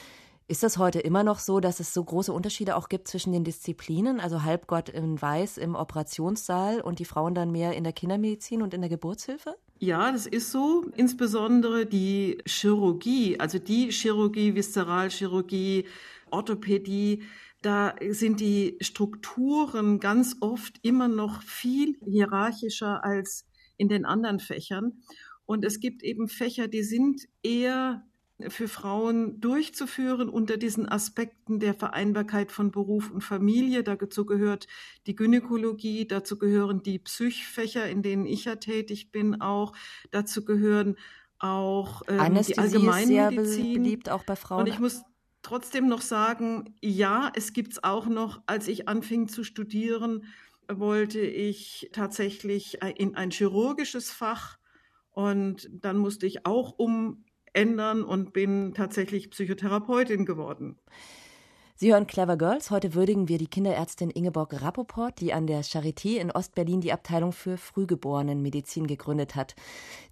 Ist 0.48 0.62
das 0.62 0.78
heute 0.78 1.00
immer 1.00 1.24
noch 1.24 1.40
so, 1.40 1.58
dass 1.58 1.80
es 1.80 1.92
so 1.92 2.04
große 2.04 2.32
Unterschiede 2.32 2.76
auch 2.76 2.88
gibt 2.88 3.08
zwischen 3.08 3.32
den 3.32 3.42
Disziplinen, 3.42 4.20
also 4.20 4.44
Halbgott 4.44 4.88
in 4.88 5.20
Weiß 5.20 5.58
im 5.58 5.74
Operationssaal 5.74 6.80
und 6.80 7.00
die 7.00 7.04
Frauen 7.04 7.34
dann 7.34 7.50
mehr 7.50 7.74
in 7.74 7.82
der 7.82 7.92
Kindermedizin 7.92 8.62
und 8.62 8.72
in 8.72 8.80
der 8.80 8.88
Geburtshilfe? 8.90 9.56
Ja, 9.80 10.12
das 10.12 10.26
ist 10.26 10.52
so. 10.52 10.84
Insbesondere 10.94 11.84
die 11.84 12.38
Chirurgie, 12.46 13.40
also 13.40 13.58
die 13.58 13.90
Chirurgie, 13.90 14.54
Viszeralchirurgie, 14.54 15.86
Orthopädie, 16.30 17.24
da 17.62 17.96
sind 18.10 18.38
die 18.38 18.76
Strukturen 18.80 19.98
ganz 19.98 20.36
oft 20.40 20.78
immer 20.82 21.08
noch 21.08 21.42
viel 21.42 21.98
hierarchischer 22.04 23.02
als 23.02 23.46
in 23.78 23.88
den 23.88 24.04
anderen 24.04 24.38
Fächern. 24.38 25.02
Und 25.44 25.64
es 25.64 25.80
gibt 25.80 26.04
eben 26.04 26.28
Fächer, 26.28 26.68
die 26.68 26.84
sind 26.84 27.22
eher 27.42 28.04
für 28.48 28.68
Frauen 28.68 29.40
durchzuführen 29.40 30.28
unter 30.28 30.58
diesen 30.58 30.86
Aspekten 30.86 31.58
der 31.58 31.74
Vereinbarkeit 31.74 32.52
von 32.52 32.70
Beruf 32.70 33.10
und 33.10 33.22
Familie. 33.22 33.82
Dazu 33.82 34.26
gehört 34.26 34.66
die 35.06 35.16
Gynäkologie, 35.16 36.06
dazu 36.06 36.38
gehören 36.38 36.82
die 36.82 36.98
Psychfächer, 36.98 37.88
in 37.88 38.02
denen 38.02 38.26
ich 38.26 38.44
ja 38.44 38.56
tätig 38.56 39.10
bin, 39.10 39.40
auch. 39.40 39.72
Dazu 40.10 40.44
gehören 40.44 40.96
auch 41.38 42.02
ähm, 42.08 42.40
die 42.46 42.58
Allgemeinmedizin. 42.58 43.38
Ist 43.38 43.54
sehr 43.54 43.74
beliebt 43.74 44.10
auch 44.10 44.24
bei 44.24 44.36
Frauen. 44.36 44.60
Und 44.60 44.66
ich 44.68 44.78
muss 44.78 45.02
trotzdem 45.42 45.86
noch 45.88 46.02
sagen, 46.02 46.74
ja, 46.82 47.32
es 47.34 47.52
gibt 47.52 47.72
es 47.72 47.84
auch 47.84 48.06
noch, 48.06 48.42
als 48.46 48.68
ich 48.68 48.88
anfing 48.88 49.28
zu 49.28 49.44
studieren, 49.44 50.24
wollte 50.68 51.20
ich 51.20 51.88
tatsächlich 51.92 52.82
in 52.96 53.14
ein 53.14 53.30
chirurgisches 53.30 54.10
Fach 54.10 54.58
und 55.12 55.70
dann 55.72 55.96
musste 55.96 56.26
ich 56.26 56.44
auch 56.44 56.74
um 56.76 57.24
ändern 57.56 58.04
und 58.04 58.32
bin 58.32 58.74
tatsächlich 58.74 59.30
Psychotherapeutin 59.30 60.26
geworden. 60.26 60.78
Sie 61.78 61.92
hören 61.92 62.06
Clever 62.06 62.38
Girls. 62.38 62.70
Heute 62.70 62.94
würdigen 62.94 63.28
wir 63.28 63.36
die 63.36 63.48
Kinderärztin 63.48 64.08
Ingeborg 64.08 64.62
Rappoport, 64.62 65.20
die 65.20 65.34
an 65.34 65.46
der 65.46 65.62
Charité 65.62 66.16
in 66.16 66.30
Ostberlin 66.30 66.80
die 66.80 66.92
Abteilung 66.92 67.32
für 67.32 67.58
Frühgeborenenmedizin 67.58 68.86
gegründet 68.86 69.34
hat. 69.34 69.54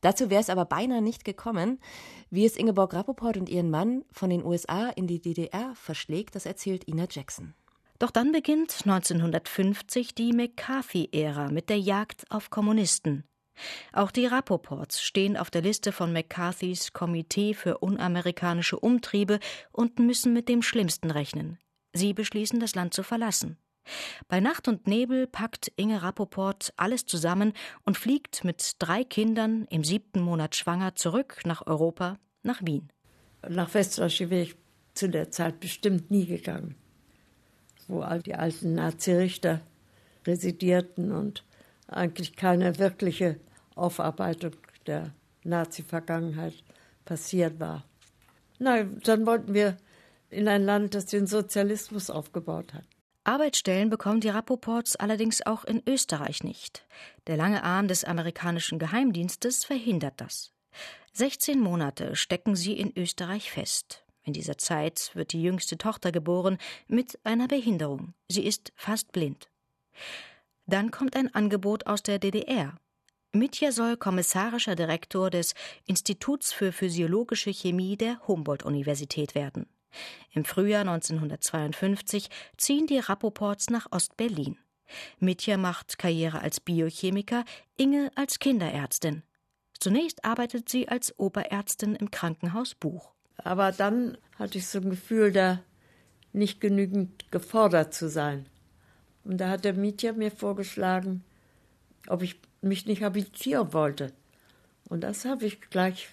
Dazu 0.02 0.28
wäre 0.28 0.42
es 0.42 0.50
aber 0.50 0.66
beinahe 0.66 1.00
nicht 1.00 1.24
gekommen. 1.24 1.80
Wie 2.28 2.44
es 2.44 2.58
Ingeborg 2.58 2.92
Rappoport 2.92 3.38
und 3.38 3.48
ihren 3.48 3.70
Mann 3.70 4.04
von 4.12 4.28
den 4.28 4.44
USA 4.44 4.90
in 4.90 5.06
die 5.06 5.22
DDR 5.22 5.72
verschlägt, 5.74 6.34
das 6.34 6.44
erzählt 6.44 6.86
Ina 6.86 7.06
Jackson. 7.10 7.54
Doch 7.98 8.10
dann 8.10 8.32
beginnt 8.32 8.82
1950 8.84 10.14
die 10.14 10.34
McCarthy-Ära 10.34 11.50
mit 11.50 11.70
der 11.70 11.78
Jagd 11.78 12.26
auf 12.28 12.50
Kommunisten. 12.50 13.24
Auch 13.92 14.10
die 14.10 14.26
Rappoports 14.26 15.02
stehen 15.02 15.36
auf 15.36 15.50
der 15.50 15.62
Liste 15.62 15.92
von 15.92 16.12
McCarthys 16.12 16.92
Komitee 16.92 17.54
für 17.54 17.78
unamerikanische 17.78 18.78
Umtriebe 18.78 19.38
und 19.72 19.98
müssen 19.98 20.32
mit 20.32 20.48
dem 20.48 20.62
Schlimmsten 20.62 21.10
rechnen. 21.10 21.58
Sie 21.92 22.12
beschließen, 22.12 22.58
das 22.60 22.74
Land 22.74 22.94
zu 22.94 23.02
verlassen. 23.02 23.56
Bei 24.28 24.40
Nacht 24.40 24.66
und 24.66 24.86
Nebel 24.86 25.26
packt 25.26 25.70
Inge 25.76 26.02
Rappoport 26.02 26.72
alles 26.76 27.06
zusammen 27.06 27.52
und 27.84 27.98
fliegt 27.98 28.44
mit 28.44 28.76
drei 28.78 29.04
Kindern 29.04 29.66
im 29.70 29.84
siebten 29.84 30.20
Monat 30.20 30.56
schwanger 30.56 30.94
zurück 30.94 31.40
nach 31.44 31.66
Europa, 31.66 32.18
nach 32.42 32.62
Wien. 32.64 32.90
Nach 33.48 33.72
Westdeutschland 33.74 34.30
wäre 34.30 34.42
ich 34.42 34.56
zu 34.94 35.08
der 35.08 35.30
Zeit 35.30 35.60
bestimmt 35.60 36.10
nie 36.10 36.26
gegangen, 36.26 36.76
wo 37.88 38.00
all 38.00 38.22
die 38.22 38.34
alten 38.34 38.74
Nazi-Richter 38.74 39.60
residierten 40.26 41.12
und 41.12 41.44
eigentlich 41.86 42.36
keine 42.36 42.78
wirkliche 42.78 43.38
Aufarbeitung 43.74 44.52
der 44.86 45.12
Nazi-Vergangenheit 45.42 46.54
passiert 47.04 47.60
war. 47.60 47.84
Nein, 48.58 49.00
dann 49.04 49.26
wollten 49.26 49.54
wir 49.54 49.76
in 50.30 50.48
ein 50.48 50.64
Land, 50.64 50.94
das 50.94 51.06
den 51.06 51.26
Sozialismus 51.26 52.10
aufgebaut 52.10 52.74
hat. 52.74 52.84
Arbeitsstellen 53.24 53.88
bekommen 53.88 54.20
die 54.20 54.28
Rappoports 54.28 54.96
allerdings 54.96 55.44
auch 55.46 55.64
in 55.64 55.82
Österreich 55.86 56.44
nicht. 56.44 56.86
Der 57.26 57.36
lange 57.36 57.64
Arm 57.64 57.88
des 57.88 58.04
amerikanischen 58.04 58.78
Geheimdienstes 58.78 59.64
verhindert 59.64 60.14
das. 60.18 60.52
16 61.14 61.58
Monate 61.60 62.16
stecken 62.16 62.54
sie 62.54 62.74
in 62.74 62.92
Österreich 62.96 63.50
fest. 63.50 64.04
In 64.24 64.32
dieser 64.32 64.58
Zeit 64.58 65.10
wird 65.14 65.32
die 65.32 65.42
jüngste 65.42 65.78
Tochter 65.78 66.12
geboren 66.12 66.58
mit 66.86 67.18
einer 67.24 67.48
Behinderung. 67.48 68.14
Sie 68.28 68.44
ist 68.44 68.72
fast 68.74 69.12
blind. 69.12 69.48
Dann 70.66 70.90
kommt 70.90 71.16
ein 71.16 71.34
Angebot 71.34 71.86
aus 71.86 72.02
der 72.02 72.18
DDR. 72.18 72.74
Mitja 73.32 73.72
soll 73.72 73.96
kommissarischer 73.96 74.76
Direktor 74.76 75.28
des 75.28 75.54
Instituts 75.86 76.52
für 76.52 76.72
physiologische 76.72 77.52
Chemie 77.52 77.96
der 77.96 78.20
Humboldt-Universität 78.26 79.34
werden. 79.34 79.66
Im 80.32 80.44
Frühjahr 80.44 80.82
1952 80.82 82.28
ziehen 82.56 82.86
die 82.86 82.98
Rappoports 82.98 83.70
nach 83.70 83.90
Ostberlin. 83.90 84.58
Mitja 85.18 85.56
macht 85.56 85.98
Karriere 85.98 86.40
als 86.40 86.60
Biochemiker, 86.60 87.44
Inge 87.76 88.10
als 88.14 88.38
Kinderärztin. 88.38 89.22
Zunächst 89.78 90.24
arbeitet 90.24 90.68
sie 90.68 90.88
als 90.88 91.18
Oberärztin 91.18 91.96
im 91.96 92.10
Krankenhaus 92.10 92.74
Buch. 92.74 93.12
Aber 93.36 93.72
dann 93.72 94.16
hatte 94.38 94.58
ich 94.58 94.66
so 94.66 94.78
ein 94.78 94.90
Gefühl, 94.90 95.32
da 95.32 95.60
nicht 96.32 96.60
genügend 96.60 97.30
gefordert 97.30 97.94
zu 97.94 98.08
sein. 98.08 98.46
Und 99.24 99.38
da 99.38 99.48
hat 99.48 99.64
der 99.64 99.74
Mietja 99.74 100.12
mir 100.12 100.30
vorgeschlagen, 100.30 101.24
ob 102.08 102.22
ich 102.22 102.36
mich 102.60 102.86
nicht 102.86 103.02
habilitieren 103.02 103.72
wollte. 103.72 104.12
Und 104.88 105.00
das 105.00 105.24
habe 105.24 105.46
ich 105.46 105.60
gleich 105.70 106.08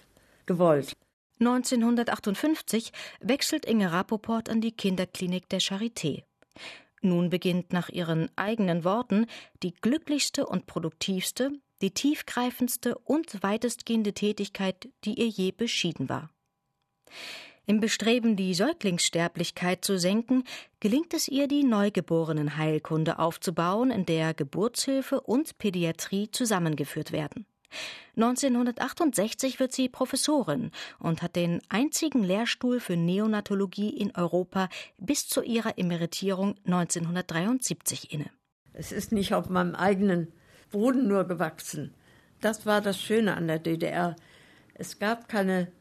gewollt. 0.46 0.92
1958 1.40 2.92
wechselt 3.20 3.66
Inge 3.66 3.90
Rapoport 3.92 4.48
an 4.48 4.60
die 4.60 4.72
Kinderklinik 4.72 5.48
der 5.48 5.60
Charité. 5.60 6.22
Nun 7.00 7.30
beginnt 7.30 7.72
nach 7.72 7.88
ihren 7.88 8.30
eigenen 8.36 8.84
Worten 8.84 9.26
die 9.62 9.74
glücklichste 9.74 10.46
und 10.46 10.66
produktivste, 10.66 11.50
die 11.82 11.90
tiefgreifendste 11.90 12.96
und 12.96 13.42
weitestgehende 13.42 14.12
Tätigkeit, 14.12 14.88
die 15.04 15.14
ihr 15.14 15.26
je 15.26 15.50
beschieden 15.50 16.08
war. 16.08 16.30
Im 17.72 17.80
Bestreben, 17.80 18.36
die 18.36 18.52
Säuglingssterblichkeit 18.52 19.82
zu 19.82 19.98
senken, 19.98 20.44
gelingt 20.78 21.14
es 21.14 21.26
ihr, 21.26 21.48
die 21.48 21.64
Neugeborenenheilkunde 21.64 23.18
aufzubauen, 23.18 23.90
in 23.90 24.04
der 24.04 24.34
Geburtshilfe 24.34 25.22
und 25.22 25.56
Pädiatrie 25.56 26.30
zusammengeführt 26.30 27.12
werden. 27.12 27.46
1968 28.16 29.58
wird 29.58 29.72
sie 29.72 29.88
Professorin 29.88 30.70
und 30.98 31.22
hat 31.22 31.34
den 31.34 31.62
einzigen 31.70 32.22
Lehrstuhl 32.22 32.78
für 32.78 32.98
Neonatologie 32.98 33.88
in 33.88 34.14
Europa 34.14 34.68
bis 34.98 35.26
zu 35.26 35.40
ihrer 35.40 35.78
Emeritierung 35.78 36.56
1973 36.66 38.12
inne. 38.12 38.28
Es 38.74 38.92
ist 38.92 39.12
nicht 39.12 39.32
auf 39.32 39.48
meinem 39.48 39.74
eigenen 39.74 40.30
Boden 40.70 41.08
nur 41.08 41.24
gewachsen. 41.24 41.94
Das 42.42 42.66
war 42.66 42.82
das 42.82 43.00
Schöne 43.00 43.34
an 43.34 43.46
der 43.46 43.60
DDR. 43.60 44.14
Es 44.74 44.98
gab 44.98 45.26
keine 45.26 45.72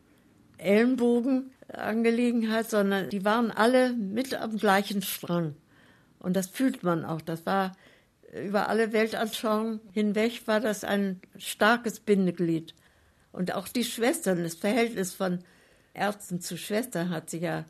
Ellenbogen, 0.58 1.52
Angelegenheit, 1.74 2.70
sondern 2.70 3.10
die 3.10 3.26
waren 3.26 3.52
alle 3.52 3.94
mit 3.94 4.34
am 4.34 4.58
gleichen 4.58 5.02
Strang. 5.02 5.56
Und 6.20 6.36
das 6.36 6.48
fühlt 6.48 6.84
man 6.84 7.06
auch. 7.06 7.22
Das 7.22 7.46
war 7.46 7.74
über 8.34 8.70
alle 8.70 8.94
Weltanschauungen 8.94 9.82
hinweg 9.92 10.48
war 10.48 10.60
das 10.60 10.84
ein 10.84 11.22
starkes 11.38 12.00
Bindeglied. 12.00 12.74
Und 13.32 13.54
auch 13.54 13.68
die 13.68 13.84
Schwestern, 13.84 14.44
das 14.44 14.56
Verhältnis 14.56 15.14
von 15.14 15.40
Ärzten 15.94 16.42
zu 16.42 16.58
Schwestern 16.58 17.10
hat 17.10 17.30
sich 17.30 17.42
ja 17.42 17.66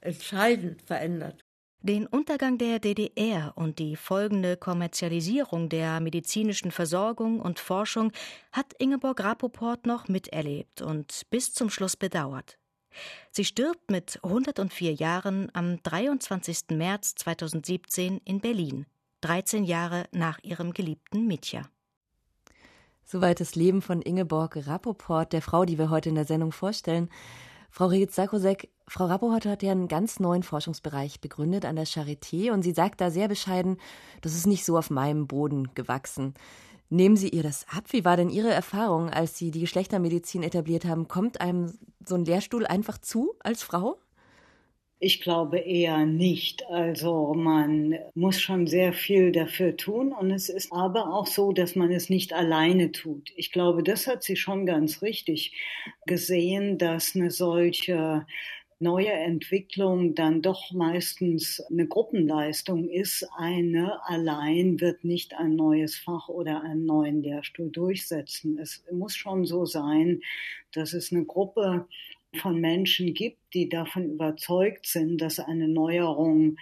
entscheidend 0.00 0.82
verändert. 0.82 1.40
Den 1.84 2.06
Untergang 2.06 2.58
der 2.58 2.78
DDR 2.78 3.52
und 3.56 3.80
die 3.80 3.96
folgende 3.96 4.56
Kommerzialisierung 4.56 5.68
der 5.68 5.98
medizinischen 6.00 6.70
Versorgung 6.70 7.40
und 7.40 7.58
Forschung 7.58 8.12
hat 8.52 8.72
Ingeborg 8.78 9.22
Rapoport 9.24 9.84
noch 9.86 10.06
miterlebt 10.06 10.80
und 10.80 11.22
bis 11.30 11.52
zum 11.52 11.70
Schluss 11.70 11.96
bedauert. 11.96 12.56
Sie 13.30 13.44
stirbt 13.44 13.90
mit 13.90 14.18
104 14.22 14.92
Jahren 14.94 15.50
am 15.54 15.82
23. 15.82 16.70
März 16.72 17.14
2017 17.16 18.18
in 18.24 18.40
Berlin, 18.40 18.86
13 19.22 19.64
Jahre 19.64 20.04
nach 20.12 20.38
ihrem 20.42 20.72
geliebten 20.72 21.26
Mitya. 21.26 21.62
Soweit 23.04 23.40
das 23.40 23.54
Leben 23.54 23.82
von 23.82 24.00
Ingeborg 24.00 24.66
Rapoport, 24.66 25.32
der 25.32 25.42
Frau, 25.42 25.64
die 25.64 25.78
wir 25.78 25.90
heute 25.90 26.08
in 26.08 26.14
der 26.14 26.24
Sendung 26.24 26.52
vorstellen. 26.52 27.10
Frau 27.70 27.86
Regitz-Sarkozek, 27.86 28.68
Frau 28.86 29.06
Rapoport 29.06 29.46
hat 29.46 29.62
ja 29.62 29.72
einen 29.72 29.88
ganz 29.88 30.20
neuen 30.20 30.42
Forschungsbereich 30.42 31.20
begründet 31.20 31.64
an 31.64 31.76
der 31.76 31.86
Charité 31.86 32.52
und 32.52 32.62
sie 32.62 32.72
sagt 32.72 33.00
da 33.00 33.10
sehr 33.10 33.28
bescheiden, 33.28 33.78
das 34.20 34.34
ist 34.34 34.46
nicht 34.46 34.64
so 34.64 34.76
auf 34.76 34.90
meinem 34.90 35.26
Boden 35.26 35.74
gewachsen. 35.74 36.34
Nehmen 36.92 37.16
Sie 37.16 37.30
ihr 37.30 37.42
das 37.42 37.64
ab? 37.74 37.84
Wie 37.88 38.04
war 38.04 38.18
denn 38.18 38.28
Ihre 38.28 38.50
Erfahrung, 38.50 39.08
als 39.08 39.38
Sie 39.38 39.50
die 39.50 39.60
Geschlechtermedizin 39.60 40.42
etabliert 40.42 40.84
haben? 40.84 41.08
Kommt 41.08 41.40
einem 41.40 41.72
so 42.04 42.16
ein 42.16 42.26
Lehrstuhl 42.26 42.66
einfach 42.66 42.98
zu 42.98 43.32
als 43.40 43.62
Frau? 43.62 43.96
Ich 44.98 45.22
glaube 45.22 45.58
eher 45.58 46.04
nicht. 46.04 46.66
Also 46.66 47.32
man 47.32 47.94
muss 48.14 48.42
schon 48.42 48.66
sehr 48.66 48.92
viel 48.92 49.32
dafür 49.32 49.74
tun 49.74 50.12
und 50.12 50.30
es 50.32 50.50
ist 50.50 50.70
aber 50.70 51.14
auch 51.14 51.26
so, 51.26 51.52
dass 51.52 51.76
man 51.76 51.90
es 51.90 52.10
nicht 52.10 52.34
alleine 52.34 52.92
tut. 52.92 53.32
Ich 53.36 53.52
glaube, 53.52 53.82
das 53.82 54.06
hat 54.06 54.22
sie 54.22 54.36
schon 54.36 54.66
ganz 54.66 55.00
richtig 55.00 55.56
gesehen, 56.04 56.76
dass 56.76 57.16
eine 57.16 57.30
solche 57.30 58.26
neue 58.82 59.12
Entwicklung 59.12 60.14
dann 60.14 60.42
doch 60.42 60.72
meistens 60.72 61.60
eine 61.70 61.86
Gruppenleistung 61.86 62.88
ist. 62.88 63.26
Eine 63.36 64.04
allein 64.06 64.80
wird 64.80 65.04
nicht 65.04 65.34
ein 65.34 65.56
neues 65.56 65.96
Fach 65.96 66.28
oder 66.28 66.62
einen 66.62 66.84
neuen 66.84 67.22
Lehrstuhl 67.22 67.70
durchsetzen. 67.70 68.58
Es 68.58 68.84
muss 68.90 69.14
schon 69.14 69.46
so 69.46 69.64
sein, 69.64 70.20
dass 70.72 70.92
es 70.92 71.12
eine 71.12 71.24
Gruppe 71.24 71.86
von 72.36 72.60
Menschen 72.60 73.14
gibt, 73.14 73.38
die 73.54 73.68
davon 73.68 74.10
überzeugt 74.10 74.86
sind, 74.86 75.20
dass 75.20 75.38
eine 75.38 75.68
Neuerung 75.68 76.56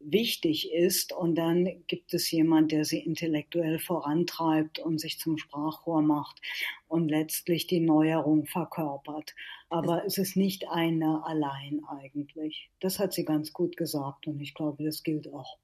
wichtig 0.00 0.72
ist 0.72 1.12
und 1.12 1.34
dann 1.36 1.84
gibt 1.86 2.14
es 2.14 2.30
jemand, 2.30 2.72
der 2.72 2.84
sie 2.84 3.00
intellektuell 3.00 3.78
vorantreibt 3.78 4.78
und 4.78 4.98
sich 4.98 5.18
zum 5.18 5.36
Sprachrohr 5.38 6.02
macht 6.02 6.40
und 6.88 7.08
letztlich 7.08 7.66
die 7.66 7.80
Neuerung 7.80 8.46
verkörpert. 8.46 9.34
Aber 9.68 10.04
es 10.04 10.18
ist 10.18 10.36
nicht 10.36 10.68
eine 10.68 11.24
allein 11.24 11.82
eigentlich. 11.86 12.70
Das 12.80 12.98
hat 12.98 13.12
sie 13.12 13.24
ganz 13.24 13.52
gut 13.52 13.76
gesagt 13.76 14.26
und 14.26 14.40
ich 14.40 14.54
glaube, 14.54 14.84
das 14.84 15.02
gilt 15.02 15.32
auch. 15.32 15.58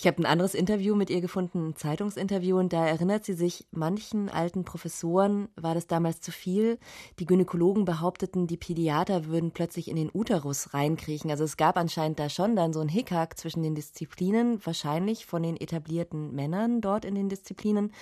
Ich 0.00 0.06
habe 0.06 0.22
ein 0.22 0.26
anderes 0.26 0.54
Interview 0.54 0.94
mit 0.94 1.10
ihr 1.10 1.20
gefunden, 1.20 1.70
ein 1.70 1.74
Zeitungsinterview, 1.74 2.56
und 2.56 2.72
da 2.72 2.86
erinnert 2.86 3.24
sie 3.24 3.32
sich, 3.32 3.66
manchen 3.72 4.28
alten 4.28 4.62
Professoren 4.62 5.48
war 5.56 5.74
das 5.74 5.88
damals 5.88 6.20
zu 6.20 6.30
viel. 6.30 6.78
Die 7.18 7.26
Gynäkologen 7.26 7.84
behaupteten, 7.84 8.46
die 8.46 8.56
Pädiater 8.56 9.26
würden 9.26 9.50
plötzlich 9.50 9.88
in 9.88 9.96
den 9.96 10.08
Uterus 10.14 10.72
reinkriechen. 10.72 11.32
Also 11.32 11.42
es 11.42 11.56
gab 11.56 11.76
anscheinend 11.76 12.20
da 12.20 12.28
schon 12.28 12.54
dann 12.54 12.72
so 12.72 12.78
ein 12.78 12.88
Hickhack 12.88 13.36
zwischen 13.36 13.64
den 13.64 13.74
Disziplinen, 13.74 14.64
wahrscheinlich 14.64 15.26
von 15.26 15.42
den 15.42 15.56
etablierten 15.56 16.32
Männern 16.32 16.80
dort 16.80 17.04
in 17.04 17.16
den 17.16 17.28
Disziplinen. 17.28 17.92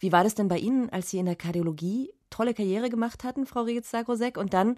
Wie 0.00 0.12
war 0.12 0.24
das 0.24 0.34
denn 0.34 0.48
bei 0.48 0.58
Ihnen, 0.58 0.90
als 0.90 1.08
Sie 1.08 1.18
in 1.18 1.24
der 1.24 1.36
Kardiologie 1.36 2.12
tolle 2.28 2.52
Karriere 2.52 2.90
gemacht 2.90 3.24
hatten, 3.24 3.46
Frau 3.46 3.62
Regitz-Sarkozek, 3.62 4.36
und 4.36 4.52
dann 4.52 4.76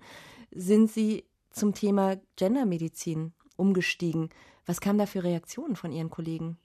sind 0.52 0.88
Sie 0.88 1.24
zum 1.50 1.74
Thema 1.74 2.20
Gendermedizin 2.36 3.32
umgestiegen. 3.56 4.30
Was 4.70 4.80
kam 4.80 4.98
da 4.98 5.06
für 5.06 5.24
Reaktionen 5.24 5.74
von 5.74 5.90
Ihren 5.90 6.10
Kollegen? 6.10 6.56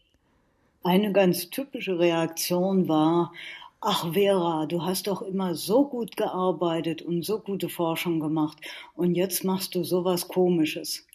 Eine 0.83 1.11
ganz 1.11 1.49
typische 1.49 1.97
Reaktion 1.97 2.87
war, 2.87 3.33
ach 3.81 4.13
Vera, 4.13 4.67
du 4.67 4.83
hast 4.83 5.07
doch 5.07 5.23
immer 5.23 5.55
so 5.55 5.87
gut 5.87 6.15
gearbeitet 6.15 7.01
und 7.01 7.25
so 7.25 7.39
gute 7.39 7.67
Forschung 7.67 8.19
gemacht 8.19 8.59
und 8.93 9.15
jetzt 9.15 9.43
machst 9.43 9.73
du 9.73 9.83
sowas 9.83 10.27
Komisches. 10.27 11.07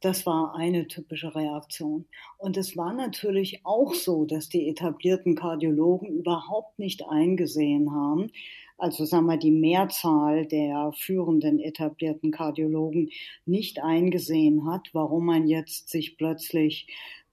Das 0.00 0.24
war 0.24 0.54
eine 0.54 0.88
typische 0.88 1.34
Reaktion. 1.34 2.06
Und 2.38 2.56
es 2.56 2.78
war 2.78 2.94
natürlich 2.94 3.60
auch 3.66 3.92
so, 3.92 4.24
dass 4.24 4.48
die 4.48 4.70
etablierten 4.70 5.34
Kardiologen 5.34 6.08
überhaupt 6.08 6.78
nicht 6.78 7.04
eingesehen 7.10 7.92
haben, 7.92 8.30
also 8.78 9.04
sagen 9.04 9.26
wir 9.26 9.36
die 9.36 9.50
Mehrzahl 9.50 10.46
der 10.46 10.92
führenden 10.96 11.60
etablierten 11.60 12.30
Kardiologen 12.30 13.10
nicht 13.46 13.82
eingesehen 13.82 14.66
hat, 14.66 14.88
warum 14.92 15.26
man 15.26 15.46
jetzt 15.46 15.88
sich 15.88 16.16
plötzlich 16.16 16.86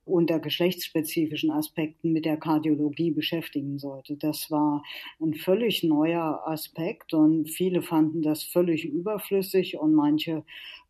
unter 0.05 0.39
geschlechtsspezifischen 0.39 1.51
Aspekten 1.51 2.11
mit 2.11 2.25
der 2.25 2.37
Kardiologie 2.37 3.11
beschäftigen 3.11 3.77
sollte. 3.77 4.15
Das 4.15 4.49
war 4.49 4.83
ein 5.21 5.35
völlig 5.35 5.83
neuer 5.83 6.41
Aspekt 6.45 7.13
und 7.13 7.49
viele 7.49 7.81
fanden 7.81 8.21
das 8.21 8.43
völlig 8.43 8.85
überflüssig 8.85 9.77
und 9.77 9.93
manche 9.93 10.43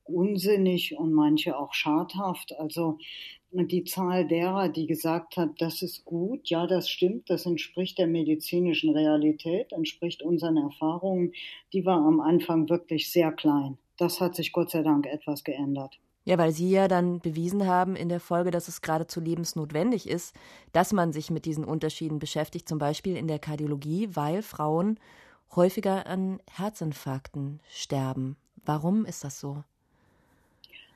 unsinnig 0.05 0.97
und 0.97 1.13
manche 1.13 1.57
auch 1.57 1.73
schadhaft. 1.73 2.57
Also 2.57 2.97
die 3.51 3.83
Zahl 3.83 4.27
derer, 4.27 4.69
die 4.69 4.85
gesagt 4.85 5.37
hat, 5.37 5.51
das 5.59 5.81
ist 5.81 6.05
gut, 6.05 6.49
ja, 6.49 6.67
das 6.67 6.89
stimmt, 6.89 7.29
das 7.29 7.45
entspricht 7.45 7.97
der 7.97 8.07
medizinischen 8.07 8.91
Realität, 8.91 9.71
entspricht 9.71 10.21
unseren 10.21 10.57
Erfahrungen, 10.57 11.33
die 11.73 11.85
war 11.85 11.97
am 11.97 12.19
Anfang 12.19 12.69
wirklich 12.69 13.11
sehr 13.11 13.31
klein. 13.31 13.77
Das 13.97 14.21
hat 14.21 14.35
sich 14.35 14.51
Gott 14.51 14.71
sei 14.71 14.83
Dank 14.83 15.07
etwas 15.07 15.43
geändert. 15.43 15.99
Ja, 16.25 16.37
weil 16.37 16.51
Sie 16.51 16.69
ja 16.69 16.87
dann 16.87 17.19
bewiesen 17.19 17.65
haben 17.65 17.95
in 17.95 18.07
der 18.07 18.19
Folge, 18.19 18.51
dass 18.51 18.67
es 18.67 18.81
geradezu 18.81 19.19
lebensnotwendig 19.19 20.07
ist, 20.07 20.35
dass 20.73 20.93
man 20.93 21.11
sich 21.11 21.31
mit 21.31 21.45
diesen 21.45 21.65
Unterschieden 21.65 22.19
beschäftigt, 22.19 22.69
zum 22.69 22.77
Beispiel 22.77 23.17
in 23.17 23.27
der 23.27 23.39
Kardiologie, 23.39 24.09
weil 24.13 24.43
Frauen 24.43 24.99
häufiger 25.55 26.05
an 26.05 26.39
Herzinfarkten 26.51 27.61
sterben. 27.67 28.37
Warum 28.63 29.05
ist 29.05 29.23
das 29.23 29.39
so? 29.39 29.63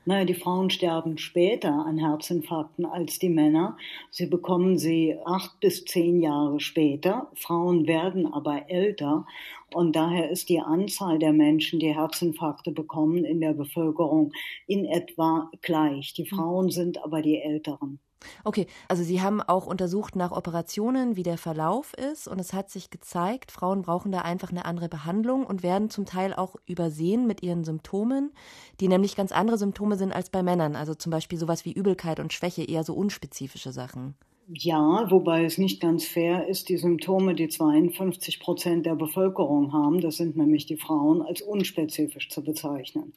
Naja, 0.06 0.26
die 0.26 0.34
Frauen 0.34 0.68
sterben 0.68 1.16
später 1.16 1.72
an 1.72 1.96
Herzinfarkten 1.96 2.84
als 2.84 3.18
die 3.18 3.30
Männer. 3.30 3.78
Sie 4.10 4.26
bekommen 4.26 4.76
sie 4.76 5.16
acht 5.24 5.58
bis 5.60 5.86
zehn 5.86 6.20
Jahre 6.20 6.60
später. 6.60 7.30
Frauen 7.34 7.86
werden 7.86 8.30
aber 8.30 8.68
älter 8.68 9.26
und 9.72 9.96
daher 9.96 10.30
ist 10.30 10.50
die 10.50 10.60
Anzahl 10.60 11.18
der 11.18 11.32
Menschen, 11.32 11.80
die 11.80 11.94
Herzinfarkte 11.94 12.70
bekommen 12.70 13.24
in 13.24 13.40
der 13.40 13.54
Bevölkerung 13.54 14.32
in 14.66 14.84
etwa 14.84 15.50
gleich. 15.62 16.12
Die 16.12 16.26
Frauen 16.26 16.70
sind 16.70 17.02
aber 17.02 17.22
die 17.22 17.40
Älteren. 17.40 17.98
Okay, 18.44 18.66
also 18.88 19.02
Sie 19.02 19.22
haben 19.22 19.40
auch 19.40 19.66
untersucht 19.66 20.16
nach 20.16 20.32
Operationen, 20.32 21.16
wie 21.16 21.22
der 21.22 21.38
Verlauf 21.38 21.94
ist, 21.94 22.28
und 22.28 22.40
es 22.40 22.52
hat 22.52 22.70
sich 22.70 22.90
gezeigt, 22.90 23.52
Frauen 23.52 23.82
brauchen 23.82 24.12
da 24.12 24.20
einfach 24.20 24.50
eine 24.50 24.64
andere 24.64 24.88
Behandlung 24.88 25.46
und 25.46 25.62
werden 25.62 25.90
zum 25.90 26.04
Teil 26.04 26.34
auch 26.34 26.56
übersehen 26.66 27.26
mit 27.26 27.42
ihren 27.42 27.64
Symptomen, 27.64 28.32
die 28.80 28.88
nämlich 28.88 29.16
ganz 29.16 29.32
andere 29.32 29.58
Symptome 29.58 29.96
sind 29.96 30.12
als 30.12 30.30
bei 30.30 30.42
Männern, 30.42 30.76
also 30.76 30.94
zum 30.94 31.10
Beispiel 31.10 31.38
sowas 31.38 31.64
wie 31.64 31.72
Übelkeit 31.72 32.20
und 32.20 32.32
Schwäche, 32.32 32.64
eher 32.64 32.84
so 32.84 32.94
unspezifische 32.94 33.72
Sachen. 33.72 34.14
Ja, 34.46 35.06
wobei 35.10 35.44
es 35.44 35.56
nicht 35.56 35.80
ganz 35.80 36.04
fair 36.04 36.46
ist, 36.48 36.68
die 36.68 36.76
Symptome, 36.76 37.34
die 37.34 37.48
52 37.48 38.40
Prozent 38.40 38.84
der 38.84 38.94
Bevölkerung 38.94 39.72
haben, 39.72 40.00
das 40.00 40.16
sind 40.16 40.36
nämlich 40.36 40.66
die 40.66 40.76
Frauen, 40.76 41.22
als 41.22 41.40
unspezifisch 41.40 42.28
zu 42.28 42.42
bezeichnen. 42.42 43.14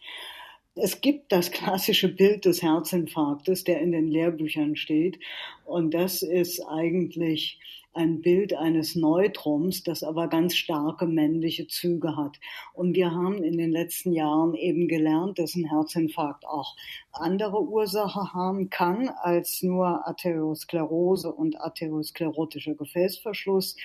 Es 0.79 1.01
gibt 1.01 1.31
das 1.31 1.51
klassische 1.51 2.07
Bild 2.07 2.45
des 2.45 2.61
Herzinfarktes, 2.61 3.63
der 3.63 3.81
in 3.81 3.91
den 3.91 4.09
Lehrbüchern 4.09 4.75
steht. 4.75 5.19
Und 5.65 5.93
das 5.93 6.21
ist 6.21 6.61
eigentlich 6.61 7.59
ein 7.97 8.21
Bild 8.21 8.53
eines 8.53 8.95
Neutrums, 8.95 9.83
das 9.83 10.03
aber 10.03 10.27
ganz 10.27 10.55
starke 10.55 11.07
männliche 11.07 11.67
Züge 11.67 12.15
hat. 12.15 12.39
Und 12.73 12.95
wir 12.95 13.11
haben 13.11 13.43
in 13.43 13.57
den 13.57 13.71
letzten 13.71 14.13
Jahren 14.13 14.53
eben 14.53 14.87
gelernt, 14.87 15.39
dass 15.39 15.55
ein 15.55 15.67
Herzinfarkt 15.67 16.45
auch 16.45 16.75
andere 17.11 17.59
Ursache 17.59 18.33
haben 18.33 18.69
kann 18.69 19.09
als 19.09 19.63
nur 19.63 20.07
Arteriosklerose 20.07 21.33
und 21.33 21.59
arteriosklerotischer 21.59 22.75
Gefäßverschluss. 22.75 23.75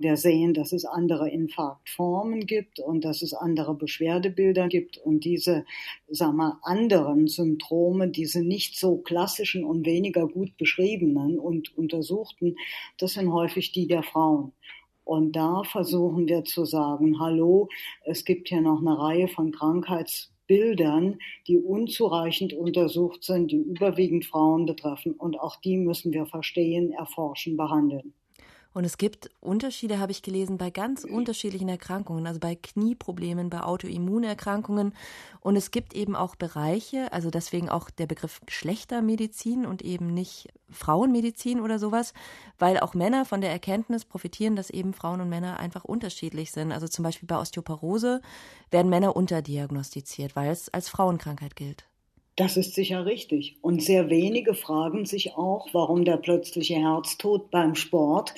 Wir 0.00 0.16
sehen, 0.16 0.54
dass 0.54 0.72
es 0.72 0.84
andere 0.84 1.28
Infarktformen 1.28 2.46
gibt 2.46 2.78
und 2.78 3.04
dass 3.04 3.20
es 3.20 3.34
andere 3.34 3.74
Beschwerdebilder 3.74 4.68
gibt 4.68 4.96
und 4.98 5.24
diese, 5.24 5.64
sag 6.06 6.34
mal, 6.34 6.58
anderen 6.62 7.26
Symptome, 7.26 8.08
diese 8.08 8.42
nicht 8.42 8.78
so 8.78 8.98
klassischen 8.98 9.64
und 9.64 9.86
weniger 9.86 10.28
gut 10.28 10.56
beschriebenen 10.56 11.38
und 11.38 11.76
untersuchten, 11.76 12.54
das 12.98 13.14
sind 13.14 13.32
häufig 13.32 13.72
die 13.72 13.88
der 13.88 14.04
Frauen. 14.04 14.52
Und 15.02 15.32
da 15.32 15.64
versuchen 15.64 16.28
wir 16.28 16.44
zu 16.44 16.64
sagen, 16.64 17.18
hallo, 17.18 17.68
es 18.04 18.24
gibt 18.24 18.50
hier 18.50 18.60
noch 18.60 18.80
eine 18.80 18.96
Reihe 18.96 19.26
von 19.26 19.50
Krankheits 19.50 20.30
Bildern, 20.46 21.18
die 21.46 21.58
unzureichend 21.58 22.52
untersucht 22.52 23.22
sind, 23.22 23.50
die 23.50 23.56
überwiegend 23.56 24.24
Frauen 24.24 24.64
betreffen. 24.66 25.12
Und 25.12 25.38
auch 25.38 25.56
die 25.56 25.76
müssen 25.76 26.12
wir 26.12 26.26
verstehen, 26.26 26.92
erforschen, 26.92 27.56
behandeln. 27.56 28.14
Und 28.74 28.84
es 28.84 28.98
gibt 28.98 29.30
Unterschiede, 29.40 29.98
habe 29.98 30.12
ich 30.12 30.22
gelesen, 30.22 30.58
bei 30.58 30.70
ganz 30.70 31.04
unterschiedlichen 31.04 31.68
Erkrankungen, 31.68 32.26
also 32.26 32.38
bei 32.38 32.54
Knieproblemen, 32.54 33.50
bei 33.50 33.62
Autoimmunerkrankungen. 33.62 34.94
Und 35.40 35.56
es 35.56 35.70
gibt 35.70 35.94
eben 35.94 36.14
auch 36.14 36.36
Bereiche, 36.36 37.12
also 37.12 37.30
deswegen 37.30 37.68
auch 37.68 37.90
der 37.90 38.06
Begriff 38.06 38.40
Geschlechtermedizin 38.46 39.66
und 39.66 39.82
eben 39.82 40.12
nicht 40.12 40.48
Frauenmedizin 40.70 41.60
oder 41.60 41.78
sowas, 41.78 42.12
weil 42.58 42.78
auch 42.78 42.94
Männer 42.94 43.24
von 43.24 43.40
der 43.40 43.50
Erkenntnis 43.50 44.04
profitieren, 44.04 44.54
dass 44.54 44.70
eben 44.70 44.92
Frauen 44.92 45.22
und 45.22 45.28
Männer 45.28 45.58
einfach 45.58 45.84
unterschiedlich 45.84 46.52
sind. 46.52 46.70
Also 46.70 46.88
zum 46.88 47.02
Beispiel 47.02 47.26
bei 47.26 47.38
Osteoporose 47.38 48.20
werden 48.70 48.90
Männer 48.90 49.16
unterdiagnostiziert, 49.16 50.36
weil 50.36 50.50
es 50.50 50.68
als 50.68 50.88
Frauenkrankheit 50.88 51.56
gilt. 51.56 51.86
Das 52.38 52.56
ist 52.56 52.76
sicher 52.76 53.04
richtig. 53.04 53.56
Und 53.62 53.82
sehr 53.82 54.10
wenige 54.10 54.54
fragen 54.54 55.06
sich 55.06 55.34
auch, 55.34 55.70
warum 55.72 56.04
der 56.04 56.18
plötzliche 56.18 56.76
Herztod 56.76 57.50
beim 57.50 57.74
Sport 57.74 58.32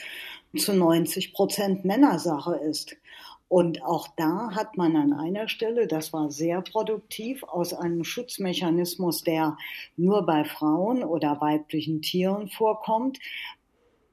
zu 0.56 0.72
90 0.72 1.34
Prozent 1.34 1.84
Männersache 1.84 2.54
ist. 2.54 2.96
Und 3.48 3.82
auch 3.82 4.08
da 4.16 4.52
hat 4.54 4.78
man 4.78 4.96
an 4.96 5.12
einer 5.12 5.48
Stelle, 5.48 5.86
das 5.86 6.14
war 6.14 6.30
sehr 6.30 6.62
produktiv, 6.62 7.42
aus 7.42 7.74
einem 7.74 8.02
Schutzmechanismus, 8.02 9.22
der 9.22 9.58
nur 9.98 10.24
bei 10.24 10.44
Frauen 10.44 11.04
oder 11.04 11.38
weiblichen 11.42 12.00
Tieren 12.00 12.48
vorkommt, 12.48 13.18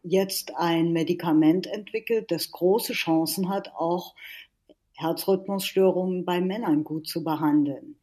jetzt 0.03 0.53
ein 0.57 0.91
Medikament 0.91 1.65
entwickelt, 1.65 2.29
das 2.29 2.51
große 2.51 2.91
Chancen 2.91 3.47
hat, 3.47 3.71
auch 3.77 4.15
Herzrhythmusstörungen 4.95 6.25
bei 6.25 6.41
Männern 6.41 6.83
gut 6.83 7.07
zu 7.07 7.23
behandeln. 7.23 7.95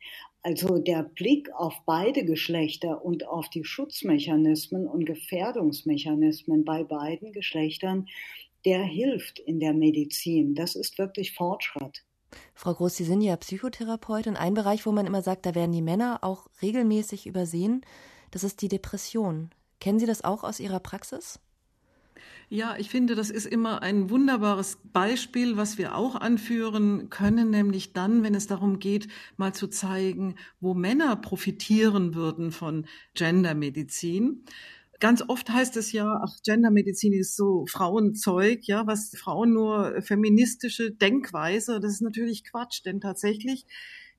Also 0.47 0.77
der 0.77 1.05
Blick 1.05 1.51
auf 1.55 1.73
beide 1.87 2.23
Geschlechter 2.27 3.03
und 3.03 3.27
auf 3.27 3.49
die 3.49 3.65
Schutzmechanismen 3.65 4.87
und 4.87 5.07
Gefährdungsmechanismen 5.07 6.67
bei 6.67 6.85
beiden 6.85 7.33
Geschlechtern, 7.33 8.09
der 8.67 8.83
hilft 8.83 9.39
in 9.39 9.59
der 9.59 9.73
Medizin. 9.73 10.55
Das 10.55 10.75
ist 10.75 10.99
wirklich 10.99 11.33
Fortschritt. 11.33 12.05
Frau 12.53 12.75
Groß, 12.75 12.95
Sie 12.95 13.05
sind 13.05 13.23
ja 13.23 13.37
Psychotherapeutin. 13.37 14.37
Ein 14.37 14.53
Bereich, 14.53 14.85
wo 14.85 14.93
man 14.93 15.07
immer 15.07 15.23
sagt, 15.23 15.47
da 15.47 15.55
werden 15.55 15.73
die 15.73 15.81
Männer 15.81 16.19
auch 16.21 16.47
regelmäßig 16.61 17.27
übersehen, 17.27 17.81
das 18.31 18.45
ist 18.45 18.61
die 18.61 18.69
Depression. 18.69 19.49
Kennen 19.81 19.99
Sie 19.99 20.07
das 20.07 20.25
auch 20.25 20.45
aus 20.45 20.61
Ihrer 20.61 20.81
Praxis? 20.81 21.41
Ja, 22.49 22.77
ich 22.79 22.91
finde, 22.91 23.15
das 23.15 23.31
ist 23.31 23.47
immer 23.47 23.83
ein 23.83 24.11
wunderbares 24.11 24.79
Beispiel, 24.93 25.57
was 25.57 25.79
wir 25.79 25.97
auch 25.97 26.15
anführen 26.17 27.11
können, 27.11 27.51
nämlich 27.51 27.93
dann, 27.93 28.23
wenn 28.23 28.35
es 28.35 28.47
darum 28.47 28.79
geht, 28.79 29.09
mal 29.37 29.53
zu 29.55 29.67
zeigen, 29.69 30.35
wo 30.61 30.75
Männer 30.75 31.17
profitieren 31.17 32.15
würden 32.15 32.53
von 32.53 32.87
Gendermedizin. 33.15 34.45
Ganz 35.01 35.23
oft 35.27 35.51
heißt 35.51 35.77
es 35.77 35.93
ja, 35.93 36.21
ach, 36.25 36.37
Gendermedizin 36.45 37.13
ist 37.13 37.37
so 37.37 37.67
Frauenzeug, 37.67 38.65
ja, 38.67 38.87
was 38.87 39.11
Frauen 39.17 39.53
nur 39.53 40.01
feministische 40.03 40.93
Denkweise. 40.93 41.81
Das 41.81 41.93
ist 41.93 42.03
natürlich 42.03 42.45
Quatsch, 42.45 42.83
denn 42.85 43.01
tatsächlich 43.01 43.67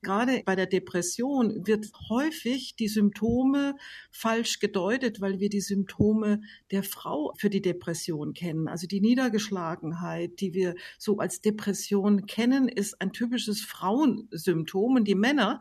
Gerade 0.02 0.42
bei 0.44 0.54
der 0.54 0.66
Depression 0.66 1.66
wird 1.66 1.90
häufig 2.08 2.76
die 2.76 2.88
Symptome 2.88 3.76
falsch 4.10 4.60
gedeutet, 4.60 5.20
weil 5.20 5.40
wir 5.40 5.48
die 5.48 5.60
Symptome 5.60 6.40
der 6.70 6.82
Frau 6.82 7.32
für 7.38 7.50
die 7.50 7.62
Depression 7.62 8.34
kennen. 8.34 8.68
Also 8.68 8.86
die 8.86 9.00
Niedergeschlagenheit, 9.00 10.40
die 10.40 10.54
wir 10.54 10.74
so 10.98 11.18
als 11.18 11.40
Depression 11.40 12.26
kennen, 12.26 12.68
ist 12.68 13.00
ein 13.00 13.12
typisches 13.12 13.62
Frauensymptom 13.62 14.96
und 14.96 15.08
die 15.08 15.14
Männer 15.14 15.60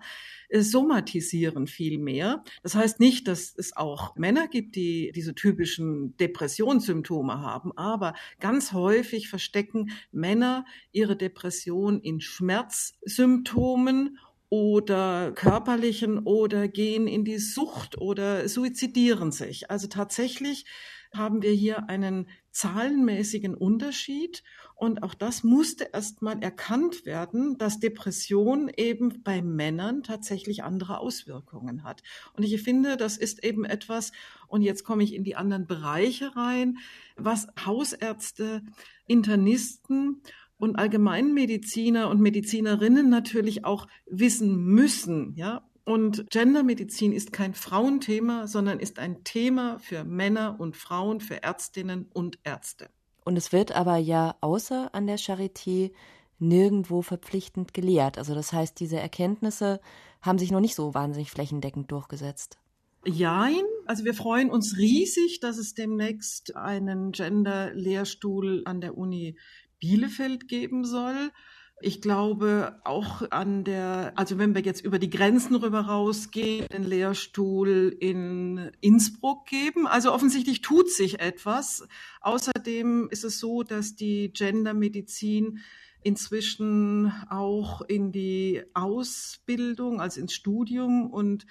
somatisieren 0.51 1.67
viel 1.67 1.97
mehr. 1.97 2.43
Das 2.63 2.75
heißt 2.75 2.99
nicht, 2.99 3.27
dass 3.27 3.53
es 3.57 3.75
auch 3.75 4.15
Männer 4.15 4.47
gibt, 4.47 4.75
die 4.75 5.11
diese 5.13 5.35
typischen 5.35 6.15
Depressionssymptome 6.17 7.41
haben, 7.41 7.71
aber 7.77 8.13
ganz 8.39 8.73
häufig 8.73 9.29
verstecken 9.29 9.91
Männer 10.11 10.65
ihre 10.91 11.15
Depression 11.15 11.99
in 12.01 12.21
Schmerzsymptomen 12.21 14.17
oder 14.49 15.31
körperlichen 15.33 16.19
oder 16.19 16.67
gehen 16.67 17.07
in 17.07 17.25
die 17.25 17.39
Sucht 17.39 17.97
oder 17.97 18.47
suizidieren 18.47 19.31
sich. 19.31 19.71
Also 19.71 19.87
tatsächlich 19.87 20.65
haben 21.13 21.41
wir 21.41 21.51
hier 21.51 21.89
einen 21.89 22.27
zahlenmäßigen 22.55 23.53
Unterschied 23.53 24.41
und 24.75 25.03
auch 25.03 25.13
das 25.13 25.43
musste 25.43 25.89
erstmal 25.91 26.41
erkannt 26.41 27.05
werden, 27.05 27.57
dass 27.57 27.79
Depression 27.79 28.69
eben 28.69 29.21
bei 29.23 29.41
Männern 29.41 30.03
tatsächlich 30.03 30.63
andere 30.63 30.99
Auswirkungen 30.99 31.83
hat. 31.83 32.01
Und 32.33 32.43
ich 32.43 32.61
finde, 32.61 32.95
das 32.95 33.17
ist 33.17 33.43
eben 33.43 33.65
etwas, 33.65 34.13
und 34.47 34.61
jetzt 34.61 34.85
komme 34.85 35.03
ich 35.03 35.13
in 35.13 35.25
die 35.25 35.35
anderen 35.35 35.67
Bereiche 35.67 36.35
rein, 36.37 36.77
was 37.17 37.47
Hausärzte, 37.65 38.63
Internisten 39.05 40.21
und 40.57 40.77
Allgemeinmediziner 40.77 42.09
und 42.09 42.21
Medizinerinnen 42.21 43.09
natürlich 43.09 43.65
auch 43.65 43.87
wissen 44.05 44.63
müssen, 44.63 45.33
ja. 45.35 45.67
Und 45.85 46.29
Gendermedizin 46.31 47.13
ist 47.13 47.31
kein 47.31 47.53
Frauenthema, 47.53 48.47
sondern 48.47 48.79
ist 48.79 48.97
ein 48.97 49.23
Thema 49.23 49.77
für 49.79 50.03
Männer 50.03 50.59
und 50.59 50.75
Frauen, 50.75 51.21
für 51.21 51.43
Ärztinnen 51.43 52.09
und 52.11 52.39
Ärzte. 52.43 52.89
Und 53.23 53.37
es 53.37 53.51
wird 53.51 53.71
aber 53.71 53.97
ja 53.97 54.35
außer 54.41 54.93
an 54.93 55.05
der 55.05 55.19
Charité 55.19 55.91
nirgendwo 56.39 57.01
verpflichtend 57.01 57.73
gelehrt. 57.73 58.17
Also 58.17 58.33
das 58.33 58.51
heißt, 58.51 58.79
diese 58.79 58.99
Erkenntnisse 58.99 59.79
haben 60.21 60.39
sich 60.39 60.51
noch 60.51 60.59
nicht 60.59 60.75
so 60.75 60.93
wahnsinnig 60.93 61.29
flächendeckend 61.31 61.91
durchgesetzt. 61.91 62.57
Jein. 63.05 63.63
Also 63.85 64.03
wir 64.03 64.15
freuen 64.15 64.49
uns 64.49 64.77
riesig, 64.77 65.39
dass 65.39 65.57
es 65.59 65.75
demnächst 65.75 66.55
einen 66.55 67.11
Gender-Lehrstuhl 67.11 68.63
an 68.65 68.81
der 68.81 68.97
Uni 68.97 69.37
Bielefeld 69.79 70.47
geben 70.47 70.83
soll. 70.83 71.31
Ich 71.81 72.01
glaube 72.01 72.79
auch 72.85 73.29
an 73.31 73.65
der, 73.65 74.13
also 74.15 74.37
wenn 74.37 74.55
wir 74.55 74.61
jetzt 74.61 74.83
über 74.83 74.97
die 74.97 75.09
Grenzen 75.09 75.55
rüber 75.55 75.81
rausgehen, 75.81 76.67
den 76.71 76.83
Lehrstuhl 76.83 77.95
in 77.99 78.71
Innsbruck 78.79 79.45
geben. 79.45 79.85
Also 79.85 80.13
offensichtlich 80.13 80.61
tut 80.61 80.89
sich 80.89 81.19
etwas. 81.19 81.85
Außerdem 82.21 83.09
ist 83.11 83.25
es 83.25 83.39
so, 83.39 83.63
dass 83.63 83.95
die 83.95 84.31
Gendermedizin 84.31 85.59
inzwischen 86.01 87.11
auch 87.29 87.81
in 87.81 88.11
die 88.11 88.63
Ausbildung, 88.73 89.99
also 89.99 90.21
ins 90.21 90.33
Studium 90.33 91.11
und 91.11 91.45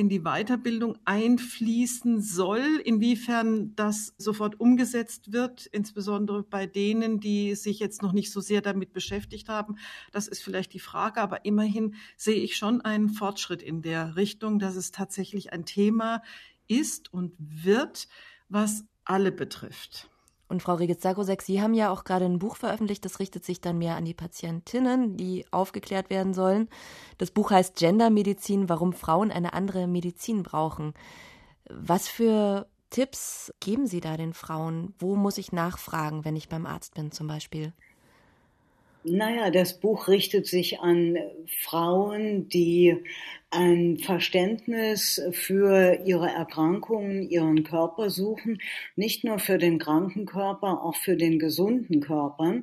in 0.00 0.08
die 0.08 0.20
Weiterbildung 0.20 0.98
einfließen 1.04 2.20
soll. 2.20 2.80
Inwiefern 2.84 3.76
das 3.76 4.14
sofort 4.18 4.58
umgesetzt 4.58 5.32
wird, 5.32 5.66
insbesondere 5.66 6.42
bei 6.42 6.66
denen, 6.66 7.20
die 7.20 7.54
sich 7.54 7.78
jetzt 7.78 8.02
noch 8.02 8.12
nicht 8.12 8.32
so 8.32 8.40
sehr 8.40 8.62
damit 8.62 8.92
beschäftigt 8.92 9.48
haben, 9.48 9.76
das 10.10 10.26
ist 10.26 10.42
vielleicht 10.42 10.72
die 10.72 10.80
Frage. 10.80 11.20
Aber 11.20 11.44
immerhin 11.44 11.94
sehe 12.16 12.42
ich 12.42 12.56
schon 12.56 12.80
einen 12.80 13.10
Fortschritt 13.10 13.62
in 13.62 13.82
der 13.82 14.16
Richtung, 14.16 14.58
dass 14.58 14.74
es 14.74 14.90
tatsächlich 14.90 15.52
ein 15.52 15.64
Thema 15.64 16.22
ist 16.66 17.12
und 17.12 17.32
wird, 17.38 18.08
was 18.48 18.84
alle 19.04 19.30
betrifft. 19.30 20.09
Und 20.50 20.64
Frau 20.64 20.74
Regiz-Sarkozek, 20.74 21.42
Sie 21.42 21.62
haben 21.62 21.74
ja 21.74 21.92
auch 21.92 22.02
gerade 22.02 22.24
ein 22.24 22.40
Buch 22.40 22.56
veröffentlicht, 22.56 23.04
das 23.04 23.20
richtet 23.20 23.44
sich 23.44 23.60
dann 23.60 23.78
mehr 23.78 23.94
an 23.94 24.04
die 24.04 24.14
Patientinnen, 24.14 25.16
die 25.16 25.46
aufgeklärt 25.52 26.10
werden 26.10 26.34
sollen. 26.34 26.68
Das 27.18 27.30
Buch 27.30 27.52
heißt 27.52 27.76
Gendermedizin, 27.76 28.68
warum 28.68 28.92
Frauen 28.92 29.30
eine 29.30 29.52
andere 29.52 29.86
Medizin 29.86 30.42
brauchen. 30.42 30.94
Was 31.70 32.08
für 32.08 32.66
Tipps 32.90 33.54
geben 33.60 33.86
Sie 33.86 34.00
da 34.00 34.16
den 34.16 34.34
Frauen? 34.34 34.92
Wo 34.98 35.14
muss 35.14 35.38
ich 35.38 35.52
nachfragen, 35.52 36.24
wenn 36.24 36.34
ich 36.34 36.48
beim 36.48 36.66
Arzt 36.66 36.94
bin 36.94 37.12
zum 37.12 37.28
Beispiel? 37.28 37.72
Naja, 39.02 39.50
das 39.50 39.80
Buch 39.80 40.08
richtet 40.08 40.46
sich 40.46 40.80
an 40.80 41.16
Frauen, 41.62 42.50
die 42.50 42.98
ein 43.48 43.96
Verständnis 43.96 45.22
für 45.32 46.00
ihre 46.04 46.28
Erkrankungen, 46.28 47.22
ihren 47.30 47.64
Körper 47.64 48.10
suchen, 48.10 48.60
nicht 48.96 49.24
nur 49.24 49.38
für 49.38 49.56
den 49.56 49.78
kranken 49.78 50.26
Körper, 50.26 50.84
auch 50.84 50.96
für 50.96 51.16
den 51.16 51.38
gesunden 51.38 52.02
Körper. 52.02 52.56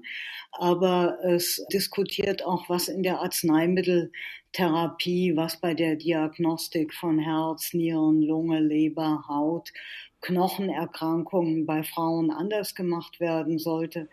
Aber 0.52 1.18
es 1.24 1.66
diskutiert 1.74 2.46
auch, 2.46 2.70
was 2.70 2.88
in 2.88 3.02
der 3.02 3.20
Arzneimitteltherapie, 3.20 5.36
was 5.36 5.60
bei 5.60 5.74
der 5.74 5.96
Diagnostik 5.96 6.94
von 6.94 7.18
Herz, 7.18 7.74
Nieren, 7.74 8.22
Lunge, 8.22 8.60
Leber, 8.60 9.24
Haut, 9.28 9.74
Knochenerkrankungen 10.22 11.66
bei 11.66 11.84
Frauen 11.84 12.32
anders 12.32 12.76
gemacht 12.76 13.20
werden 13.20 13.60
sollte 13.60 14.10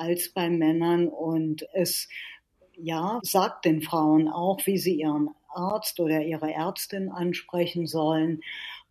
als 0.00 0.30
bei 0.30 0.48
Männern. 0.48 1.08
Und 1.08 1.66
es 1.74 2.08
ja, 2.76 3.20
sagt 3.22 3.66
den 3.66 3.82
Frauen 3.82 4.28
auch, 4.28 4.66
wie 4.66 4.78
sie 4.78 4.94
ihren 4.94 5.30
Arzt 5.52 6.00
oder 6.00 6.22
ihre 6.22 6.52
Ärztin 6.52 7.10
ansprechen 7.10 7.86
sollen 7.86 8.40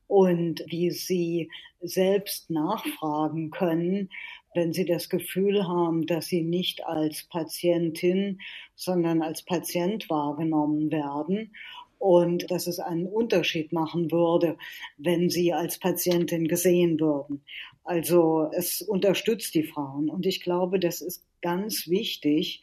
und 0.07 0.63
wie 0.67 0.91
sie 0.91 1.49
selbst 1.81 2.49
nachfragen 2.49 3.51
können, 3.51 4.09
wenn 4.53 4.73
sie 4.73 4.85
das 4.85 5.09
Gefühl 5.09 5.67
haben, 5.67 6.05
dass 6.05 6.27
sie 6.27 6.41
nicht 6.41 6.85
als 6.85 7.23
Patientin, 7.23 8.41
sondern 8.75 9.21
als 9.21 9.43
Patient 9.43 10.09
wahrgenommen 10.09 10.91
werden 10.91 11.51
und 11.99 12.49
dass 12.49 12.65
es 12.65 12.79
einen 12.79 13.05
Unterschied 13.05 13.71
machen 13.71 14.11
würde, 14.11 14.57
wenn 14.97 15.29
sie 15.29 15.53
als 15.53 15.77
Patientin 15.77 16.47
gesehen 16.47 16.99
würden. 16.99 17.43
Also 17.83 18.49
es 18.53 18.81
unterstützt 18.81 19.53
die 19.53 19.63
Frauen 19.63 20.09
und 20.09 20.25
ich 20.25 20.41
glaube, 20.41 20.79
das 20.79 21.01
ist 21.01 21.25
ganz 21.41 21.87
wichtig, 21.87 22.61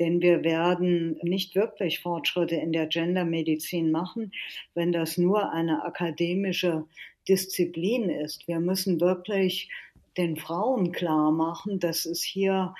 denn 0.00 0.20
wir 0.20 0.42
werden 0.42 1.18
nicht 1.22 1.54
wirklich 1.54 2.00
Fortschritte 2.00 2.56
in 2.56 2.72
der 2.72 2.86
Gendermedizin 2.86 3.90
machen, 3.90 4.32
wenn 4.74 4.92
das 4.92 5.18
nur 5.18 5.52
eine 5.52 5.84
akademische 5.84 6.84
Disziplin 7.28 8.08
ist. 8.08 8.48
Wir 8.48 8.58
müssen 8.58 9.00
wirklich 9.00 9.70
den 10.16 10.36
Frauen 10.36 10.92
klar 10.92 11.30
machen, 11.30 11.78
dass 11.78 12.04
es 12.06 12.22
hier 12.22 12.74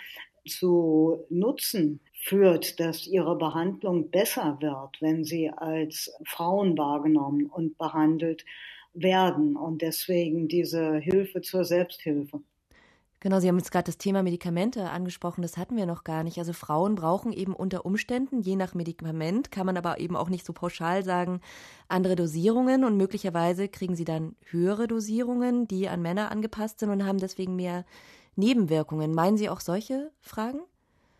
zu 0.47 1.25
Nutzen 1.31 2.01
führt, 2.23 2.79
dass 2.79 3.09
ihre 3.09 3.37
Behandlung 3.37 4.09
besser 4.11 4.57
wird, 4.61 5.03
wenn 5.03 5.25
sie 5.25 5.51
als 5.51 6.15
Frauen 6.25 6.79
wahrgenommen 6.79 7.47
und 7.47 7.77
behandelt 7.79 8.45
werden. 8.95 9.57
Und 9.57 9.83
deswegen 9.83 10.47
diese 10.47 10.99
Hilfe 10.99 11.41
zur 11.41 11.65
Selbsthilfe. 11.65 12.41
Genau, 13.19 13.39
Sie 13.39 13.49
haben 13.49 13.59
jetzt 13.59 13.71
gerade 13.71 13.87
das 13.87 13.99
Thema 13.99 14.23
Medikamente 14.23 14.91
angesprochen, 14.91 15.43
das 15.43 15.57
hatten 15.57 15.77
wir 15.77 15.87
noch 15.87 16.03
gar 16.03 16.25
nicht. 16.25 16.39
Also 16.39 16.53
Frauen 16.53 16.97
brauchen 16.97 17.33
eben 17.33 17.55
unter 17.55 17.85
Umständen, 17.87 18.41
je 18.41 18.57
nach 18.57 18.75
Medikament, 18.75 19.53
kann 19.53 19.67
man 19.67 19.77
aber 19.77 20.01
eben 20.01 20.17
auch 20.17 20.29
nicht 20.29 20.45
so 20.45 20.53
pauschal 20.53 21.05
sagen, 21.05 21.41
andere 21.87 22.17
Dosierungen 22.17 22.85
und 22.85 22.97
möglicherweise 22.97 23.69
kriegen 23.69 23.95
sie 23.95 24.05
dann 24.05 24.35
höhere 24.51 24.89
Dosierungen, 24.89 25.69
die 25.69 25.89
an 25.89 26.03
Männer 26.03 26.33
angepasst 26.33 26.81
sind 26.81 26.91
und 26.91 27.07
haben 27.07 27.19
deswegen 27.19 27.55
mehr 27.55 27.85
Nebenwirkungen. 28.35 29.15
Meinen 29.15 29.37
Sie 29.37 29.49
auch 29.49 29.61
solche 29.61 30.11
Fragen? 30.21 30.63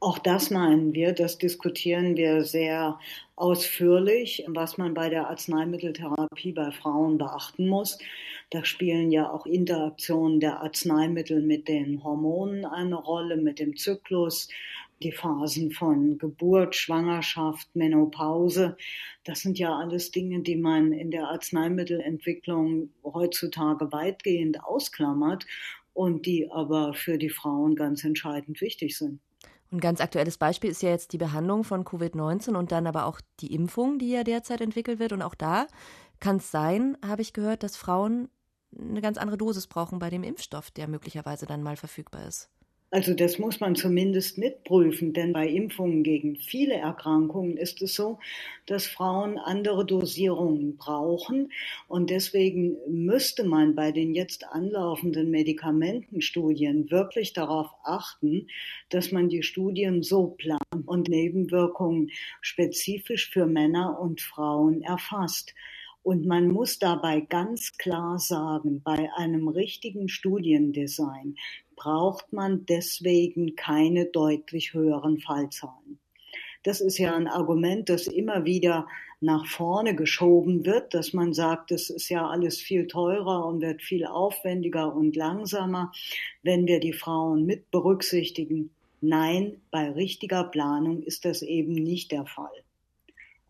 Auch 0.03 0.19
das 0.19 0.51
meinen 0.51 0.95
wir, 0.95 1.13
das 1.13 1.39
diskutieren 1.39 2.17
wir 2.17 2.43
sehr 2.43 2.99
ausführlich, 3.37 4.45
was 4.49 4.77
man 4.77 4.95
bei 4.95 5.09
der 5.09 5.29
Arzneimitteltherapie 5.29 6.51
bei 6.51 6.73
Frauen 6.73 7.19
beachten 7.19 7.69
muss. 7.69 7.99
Da 8.51 8.65
spielen 8.65 9.13
ja 9.13 9.31
auch 9.31 9.47
Interaktionen 9.47 10.41
der 10.41 10.61
Arzneimittel 10.61 11.41
mit 11.41 11.69
den 11.69 12.03
Hormonen 12.03 12.65
eine 12.65 12.97
Rolle, 12.97 13.37
mit 13.37 13.61
dem 13.61 13.77
Zyklus, 13.77 14.49
die 15.05 15.13
Phasen 15.13 15.71
von 15.71 16.19
Geburt, 16.19 16.75
Schwangerschaft, 16.75 17.69
Menopause. 17.77 18.77
Das 19.23 19.43
sind 19.43 19.57
ja 19.61 19.73
alles 19.73 20.11
Dinge, 20.11 20.41
die 20.41 20.57
man 20.57 20.91
in 20.91 21.13
der 21.13 21.29
Arzneimittelentwicklung 21.29 22.91
heutzutage 23.05 23.93
weitgehend 23.93 24.65
ausklammert 24.65 25.47
und 25.95 26.27
die 26.27 26.51
aber 26.51 26.93
für 26.93 27.19
die 27.19 27.31
Frauen 27.31 27.77
ganz 27.77 28.03
entscheidend 28.03 28.61
wichtig 28.61 28.99
sind. 28.99 29.21
Ein 29.73 29.81
ganz 29.81 30.03
aktuelles 30.03 30.37
Beispiel 30.37 30.71
ist 30.71 30.83
ja 30.83 30.91
jetzt 30.91 31.15
die 31.15 31.19
Behandlung 31.19 31.65
von 31.65 31.85
Covid-19 31.85 32.55
und 32.55 32.73
dann 32.73 32.87
aber 32.87 33.07
auch 33.07 33.23
die 33.41 33.55
Impfung, 33.55 33.99
die 33.99 34.11
ja 34.11 34.23
derzeit 34.23 34.61
entwickelt 34.61 34.99
wird. 34.99 35.13
Und 35.13 35.23
auch 35.23 35.35
da 35.35 35.67
kann 36.21 36.37
es 36.37 36.51
sein, 36.51 36.99
habe 37.05 37.23
ich 37.23 37.33
gehört, 37.33 37.63
dass 37.63 37.79
Frauen 37.79 38.29
eine 38.79 39.01
ganz 39.01 39.17
andere 39.17 39.39
Dosis 39.39 39.67
brauchen 39.67 39.99
bei 39.99 40.11
dem 40.11 40.25
Impfstoff, 40.25 40.71
der 40.71 40.89
möglicherweise 40.89 41.47
dann 41.47 41.63
mal 41.63 41.77
verfügbar 41.77 42.27
ist. 42.27 42.51
Also 42.95 43.15
das 43.15 43.39
muss 43.39 43.59
man 43.59 43.75
zumindest 43.75 44.37
mitprüfen, 44.37 45.15
denn 45.15 45.33
bei 45.33 45.49
Impfungen 45.49 46.03
gegen 46.03 46.37
viele 46.37 46.75
Erkrankungen 46.75 47.57
ist 47.57 47.81
es 47.81 47.95
so, 47.95 48.19
dass 48.67 48.87
Frauen 48.87 49.39
andere 49.39 49.87
Dosierungen 49.87 50.77
brauchen 50.77 51.51
und 51.89 52.11
deswegen 52.11 52.77
müsste 52.87 53.45
man 53.45 53.75
bei 53.75 53.93
den 53.93 54.15
jetzt 54.15 54.45
anlaufenden 54.47 55.31
Medikamentenstudien 55.31 56.91
wirklich 56.91 57.33
darauf 57.33 57.71
achten, 57.83 58.49
dass 58.91 59.11
man 59.11 59.31
die 59.31 59.43
Studien 59.43 60.03
so 60.03 60.27
plant 60.27 60.61
und 60.85 61.09
Nebenwirkungen 61.09 62.11
spezifisch 62.43 63.31
für 63.31 63.47
Männer 63.47 63.99
und 63.99 64.21
Frauen 64.21 64.83
erfasst. 64.83 65.55
Und 66.03 66.27
man 66.27 66.49
muss 66.49 66.79
dabei 66.81 67.21
ganz 67.21 67.77
klar 67.79 68.19
sagen, 68.19 68.83
bei 68.83 69.09
einem 69.17 69.47
richtigen 69.49 70.09
Studiendesign 70.09 71.37
braucht 71.83 72.33
man 72.33 72.65
deswegen 72.67 73.57
keine 73.57 74.05
deutlich 74.05 74.73
höheren 74.73 75.19
Fallzahlen. 75.19 75.99
Das 76.63 76.81
ist 76.81 76.97
ja 76.99 77.13
ein 77.17 77.27
Argument, 77.27 77.89
das 77.89 78.07
immer 78.07 78.45
wieder 78.45 78.87
nach 79.21 79.47
vorne 79.47 79.97
geschoben 79.97 80.65
wird, 80.65 80.95
dass 80.95 81.13
man 81.13 81.33
sagt, 81.33 81.73
das 81.73 81.91
ist 81.91 82.09
ja 82.09 82.29
alles 82.29 82.61
viel 82.61 82.87
teurer 82.87 83.47
und 83.47 83.63
wird 83.63 83.83
viel 83.83 84.07
aufwendiger 84.07 84.95
und 84.95 85.17
langsamer, 85.17 85.91
wenn 86.45 86.69
wir 86.69 86.79
die 86.79 86.93
Frauen 86.93 87.47
mit 87.47 87.73
berücksichtigen. 87.73 88.71
Nein, 89.01 89.61
bei 89.73 89.91
richtiger 89.91 90.45
Planung 90.45 91.03
ist 91.03 91.25
das 91.25 91.43
eben 91.43 91.73
nicht 91.73 92.13
der 92.13 92.27
Fall. 92.27 92.63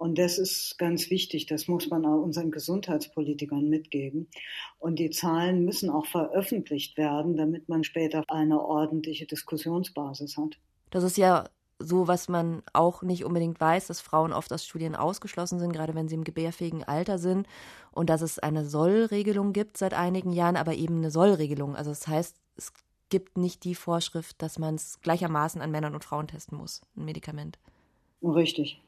Und 0.02 0.18
das 0.18 0.36
ist 0.36 0.78
ganz 0.78 1.10
wichtig. 1.10 1.46
Das 1.46 1.68
muss 1.68 1.88
man 1.88 2.04
auch 2.04 2.20
unseren 2.20 2.50
Gesundheitspolitikern 2.50 3.68
mitgeben. 3.68 4.26
Und 4.80 4.98
die 4.98 5.10
Zahlen 5.10 5.64
müssen 5.64 5.90
auch 5.90 6.06
veröffentlicht 6.06 6.96
werden, 6.96 7.36
damit 7.36 7.68
man 7.68 7.84
später 7.84 8.24
eine 8.26 8.60
ordentliche 8.60 9.26
Diskussionsbasis 9.26 10.36
hat. 10.36 10.58
Das 10.90 11.04
ist 11.04 11.18
ja 11.18 11.48
so, 11.78 12.08
was 12.08 12.28
man 12.28 12.64
auch 12.72 13.02
nicht 13.02 13.24
unbedingt 13.24 13.60
weiß, 13.60 13.86
dass 13.86 14.00
Frauen 14.00 14.32
oft 14.32 14.52
aus 14.52 14.64
Studien 14.66 14.96
ausgeschlossen 14.96 15.60
sind, 15.60 15.72
gerade 15.72 15.94
wenn 15.94 16.08
sie 16.08 16.16
im 16.16 16.24
gebärfähigen 16.24 16.82
Alter 16.82 17.18
sind. 17.18 17.46
Und 17.92 18.10
dass 18.10 18.22
es 18.22 18.40
eine 18.40 18.64
Sollregelung 18.64 19.52
gibt 19.52 19.76
seit 19.76 19.94
einigen 19.94 20.32
Jahren, 20.32 20.56
aber 20.56 20.74
eben 20.74 20.96
eine 20.96 21.12
Sollregelung. 21.12 21.76
Also 21.76 21.92
das 21.92 22.08
heißt, 22.08 22.34
es 22.56 22.72
gibt 23.08 23.38
nicht 23.38 23.62
die 23.62 23.76
Vorschrift, 23.76 24.42
dass 24.42 24.58
man 24.58 24.74
es 24.74 25.00
gleichermaßen 25.00 25.62
an 25.62 25.70
Männern 25.70 25.94
und 25.94 26.02
Frauen 26.02 26.26
testen 26.26 26.58
muss, 26.58 26.80
ein 26.96 27.04
Medikament. 27.04 27.60
Richtig. 28.20 28.82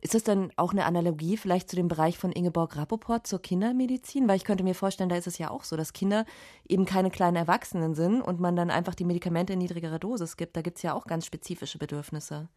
Ist 0.00 0.14
das 0.14 0.22
dann 0.22 0.52
auch 0.56 0.72
eine 0.72 0.84
Analogie 0.84 1.36
vielleicht 1.36 1.68
zu 1.68 1.74
dem 1.74 1.88
Bereich 1.88 2.18
von 2.18 2.30
Ingeborg 2.30 2.76
Rappoport 2.76 3.26
zur 3.26 3.42
Kindermedizin? 3.42 4.28
Weil 4.28 4.36
ich 4.36 4.44
könnte 4.44 4.62
mir 4.62 4.74
vorstellen, 4.74 5.08
da 5.08 5.16
ist 5.16 5.26
es 5.26 5.38
ja 5.38 5.50
auch 5.50 5.64
so, 5.64 5.76
dass 5.76 5.92
Kinder 5.92 6.24
eben 6.68 6.84
keine 6.84 7.10
kleinen 7.10 7.36
Erwachsenen 7.36 7.94
sind 7.94 8.20
und 8.20 8.38
man 8.38 8.54
dann 8.54 8.70
einfach 8.70 8.94
die 8.94 9.04
Medikamente 9.04 9.54
in 9.54 9.58
niedrigerer 9.58 9.98
Dosis 9.98 10.36
gibt. 10.36 10.56
Da 10.56 10.62
gibt 10.62 10.76
es 10.76 10.84
ja 10.84 10.94
auch 10.94 11.06
ganz 11.06 11.26
spezifische 11.26 11.78
Bedürfnisse. 11.78 12.48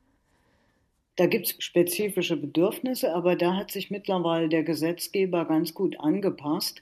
Da 1.16 1.26
gibt 1.26 1.48
es 1.48 1.56
spezifische 1.64 2.38
Bedürfnisse, 2.38 3.14
aber 3.14 3.36
da 3.36 3.56
hat 3.56 3.72
sich 3.72 3.90
mittlerweile 3.90 4.48
der 4.48 4.64
Gesetzgeber 4.64 5.46
ganz 5.46 5.74
gut 5.74 6.00
angepasst. 6.00 6.82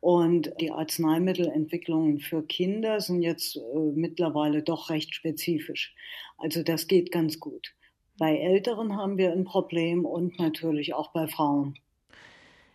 Und 0.00 0.52
die 0.60 0.70
Arzneimittelentwicklungen 0.70 2.20
für 2.20 2.42
Kinder 2.42 3.00
sind 3.00 3.22
jetzt 3.22 3.56
äh, 3.56 3.60
mittlerweile 3.94 4.62
doch 4.62 4.90
recht 4.90 5.14
spezifisch. 5.14 5.94
Also 6.36 6.62
das 6.62 6.88
geht 6.88 7.10
ganz 7.10 7.40
gut. 7.40 7.74
Bei 8.18 8.36
Älteren 8.36 8.96
haben 8.96 9.18
wir 9.18 9.32
ein 9.32 9.44
Problem 9.44 10.04
und 10.04 10.38
natürlich 10.38 10.94
auch 10.94 11.10
bei 11.10 11.26
Frauen. 11.26 11.76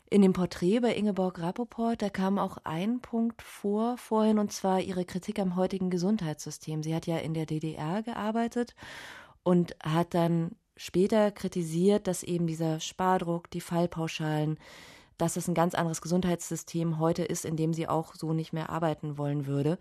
In 0.10 0.22
dem 0.22 0.34
Porträt 0.34 0.80
bei 0.80 0.96
Ingeborg 0.96 1.40
Rappoport, 1.40 2.02
da 2.02 2.10
kam 2.10 2.40
auch 2.40 2.58
ein 2.64 3.00
Punkt 3.00 3.42
vor 3.42 3.98
vorhin, 3.98 4.40
und 4.40 4.52
zwar 4.52 4.82
ihre 4.82 5.06
Kritik 5.06 5.40
am 5.40 5.56
heutigen 5.56 5.90
Gesundheitssystem. 5.92 6.82
Sie 6.82 6.96
hat 6.96 7.06
ja 7.06 7.18
in 7.18 7.34
der 7.34 7.46
DDR 7.46 8.02
gearbeitet 8.02 8.76
und 9.44 9.76
hat 9.84 10.14
dann 10.16 10.56
später 10.76 11.32
kritisiert, 11.32 12.08
dass 12.08 12.24
eben 12.24 12.48
dieser 12.48 12.80
Spardruck, 12.80 13.52
die 13.52 13.62
Fallpauschalen, 13.62 14.58
dass 15.18 15.38
es 15.38 15.48
ein 15.48 15.54
ganz 15.54 15.76
anderes 15.76 16.02
Gesundheitssystem 16.02 16.98
heute 16.98 17.24
ist, 17.24 17.46
in 17.46 17.56
dem 17.56 17.74
sie 17.74 17.88
auch 17.88 18.16
so 18.16 18.34
nicht 18.34 18.52
mehr 18.52 18.70
arbeiten 18.70 19.18
wollen 19.18 19.46
würde. 19.46 19.78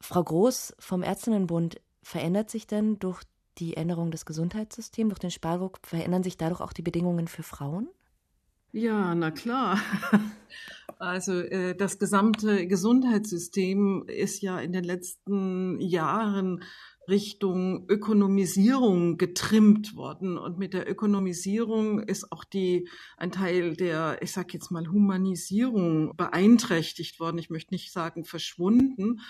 Frau 0.00 0.24
Groß 0.24 0.74
vom 0.78 1.02
Ärztinnenbund, 1.02 1.80
verändert 2.02 2.50
sich 2.50 2.66
denn 2.66 2.98
durch 2.98 3.22
die 3.58 3.76
Änderung 3.76 4.10
des 4.10 4.26
Gesundheitssystems, 4.26 5.10
durch 5.10 5.18
den 5.18 5.30
Spardruck, 5.30 5.78
verändern 5.82 6.22
sich 6.22 6.36
dadurch 6.36 6.60
auch 6.60 6.72
die 6.72 6.82
Bedingungen 6.82 7.28
für 7.28 7.42
Frauen? 7.42 7.88
Ja, 8.72 9.14
na 9.14 9.30
klar. 9.30 9.78
Also 10.98 11.40
äh, 11.40 11.76
das 11.76 11.98
gesamte 11.98 12.66
Gesundheitssystem 12.66 14.04
ist 14.06 14.40
ja 14.40 14.58
in 14.58 14.72
den 14.72 14.84
letzten 14.84 15.78
Jahren 15.78 16.62
Richtung 17.08 17.86
Ökonomisierung 17.88 19.16
getrimmt 19.16 19.94
worden. 19.94 20.38
Und 20.38 20.58
mit 20.58 20.72
der 20.72 20.90
Ökonomisierung 20.90 22.00
ist 22.00 22.32
auch 22.32 22.44
die, 22.44 22.88
ein 23.16 23.30
Teil 23.30 23.76
der, 23.76 24.22
ich 24.22 24.32
sag 24.32 24.54
jetzt 24.54 24.70
mal, 24.70 24.88
Humanisierung 24.88 26.16
beeinträchtigt 26.16 27.20
worden. 27.20 27.38
Ich 27.38 27.50
möchte 27.50 27.74
nicht 27.74 27.92
sagen 27.92 28.24
verschwunden. 28.24 29.20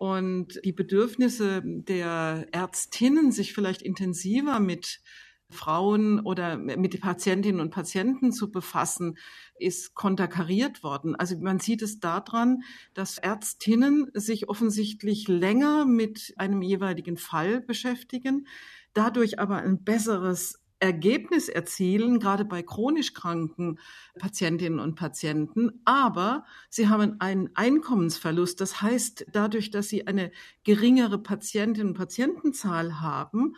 Und 0.00 0.58
die 0.64 0.72
Bedürfnisse 0.72 1.60
der 1.62 2.46
Ärztinnen, 2.52 3.32
sich 3.32 3.52
vielleicht 3.52 3.82
intensiver 3.82 4.58
mit 4.58 5.02
Frauen 5.50 6.20
oder 6.20 6.56
mit 6.56 6.98
Patientinnen 7.02 7.60
und 7.60 7.68
Patienten 7.68 8.32
zu 8.32 8.50
befassen, 8.50 9.18
ist 9.58 9.94
konterkariert 9.94 10.82
worden. 10.82 11.16
Also 11.16 11.38
man 11.38 11.60
sieht 11.60 11.82
es 11.82 12.00
daran, 12.00 12.62
dass 12.94 13.18
Ärztinnen 13.18 14.10
sich 14.14 14.48
offensichtlich 14.48 15.28
länger 15.28 15.84
mit 15.84 16.32
einem 16.38 16.62
jeweiligen 16.62 17.18
Fall 17.18 17.60
beschäftigen, 17.60 18.46
dadurch 18.94 19.38
aber 19.38 19.58
ein 19.58 19.84
besseres 19.84 20.62
Ergebnis 20.80 21.48
erzielen, 21.48 22.18
gerade 22.18 22.44
bei 22.44 22.62
chronisch 22.62 23.12
kranken 23.14 23.78
Patientinnen 24.18 24.80
und 24.80 24.96
Patienten. 24.96 25.80
Aber 25.84 26.44
sie 26.70 26.88
haben 26.88 27.20
einen 27.20 27.50
Einkommensverlust. 27.54 28.60
Das 28.60 28.82
heißt, 28.82 29.26
dadurch, 29.32 29.70
dass 29.70 29.88
sie 29.88 30.06
eine 30.06 30.32
geringere 30.64 31.18
Patientinnen- 31.18 31.90
und 31.90 31.98
Patientenzahl 31.98 33.00
haben, 33.00 33.54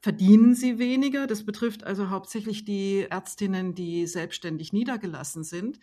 verdienen 0.00 0.54
sie 0.54 0.78
weniger. 0.78 1.26
Das 1.26 1.44
betrifft 1.44 1.84
also 1.84 2.10
hauptsächlich 2.10 2.64
die 2.64 3.06
Ärztinnen, 3.08 3.74
die 3.74 4.06
selbstständig 4.06 4.72
niedergelassen 4.72 5.44
sind. 5.44 5.78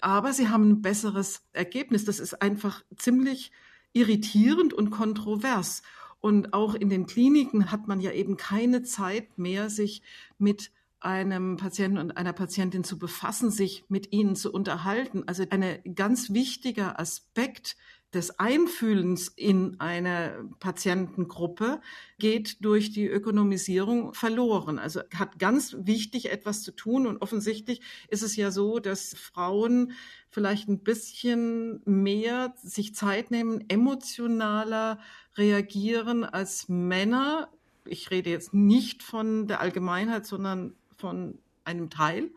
Aber 0.00 0.32
sie 0.32 0.48
haben 0.48 0.70
ein 0.70 0.82
besseres 0.82 1.42
Ergebnis. 1.52 2.04
Das 2.06 2.20
ist 2.20 2.40
einfach 2.40 2.82
ziemlich 2.96 3.52
irritierend 3.92 4.72
und 4.72 4.90
kontrovers. 4.90 5.82
Und 6.20 6.52
auch 6.52 6.74
in 6.74 6.88
den 6.90 7.06
Kliniken 7.06 7.70
hat 7.70 7.88
man 7.88 8.00
ja 8.00 8.12
eben 8.12 8.36
keine 8.36 8.82
Zeit 8.82 9.38
mehr, 9.38 9.70
sich 9.70 10.02
mit 10.38 10.70
einem 11.00 11.56
Patienten 11.56 11.98
und 11.98 12.16
einer 12.16 12.34
Patientin 12.34 12.84
zu 12.84 12.98
befassen, 12.98 13.50
sich 13.50 13.84
mit 13.88 14.12
ihnen 14.12 14.36
zu 14.36 14.52
unterhalten. 14.52 15.24
Also 15.26 15.44
ein 15.48 15.80
ganz 15.94 16.30
wichtiger 16.32 17.00
Aspekt 17.00 17.76
des 18.12 18.38
Einfühlens 18.40 19.28
in 19.28 19.78
eine 19.78 20.48
Patientengruppe 20.58 21.80
geht 22.18 22.64
durch 22.64 22.90
die 22.90 23.06
Ökonomisierung 23.06 24.14
verloren. 24.14 24.78
Also 24.78 25.00
hat 25.14 25.38
ganz 25.38 25.76
wichtig 25.78 26.32
etwas 26.32 26.62
zu 26.62 26.72
tun 26.72 27.06
und 27.06 27.22
offensichtlich 27.22 27.80
ist 28.08 28.22
es 28.22 28.34
ja 28.34 28.50
so, 28.50 28.80
dass 28.80 29.14
Frauen 29.14 29.92
vielleicht 30.28 30.68
ein 30.68 30.80
bisschen 30.80 31.82
mehr 31.84 32.54
sich 32.56 32.94
Zeit 32.94 33.30
nehmen, 33.30 33.64
emotionaler 33.68 34.98
reagieren 35.36 36.24
als 36.24 36.68
Männer. 36.68 37.48
Ich 37.84 38.10
rede 38.10 38.30
jetzt 38.30 38.52
nicht 38.52 39.02
von 39.04 39.46
der 39.46 39.60
Allgemeinheit, 39.60 40.26
sondern 40.26 40.74
von 40.96 41.38
einem 41.64 41.90
Teil. 41.90 42.30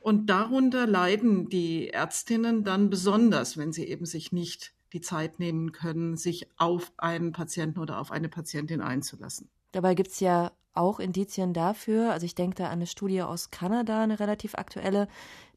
Und 0.00 0.30
darunter 0.30 0.86
leiden 0.86 1.50
die 1.50 1.88
Ärztinnen 1.90 2.64
dann 2.64 2.88
besonders, 2.88 3.58
wenn 3.58 3.72
sie 3.72 3.84
eben 3.84 4.06
sich 4.06 4.32
nicht 4.32 4.72
die 4.92 5.00
Zeit 5.00 5.38
nehmen 5.38 5.72
können, 5.72 6.16
sich 6.16 6.48
auf 6.56 6.92
einen 6.96 7.32
Patienten 7.32 7.78
oder 7.78 8.00
auf 8.00 8.10
eine 8.10 8.28
Patientin 8.28 8.80
einzulassen. 8.80 9.48
Dabei 9.72 9.94
gibt 9.94 10.10
es 10.10 10.20
ja 10.20 10.52
auch 10.72 11.00
Indizien 11.00 11.52
dafür, 11.52 12.12
also 12.12 12.26
ich 12.26 12.34
denke 12.34 12.56
da 12.56 12.66
an 12.66 12.72
eine 12.72 12.86
Studie 12.86 13.22
aus 13.22 13.50
Kanada, 13.50 14.02
eine 14.02 14.20
relativ 14.20 14.54
aktuelle, 14.54 15.08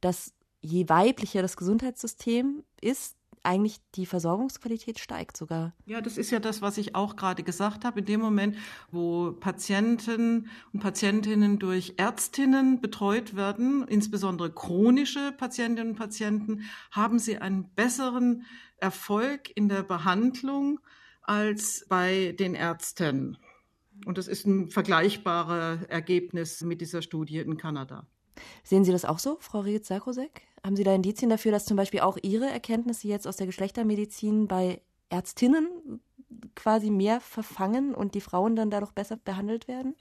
dass 0.02 0.34
je 0.62 0.88
weiblicher 0.90 1.42
das 1.42 1.58
Gesundheitssystem 1.58 2.64
ist, 2.82 3.16
eigentlich 3.44 3.80
die 3.96 4.06
Versorgungsqualität 4.06 5.00
steigt 5.00 5.38
sogar. 5.38 5.74
Ja, 5.86 6.02
das 6.02 6.18
ist 6.18 6.32
ja 6.32 6.40
das, 6.40 6.62
was 6.62 6.78
ich 6.78 6.96
auch 6.96 7.16
gerade 7.16 7.44
gesagt 7.44 7.86
habe. 7.86 8.00
In 8.00 8.06
dem 8.06 8.22
Moment, 8.22 8.58
wo 8.92 9.34
Patienten 9.34 10.50
und 10.72 10.80
Patientinnen 10.80 11.60
durch 11.60 11.96
Ärztinnen 11.98 12.82
betreut 12.82 13.36
werden, 13.36 13.86
insbesondere 13.88 14.52
chronische 14.52 15.34
Patientinnen 15.34 15.92
und 15.92 15.98
Patienten, 15.98 16.64
haben 16.92 17.20
sie 17.20 17.38
einen 17.38 17.70
besseren 17.76 18.46
Erfolg 18.78 19.56
in 19.56 19.70
der 19.70 19.84
Behandlung 19.84 20.80
als 21.22 21.86
bei 21.88 22.36
den 22.38 22.56
Ärzten. 22.56 23.38
Und 24.06 24.18
das 24.18 24.28
ist 24.28 24.46
ein 24.46 24.70
vergleichbares 24.70 25.84
Ergebnis 25.84 26.62
mit 26.62 26.82
dieser 26.82 27.02
Studie 27.02 27.40
in 27.40 27.58
Kanada. 27.58 28.08
Sehen 28.64 28.84
Sie 28.84 28.92
das 28.92 29.06
auch 29.06 29.20
so, 29.20 29.38
Frau 29.40 29.62
Rietz-Sarkosek? 29.62 30.42
Haben 30.66 30.76
Sie 30.78 30.84
da 30.84 30.96
Indizien 30.96 31.30
dafür, 31.30 31.52
dass 31.52 31.66
zum 31.66 31.78
Beispiel 31.78 32.00
auch 32.00 32.18
Ihre 32.22 32.46
Erkenntnisse 32.50 33.08
jetzt 33.08 33.28
aus 33.28 33.36
der 33.38 33.48
Geschlechtermedizin 33.48 34.48
bei 34.48 34.82
Ärztinnen 35.10 36.02
quasi 36.56 36.90
mehr 36.90 37.20
verfangen 37.22 37.94
und 37.94 38.16
die 38.16 38.22
Frauen 38.22 38.56
dann 38.56 38.70
dadurch 38.70 38.92
besser 38.92 39.18
behandelt 39.18 39.68
werden? 39.68 39.96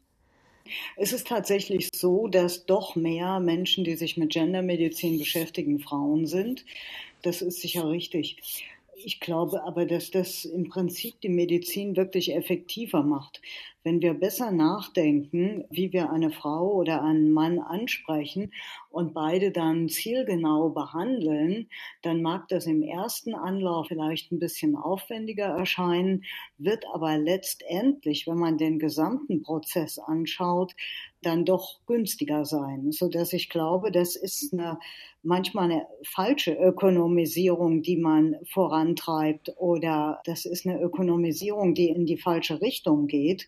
Es 0.97 1.13
ist 1.13 1.27
tatsächlich 1.27 1.89
so, 1.95 2.29
dass 2.29 2.67
doch 2.67 2.97
mehr 2.97 3.41
Menschen, 3.41 3.85
die 3.85 3.97
sich 3.97 4.17
mit 4.17 4.33
Gendermedizin 4.33 5.19
beschäftigen, 5.19 5.81
Frauen 5.81 6.27
sind. 6.27 6.65
Das 7.23 7.43
ist 7.43 7.61
sicher 7.61 7.89
richtig. 7.89 8.39
Ich 9.05 9.21
glaube 9.21 9.65
aber, 9.65 9.87
dass 9.87 10.11
das 10.11 10.45
im 10.45 10.69
Prinzip 10.69 11.21
die 11.21 11.29
Medizin 11.29 11.97
wirklich 11.97 12.35
effektiver 12.35 13.03
macht. 13.03 13.41
Wenn 13.85 14.01
wir 14.01 14.14
besser 14.14 14.53
nachdenken, 14.53 15.64
wie 15.70 15.93
wir 15.93 16.11
eine 16.11 16.30
Frau 16.30 16.72
oder 16.72 17.03
einen 17.03 17.33
Mann 17.33 17.59
ansprechen 17.59 18.53
und 18.91 19.12
beide 19.12 19.51
dann 19.51 19.89
zielgenau 19.89 20.70
behandeln, 20.70 21.68
dann 22.03 22.22
mag 22.22 22.47
das 22.49 22.66
im 22.66 22.83
ersten 22.83 23.35
Anlauf 23.35 23.89
vielleicht 23.89 24.30
ein 24.30 24.39
bisschen 24.39 24.76
aufwendiger 24.76 25.47
erscheinen, 25.47 26.24
wird 26.59 26.85
aber 26.93 27.18
letztendlich, 27.18 28.26
wenn 28.26 28.39
man 28.39 28.57
den 28.57 28.78
gesamten 28.78 29.43
Prozess 29.43 29.99
anschaut, 29.99 30.74
dann 31.22 31.45
doch 31.45 31.80
günstiger 31.87 32.45
sein, 32.45 32.91
so 32.93 33.09
dass 33.09 33.33
ich 33.33 33.49
glaube, 33.49 33.91
das 33.93 34.16
ist 34.16 34.53
eine 34.53 34.78
manchmal 35.22 35.70
eine 35.70 35.87
falsche 36.05 36.53
Ökonomisierung, 36.53 37.83
die 37.83 37.97
man 37.97 38.37
vorantreibt 38.45 39.55
oder 39.57 40.20
das 40.24 40.45
ist 40.45 40.66
eine 40.66 40.80
Ökonomisierung, 40.80 41.74
die 41.74 41.89
in 41.89 42.07
die 42.07 42.18
falsche 42.18 42.61
Richtung 42.61 43.07
geht. 43.07 43.47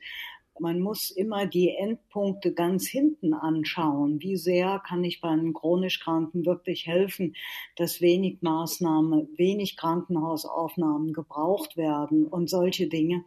Man 0.60 0.80
muss 0.80 1.10
immer 1.10 1.46
die 1.46 1.74
Endpunkte 1.74 2.52
ganz 2.52 2.86
hinten 2.86 3.34
anschauen. 3.34 4.20
Wie 4.20 4.36
sehr 4.36 4.80
kann 4.86 5.02
ich 5.02 5.20
bei 5.20 5.28
einem 5.28 5.52
chronisch 5.52 6.00
Kranken 6.00 6.46
wirklich 6.46 6.86
helfen, 6.86 7.34
dass 7.76 8.00
wenig 8.00 8.38
Maßnahmen, 8.40 9.36
wenig 9.36 9.76
Krankenhausaufnahmen 9.76 11.12
gebraucht 11.12 11.76
werden 11.76 12.26
und 12.26 12.48
solche 12.48 12.88
Dinge. 12.88 13.24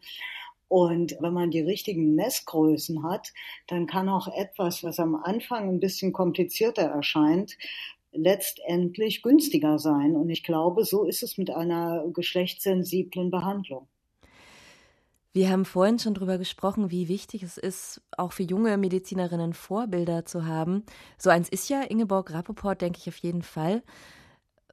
Und 0.70 1.18
wenn 1.20 1.34
man 1.34 1.52
die 1.52 1.62
richtigen 1.62 2.16
Messgrößen 2.16 3.04
hat, 3.04 3.34
dann 3.68 3.88
kann 3.88 4.10
auch 4.10 4.28
etwas, 4.28 4.84
was 4.84 5.00
am 5.00 5.16
Anfang 5.16 5.70
ein 5.70 5.80
bisschen 5.80 6.14
komplizierter 6.14 6.84
erscheint, 6.84 7.58
letztendlich 8.12 9.22
günstiger 9.22 9.80
sein. 9.80 10.16
Und 10.16 10.30
ich 10.30 10.44
glaube, 10.44 10.86
so 10.86 11.04
ist 11.04 11.24
es 11.24 11.38
mit 11.38 11.50
einer 11.50 12.06
geschlechtssensiblen 12.14 13.32
Behandlung. 13.32 13.88
Wir 15.38 15.52
haben 15.52 15.66
vorhin 15.66 16.00
schon 16.00 16.16
darüber 16.16 16.40
gesprochen, 16.40 16.90
wie 16.90 17.10
wichtig 17.10 17.44
es 17.44 17.60
ist, 17.60 18.02
auch 18.18 18.32
für 18.34 18.42
junge 18.42 18.76
Medizinerinnen 18.76 19.54
Vorbilder 19.54 20.26
zu 20.26 20.48
haben. 20.48 20.82
So 21.20 21.30
eins 21.30 21.48
ist 21.48 21.70
ja 21.70 21.84
Ingeborg 21.84 22.34
Rappoport, 22.34 22.82
denke 22.82 22.98
ich 22.98 23.08
auf 23.08 23.18
jeden 23.18 23.44
Fall. 23.44 23.84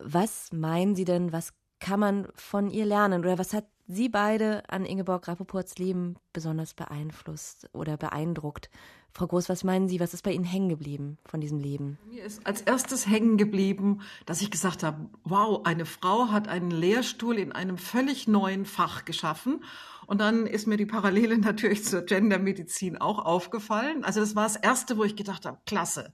Was 0.00 0.54
meinen 0.54 0.94
Sie 0.94 1.04
denn, 1.04 1.34
was 1.34 1.52
kann 1.80 2.00
man 2.00 2.28
von 2.34 2.70
ihr 2.70 2.86
lernen? 2.86 3.20
Oder 3.20 3.36
was 3.36 3.52
hat 3.52 3.66
Sie 3.86 4.08
beide 4.08 4.62
an 4.70 4.86
Ingeborg 4.86 5.28
Rappoports 5.28 5.76
Leben 5.76 6.16
besonders 6.32 6.72
beeinflusst 6.72 7.68
oder 7.74 7.98
beeindruckt? 7.98 8.70
Frau 9.10 9.26
Groß, 9.26 9.50
was 9.50 9.62
meinen 9.62 9.86
Sie, 9.86 10.00
was 10.00 10.14
ist 10.14 10.22
bei 10.22 10.32
Ihnen 10.32 10.44
hängen 10.44 10.70
geblieben 10.70 11.18
von 11.26 11.42
diesem 11.42 11.60
Leben? 11.60 11.98
Mir 12.08 12.24
ist 12.24 12.46
als 12.46 12.62
erstes 12.62 13.06
hängen 13.06 13.36
geblieben, 13.36 14.00
dass 14.24 14.40
ich 14.40 14.50
gesagt 14.50 14.82
habe, 14.82 15.10
wow, 15.24 15.60
eine 15.64 15.84
Frau 15.84 16.30
hat 16.30 16.48
einen 16.48 16.70
Lehrstuhl 16.70 17.38
in 17.38 17.52
einem 17.52 17.76
völlig 17.76 18.26
neuen 18.26 18.64
Fach 18.64 19.04
geschaffen. 19.04 19.62
Und 20.06 20.20
dann 20.20 20.46
ist 20.46 20.66
mir 20.66 20.76
die 20.76 20.86
Parallele 20.86 21.38
natürlich 21.38 21.84
zur 21.84 22.02
Gendermedizin 22.02 22.98
auch 22.98 23.24
aufgefallen. 23.24 24.04
Also 24.04 24.20
das 24.20 24.36
war 24.36 24.44
das 24.44 24.56
Erste, 24.56 24.96
wo 24.96 25.04
ich 25.04 25.16
gedacht 25.16 25.46
habe, 25.46 25.58
klasse. 25.66 26.12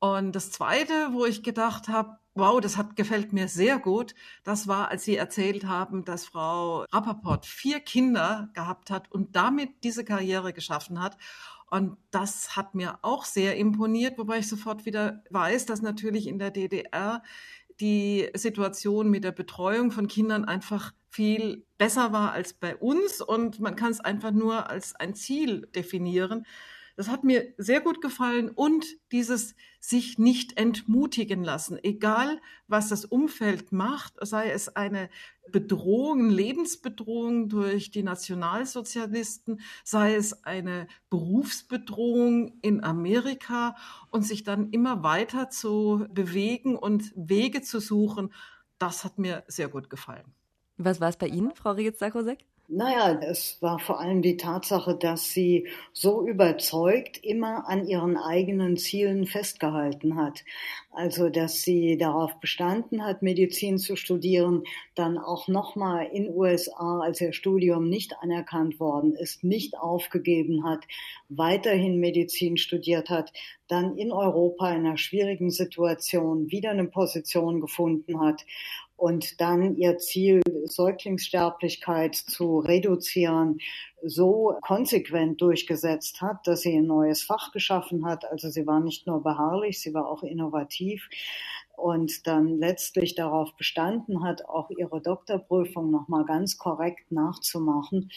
Und 0.00 0.32
das 0.32 0.52
Zweite, 0.52 1.08
wo 1.12 1.24
ich 1.24 1.42
gedacht 1.42 1.88
habe, 1.88 2.18
wow, 2.34 2.60
das 2.60 2.76
hat, 2.76 2.94
gefällt 2.94 3.32
mir 3.32 3.48
sehr 3.48 3.78
gut, 3.78 4.14
das 4.44 4.68
war, 4.68 4.88
als 4.88 5.04
Sie 5.04 5.16
erzählt 5.16 5.64
haben, 5.64 6.04
dass 6.04 6.24
Frau 6.24 6.84
Rappaport 6.92 7.46
vier 7.46 7.80
Kinder 7.80 8.48
gehabt 8.54 8.90
hat 8.90 9.10
und 9.10 9.34
damit 9.34 9.82
diese 9.82 10.04
Karriere 10.04 10.52
geschaffen 10.52 11.02
hat. 11.02 11.16
Und 11.70 11.98
das 12.10 12.56
hat 12.56 12.74
mir 12.74 12.98
auch 13.02 13.24
sehr 13.24 13.56
imponiert, 13.56 14.16
wobei 14.18 14.38
ich 14.38 14.48
sofort 14.48 14.86
wieder 14.86 15.22
weiß, 15.30 15.66
dass 15.66 15.82
natürlich 15.82 16.26
in 16.26 16.38
der 16.38 16.50
DDR 16.50 17.22
die 17.80 18.28
Situation 18.34 19.10
mit 19.10 19.24
der 19.24 19.32
Betreuung 19.32 19.90
von 19.90 20.08
Kindern 20.08 20.44
einfach 20.44 20.92
viel 21.10 21.64
besser 21.78 22.12
war 22.12 22.32
als 22.32 22.52
bei 22.52 22.76
uns 22.76 23.20
und 23.20 23.60
man 23.60 23.76
kann 23.76 23.90
es 23.90 24.00
einfach 24.00 24.30
nur 24.30 24.68
als 24.68 24.94
ein 24.94 25.14
Ziel 25.14 25.66
definieren. 25.74 26.44
Das 26.98 27.06
hat 27.06 27.22
mir 27.22 27.54
sehr 27.58 27.80
gut 27.80 28.00
gefallen 28.00 28.50
und 28.50 28.84
dieses 29.12 29.54
sich 29.78 30.18
nicht 30.18 30.58
entmutigen 30.58 31.44
lassen, 31.44 31.78
egal 31.80 32.40
was 32.66 32.88
das 32.88 33.04
Umfeld 33.04 33.70
macht, 33.70 34.14
sei 34.20 34.50
es 34.50 34.74
eine 34.74 35.08
Bedrohung, 35.48 36.28
Lebensbedrohung 36.28 37.48
durch 37.48 37.92
die 37.92 38.02
Nationalsozialisten, 38.02 39.60
sei 39.84 40.16
es 40.16 40.44
eine 40.44 40.88
Berufsbedrohung 41.08 42.58
in 42.62 42.82
Amerika 42.82 43.76
und 44.10 44.22
sich 44.22 44.42
dann 44.42 44.70
immer 44.70 45.04
weiter 45.04 45.50
zu 45.50 46.04
bewegen 46.10 46.74
und 46.74 47.12
Wege 47.14 47.62
zu 47.62 47.78
suchen, 47.78 48.34
das 48.78 49.04
hat 49.04 49.18
mir 49.18 49.44
sehr 49.46 49.68
gut 49.68 49.88
gefallen. 49.88 50.34
Was 50.78 51.00
war 51.00 51.10
es 51.10 51.16
bei 51.16 51.28
Ihnen, 51.28 51.54
Frau 51.54 51.70
Rigetz-Sarkozek? 51.70 52.44
Naja, 52.70 53.18
es 53.22 53.56
war 53.62 53.78
vor 53.78 53.98
allem 53.98 54.20
die 54.20 54.36
Tatsache, 54.36 54.94
dass 54.94 55.30
sie 55.30 55.68
so 55.94 56.28
überzeugt 56.28 57.16
immer 57.24 57.66
an 57.66 57.86
ihren 57.86 58.18
eigenen 58.18 58.76
Zielen 58.76 59.24
festgehalten 59.24 60.16
hat. 60.16 60.44
Also, 60.90 61.30
dass 61.30 61.62
sie 61.62 61.96
darauf 61.96 62.38
bestanden 62.40 63.02
hat, 63.06 63.22
Medizin 63.22 63.78
zu 63.78 63.96
studieren, 63.96 64.64
dann 64.94 65.16
auch 65.16 65.48
nochmal 65.48 66.10
in 66.12 66.28
USA, 66.28 67.00
als 67.00 67.22
ihr 67.22 67.32
Studium 67.32 67.88
nicht 67.88 68.14
anerkannt 68.20 68.78
worden 68.80 69.14
ist, 69.14 69.44
nicht 69.44 69.78
aufgegeben 69.78 70.64
hat, 70.64 70.84
weiterhin 71.30 71.98
Medizin 72.00 72.58
studiert 72.58 73.08
hat, 73.08 73.32
dann 73.68 73.96
in 73.96 74.12
Europa 74.12 74.70
in 74.72 74.84
einer 74.84 74.98
schwierigen 74.98 75.50
Situation 75.50 76.50
wieder 76.50 76.70
eine 76.70 76.84
Position 76.84 77.62
gefunden 77.62 78.20
hat 78.20 78.44
und 78.98 79.40
dann 79.40 79.76
ihr 79.76 79.98
Ziel, 79.98 80.42
Säuglingssterblichkeit 80.64 82.16
zu 82.16 82.58
reduzieren, 82.58 83.58
so 84.02 84.58
konsequent 84.60 85.40
durchgesetzt 85.40 86.20
hat, 86.20 86.46
dass 86.46 86.62
sie 86.62 86.76
ein 86.76 86.86
neues 86.86 87.22
Fach 87.22 87.52
geschaffen 87.52 88.04
hat. 88.04 88.30
Also 88.30 88.50
sie 88.50 88.66
war 88.66 88.80
nicht 88.80 89.06
nur 89.06 89.22
beharrlich, 89.22 89.80
sie 89.80 89.94
war 89.94 90.08
auch 90.08 90.24
innovativ 90.24 91.08
und 91.76 92.26
dann 92.26 92.58
letztlich 92.58 93.14
darauf 93.14 93.54
bestanden 93.56 94.24
hat, 94.24 94.44
auch 94.46 94.68
ihre 94.70 95.00
Doktorprüfung 95.00 95.92
nochmal 95.92 96.24
ganz 96.24 96.58
korrekt 96.58 97.12
nachzumachen. 97.12 98.10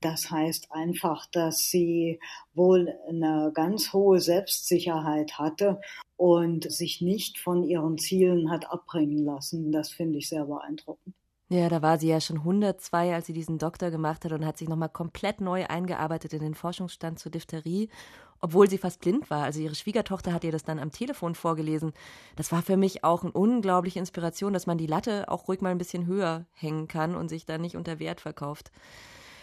Das 0.00 0.30
heißt 0.30 0.72
einfach, 0.72 1.26
dass 1.26 1.58
sie 1.58 2.20
wohl 2.54 2.94
eine 3.08 3.52
ganz 3.54 3.92
hohe 3.92 4.20
Selbstsicherheit 4.20 5.38
hatte 5.38 5.80
und 6.16 6.70
sich 6.70 7.00
nicht 7.00 7.38
von 7.38 7.64
ihren 7.64 7.98
Zielen 7.98 8.50
hat 8.50 8.70
abbringen 8.70 9.24
lassen. 9.24 9.72
Das 9.72 9.90
finde 9.90 10.18
ich 10.18 10.28
sehr 10.28 10.46
beeindruckend. 10.46 11.14
Ja, 11.52 11.68
da 11.68 11.82
war 11.82 11.98
sie 11.98 12.06
ja 12.06 12.20
schon 12.20 12.38
102, 12.38 13.12
als 13.12 13.26
sie 13.26 13.32
diesen 13.32 13.58
Doktor 13.58 13.90
gemacht 13.90 14.24
hat 14.24 14.30
und 14.30 14.46
hat 14.46 14.56
sich 14.56 14.68
nochmal 14.68 14.88
komplett 14.88 15.40
neu 15.40 15.66
eingearbeitet 15.66 16.32
in 16.32 16.42
den 16.42 16.54
Forschungsstand 16.54 17.18
zur 17.18 17.32
Diphtherie, 17.32 17.88
obwohl 18.40 18.70
sie 18.70 18.78
fast 18.78 19.00
blind 19.00 19.30
war. 19.30 19.42
Also 19.42 19.58
ihre 19.60 19.74
Schwiegertochter 19.74 20.32
hat 20.32 20.44
ihr 20.44 20.52
das 20.52 20.62
dann 20.62 20.78
am 20.78 20.92
Telefon 20.92 21.34
vorgelesen. 21.34 21.92
Das 22.36 22.52
war 22.52 22.62
für 22.62 22.76
mich 22.76 23.02
auch 23.02 23.24
eine 23.24 23.32
unglaubliche 23.32 23.98
Inspiration, 23.98 24.52
dass 24.52 24.68
man 24.68 24.78
die 24.78 24.86
Latte 24.86 25.28
auch 25.28 25.48
ruhig 25.48 25.60
mal 25.60 25.70
ein 25.70 25.78
bisschen 25.78 26.06
höher 26.06 26.46
hängen 26.52 26.86
kann 26.86 27.16
und 27.16 27.28
sich 27.28 27.46
da 27.46 27.58
nicht 27.58 27.76
unter 27.76 27.98
Wert 27.98 28.20
verkauft. 28.20 28.70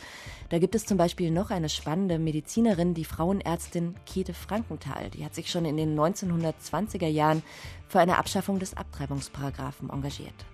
Da 0.48 0.58
gibt 0.58 0.74
es 0.74 0.86
zum 0.86 0.96
Beispiel 0.96 1.30
noch 1.30 1.50
eine 1.50 1.68
spannende 1.68 2.18
Medizinerin, 2.18 2.94
die 2.94 3.04
Frauenärztin 3.04 3.94
Käthe 4.06 4.32
Frankenthal. 4.32 5.10
Die 5.10 5.22
hat 5.22 5.34
sich 5.34 5.50
schon 5.50 5.66
in 5.66 5.76
den 5.76 6.00
1920er 6.00 7.08
Jahren 7.08 7.42
für 7.88 8.00
eine 8.00 8.16
Abschaffung 8.16 8.58
des 8.58 8.74
Abtreibungsparagraphen 8.74 9.90
engagiert. 9.90 10.46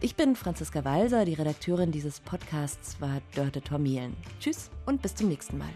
Ich 0.00 0.14
bin 0.14 0.36
Franziska 0.36 0.84
Walser, 0.84 1.24
die 1.24 1.34
Redakteurin 1.34 1.90
dieses 1.90 2.20
Podcasts 2.20 3.00
war 3.00 3.20
Dörte 3.34 3.60
Tormielen. 3.60 4.16
Tschüss 4.38 4.70
und 4.84 5.02
bis 5.02 5.16
zum 5.16 5.26
nächsten 5.26 5.58
Mal. 5.58 5.72